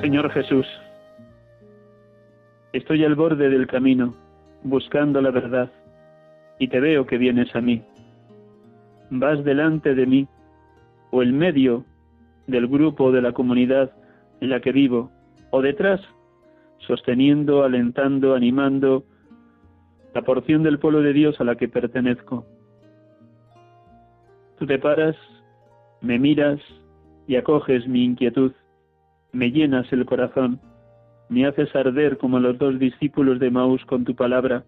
Señor 0.00 0.30
Jesús, 0.30 0.66
estoy 2.72 3.04
al 3.04 3.14
borde 3.14 3.48
del 3.48 3.66
camino, 3.66 4.14
buscando 4.62 5.20
la 5.20 5.30
verdad, 5.30 5.70
y 6.58 6.68
te 6.68 6.80
veo 6.80 7.06
que 7.06 7.18
vienes 7.18 7.54
a 7.54 7.60
mí. 7.60 7.82
Vas 9.10 9.44
delante 9.44 9.94
de 9.94 10.06
mí, 10.06 10.28
o 11.10 11.22
en 11.22 11.36
medio 11.38 11.84
del 12.46 12.66
grupo 12.66 13.12
de 13.12 13.22
la 13.22 13.32
comunidad 13.32 13.92
en 14.40 14.50
la 14.50 14.60
que 14.60 14.72
vivo, 14.72 15.10
o 15.50 15.62
detrás 15.62 16.00
sosteniendo, 16.86 17.64
alentando, 17.64 18.34
animando 18.34 19.04
la 20.14 20.22
porción 20.22 20.62
del 20.62 20.78
pueblo 20.78 21.02
de 21.02 21.12
Dios 21.12 21.40
a 21.40 21.44
la 21.44 21.56
que 21.56 21.68
pertenezco. 21.68 22.46
Tú 24.58 24.66
te 24.66 24.78
paras, 24.78 25.16
me 26.00 26.18
miras 26.18 26.60
y 27.26 27.36
acoges 27.36 27.86
mi 27.86 28.04
inquietud, 28.04 28.52
me 29.32 29.50
llenas 29.50 29.92
el 29.92 30.04
corazón, 30.06 30.60
me 31.28 31.46
haces 31.46 31.74
arder 31.74 32.18
como 32.18 32.38
los 32.40 32.58
dos 32.58 32.78
discípulos 32.78 33.38
de 33.38 33.50
Maús 33.50 33.84
con 33.84 34.04
tu 34.04 34.14
palabra, 34.14 34.64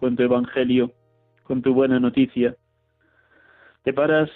con 0.00 0.16
tu 0.16 0.22
evangelio, 0.22 0.92
con 1.42 1.62
tu 1.62 1.74
buena 1.74 1.98
noticia. 2.00 2.56
Te 3.82 3.92
paras 3.92 4.30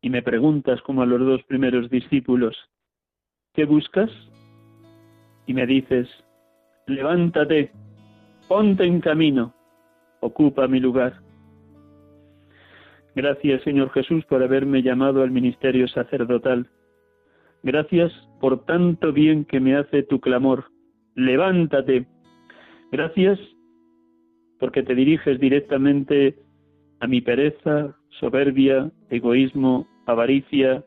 y 0.00 0.10
me 0.10 0.22
preguntas 0.22 0.80
como 0.82 1.02
a 1.02 1.06
los 1.06 1.20
dos 1.20 1.42
primeros 1.44 1.90
discípulos, 1.90 2.56
¿qué 3.54 3.64
buscas? 3.64 4.10
y 5.46 5.54
me 5.54 5.66
dices, 5.66 6.08
levántate, 6.86 7.72
ponte 8.48 8.84
en 8.84 9.00
camino, 9.00 9.54
ocupa 10.20 10.68
mi 10.68 10.80
lugar. 10.80 11.20
Gracias, 13.14 13.62
Señor 13.62 13.90
Jesús, 13.90 14.24
por 14.24 14.42
haberme 14.42 14.82
llamado 14.82 15.22
al 15.22 15.30
ministerio 15.30 15.86
sacerdotal. 15.88 16.68
Gracias 17.62 18.12
por 18.40 18.64
tanto 18.64 19.12
bien 19.12 19.44
que 19.44 19.60
me 19.60 19.76
hace 19.76 20.02
tu 20.02 20.20
clamor. 20.20 20.64
Levántate. 21.14 22.06
Gracias 22.90 23.38
porque 24.58 24.82
te 24.82 24.94
diriges 24.94 25.40
directamente 25.40 26.36
a 27.00 27.06
mi 27.06 27.20
pereza, 27.20 27.96
soberbia, 28.20 28.90
egoísmo, 29.10 29.88
avaricia, 30.06 30.84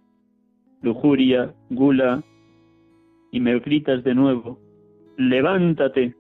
lujuria, 0.82 1.54
gula, 1.70 2.24
y 3.32 3.42
me 3.42 3.60
gritas 3.60 4.02
de 4.06 4.16
nuevo, 4.16 4.60
levántate. 5.18 6.16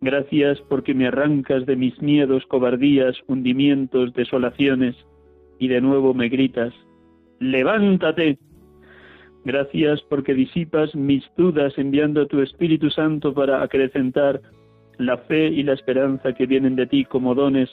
Gracias 0.00 0.60
porque 0.62 0.94
me 0.94 1.06
arrancas 1.06 1.64
de 1.66 1.76
mis 1.76 2.00
miedos, 2.02 2.44
cobardías, 2.46 3.16
hundimientos, 3.28 4.12
desolaciones, 4.14 4.96
y 5.60 5.68
de 5.68 5.80
nuevo 5.80 6.14
me 6.14 6.28
gritas, 6.28 6.74
levántate. 7.38 8.38
Gracias 9.44 10.02
porque 10.02 10.34
disipas 10.34 10.94
mis 10.94 11.24
dudas 11.36 11.72
enviando 11.78 12.22
a 12.22 12.26
tu 12.26 12.40
Espíritu 12.40 12.90
Santo 12.90 13.32
para 13.32 13.62
acrecentar 13.62 14.40
la 14.98 15.16
fe 15.16 15.46
y 15.46 15.62
la 15.62 15.74
esperanza 15.74 16.32
que 16.32 16.46
vienen 16.46 16.76
de 16.76 16.86
ti 16.86 17.04
como 17.04 17.34
dones 17.34 17.70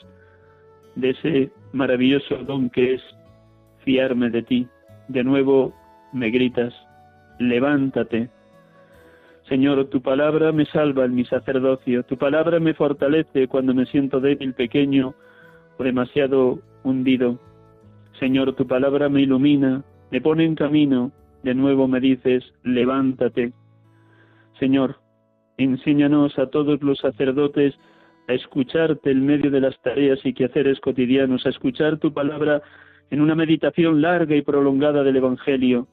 de 0.94 1.10
ese 1.10 1.50
maravilloso 1.72 2.36
don 2.44 2.70
que 2.70 2.94
es 2.94 3.02
fiarme 3.84 4.30
de 4.30 4.42
ti. 4.42 4.66
De 5.08 5.22
nuevo 5.22 5.74
me 6.12 6.30
gritas, 6.30 6.74
levántate. 7.38 8.30
Señor, 9.48 9.86
tu 9.86 10.02
palabra 10.02 10.50
me 10.50 10.66
salva 10.66 11.04
en 11.04 11.14
mi 11.14 11.24
sacerdocio, 11.24 12.02
tu 12.02 12.16
palabra 12.16 12.58
me 12.58 12.74
fortalece 12.74 13.46
cuando 13.46 13.74
me 13.74 13.86
siento 13.86 14.20
débil, 14.20 14.54
pequeño 14.54 15.14
o 15.78 15.84
demasiado 15.84 16.58
hundido. 16.82 17.38
Señor, 18.18 18.54
tu 18.54 18.66
palabra 18.66 19.08
me 19.08 19.22
ilumina, 19.22 19.84
me 20.10 20.20
pone 20.20 20.44
en 20.44 20.56
camino, 20.56 21.12
de 21.46 21.54
nuevo 21.54 21.86
me 21.86 22.00
dices, 22.00 22.42
levántate. 22.64 23.52
Señor, 24.58 24.96
enséñanos 25.58 26.36
a 26.40 26.50
todos 26.50 26.82
los 26.82 26.98
sacerdotes 26.98 27.72
a 28.26 28.32
escucharte 28.32 29.12
en 29.12 29.24
medio 29.24 29.52
de 29.52 29.60
las 29.60 29.80
tareas 29.80 30.18
y 30.24 30.34
quehaceres 30.34 30.80
cotidianos, 30.80 31.46
a 31.46 31.50
escuchar 31.50 31.98
tu 31.98 32.12
palabra 32.12 32.62
en 33.10 33.20
una 33.20 33.36
meditación 33.36 34.02
larga 34.02 34.34
y 34.34 34.42
prolongada 34.42 35.04
del 35.04 35.18
Evangelio. 35.18 35.86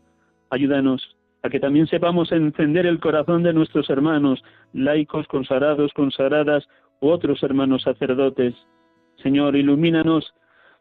Ayúdanos 0.49 1.15
a 1.43 1.49
que 1.51 1.59
también 1.59 1.85
sepamos 1.85 2.31
encender 2.31 2.87
el 2.87 2.99
corazón 2.99 3.43
de 3.43 3.53
nuestros 3.53 3.87
hermanos, 3.91 4.43
laicos, 4.73 5.27
consagrados, 5.27 5.93
consagradas 5.93 6.67
u 6.99 7.09
otros 7.09 7.43
hermanos 7.43 7.83
sacerdotes. 7.83 8.55
Señor, 9.21 9.55
ilumínanos 9.55 10.33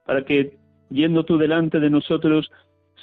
para 0.07 0.25
que, 0.25 0.57
yendo 0.89 1.25
tú 1.25 1.37
delante 1.37 1.79
de 1.79 1.91
nosotros, 1.91 2.51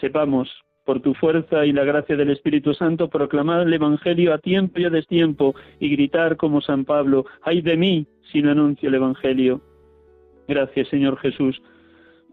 sepamos, 0.01 0.49
por 0.90 1.02
tu 1.02 1.14
fuerza 1.14 1.68
y 1.68 1.72
la 1.72 1.84
gracia 1.84 2.16
del 2.16 2.32
Espíritu 2.32 2.74
Santo, 2.74 3.10
proclamar 3.10 3.62
el 3.62 3.72
Evangelio 3.72 4.34
a 4.34 4.40
tiempo 4.40 4.80
y 4.80 4.86
a 4.86 4.90
destiempo 4.90 5.54
y 5.80 5.88
gritar 5.88 6.36
como 6.36 6.62
San 6.62 6.84
Pablo, 6.84 7.28
ay 7.44 7.62
de 7.62 7.78
mí 7.78 8.08
si 8.32 8.42
no 8.42 8.50
anuncio 8.50 8.90
el 8.90 8.96
Evangelio. 8.96 9.62
Gracias, 10.48 10.88
Señor 10.88 11.20
Jesús, 11.20 11.62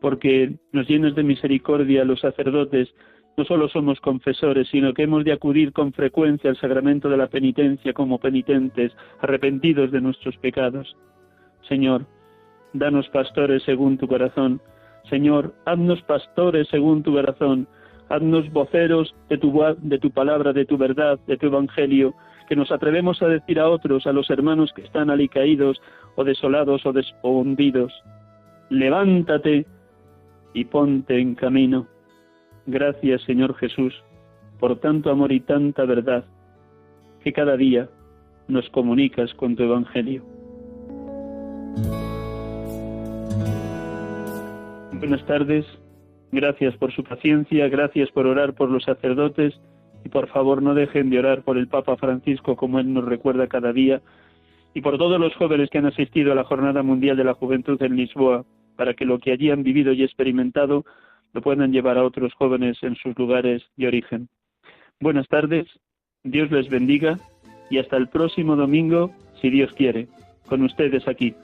porque 0.01 0.55
nos 0.73 0.89
llenas 0.89 1.15
de 1.15 1.23
misericordia 1.23 2.07
los 2.07 2.21
sacerdotes. 2.21 2.89
No 3.37 3.45
solo 3.45 3.69
somos 3.69 4.01
confesores, 4.01 4.69
sino 4.71 4.95
que 4.95 5.03
hemos 5.03 5.23
de 5.23 5.33
acudir 5.33 5.75
con 5.75 5.93
frecuencia 5.93 6.49
al 6.49 6.57
sacramento 6.57 7.11
de 7.11 7.19
la 7.19 7.27
penitencia 7.27 7.93
como 7.93 8.19
penitentes, 8.19 8.91
arrepentidos 9.21 9.91
de 9.91 10.01
nuestros 10.01 10.35
pecados. 10.39 10.97
Señor, 11.69 12.07
danos 12.73 13.07
pastores 13.11 13.63
según 13.65 13.99
tu 13.99 14.09
corazón. 14.09 14.63
Señor, 15.11 15.55
haznos 15.67 16.01
pastores 16.05 16.69
según 16.69 17.03
tu 17.03 17.13
corazón. 17.13 17.69
Haznos 18.09 18.51
voceros 18.53 19.15
de 19.29 19.39
tu, 19.39 19.53
de 19.79 19.99
tu 19.99 20.11
palabra, 20.11 20.53
de 20.53 20.65
tu 20.65 20.77
verdad, 20.77 21.19
de 21.27 21.37
tu 21.37 21.47
evangelio, 21.47 22.15
que 22.49 22.57
nos 22.57 22.71
atrevemos 22.71 23.21
a 23.23 23.29
decir 23.29 23.59
a 23.59 23.69
otros, 23.69 24.07
a 24.07 24.13
los 24.13 24.31
hermanos 24.31 24.73
que 24.75 24.83
están 24.83 25.11
alicaídos 25.11 25.81
o 26.15 26.25
desolados 26.25 26.83
o, 26.87 27.31
hundidos. 27.31 27.93
Levántate 28.71 29.67
y 30.55 30.65
ponte 30.65 31.19
en 31.19 31.35
camino. 31.35 31.87
Gracias, 32.67 33.23
Señor 33.23 33.55
Jesús, 33.57 33.95
por 34.59 34.79
tanto 34.81 35.11
amor 35.11 35.33
y 35.33 35.41
tanta 35.41 35.85
verdad 35.85 36.25
que 37.23 37.33
cada 37.33 37.57
día 37.57 37.89
nos 38.49 38.69
comunicas 38.71 39.33
con 39.35 39.57
tu 39.57 39.65
Evangelio. 39.65 40.23
Buenas 44.93 45.25
tardes, 45.27 45.67
gracias 46.33 46.77
por 46.77 46.93
su 46.93 47.05
paciencia, 47.05 47.69
gracias 47.69 48.11
por 48.11 48.27
orar 48.27 48.55
por 48.55 48.71
los 48.71 48.85
sacerdotes 48.85 49.59
y 50.05 50.09
por 50.09 50.29
favor 50.29 50.63
no 50.63 50.75
dejen 50.75 51.11
de 51.11 51.19
orar 51.19 51.43
por 51.43 51.59
el 51.59 51.69
Papa 51.69 51.97
Francisco 51.97 52.57
como 52.57 52.79
él 52.79 52.93
nos 52.93 53.05
recuerda 53.05 53.47
cada 53.47 53.73
día 53.73 54.01
y 54.75 54.81
por 54.81 54.99
todos 54.99 55.19
los 55.19 55.35
jóvenes 55.35 55.71
que 55.71 55.79
han 55.79 55.87
asistido 55.87 56.33
a 56.33 56.35
la 56.35 56.45
Jornada 56.45 56.83
Mundial 56.83 57.17
de 57.17 57.25
la 57.25 57.35
Juventud 57.35 57.81
en 57.83 57.97
Lisboa, 57.97 58.45
para 58.77 58.93
que 58.93 59.07
lo 59.07 59.19
que 59.19 59.33
allí 59.33 59.51
han 59.51 59.63
vivido 59.63 59.93
y 59.93 60.03
experimentado 60.03 60.85
lo 61.33 61.41
puedan 61.41 61.73
llevar 61.73 61.97
a 61.97 62.05
otros 62.05 62.35
jóvenes 62.35 62.77
en 62.83 62.95
sus 62.97 63.17
lugares 63.19 63.63
de 63.77 63.87
origen. 63.87 64.29
Buenas 65.01 65.29
tardes, 65.29 65.67
Dios 66.25 66.51
les 66.51 66.69
bendiga 66.69 67.19
y 67.71 67.79
hasta 67.79 67.97
el 67.97 68.09
próximo 68.09 68.55
domingo, 68.55 69.11
si 69.41 69.51
Dios 69.51 69.73
quiere, 69.73 70.09
con 70.47 70.63
ustedes 70.63 71.09
aquí, 71.09 71.35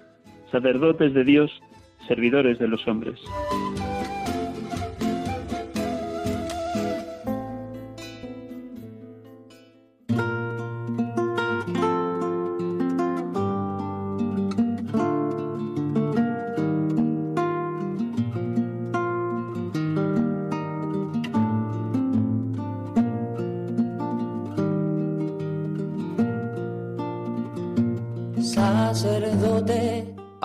sacerdotes 0.50 1.14
de 1.14 1.24
Dios 1.24 1.50
servidores 2.06 2.58
de 2.58 2.68
los 2.68 2.86
hombres. 2.86 3.20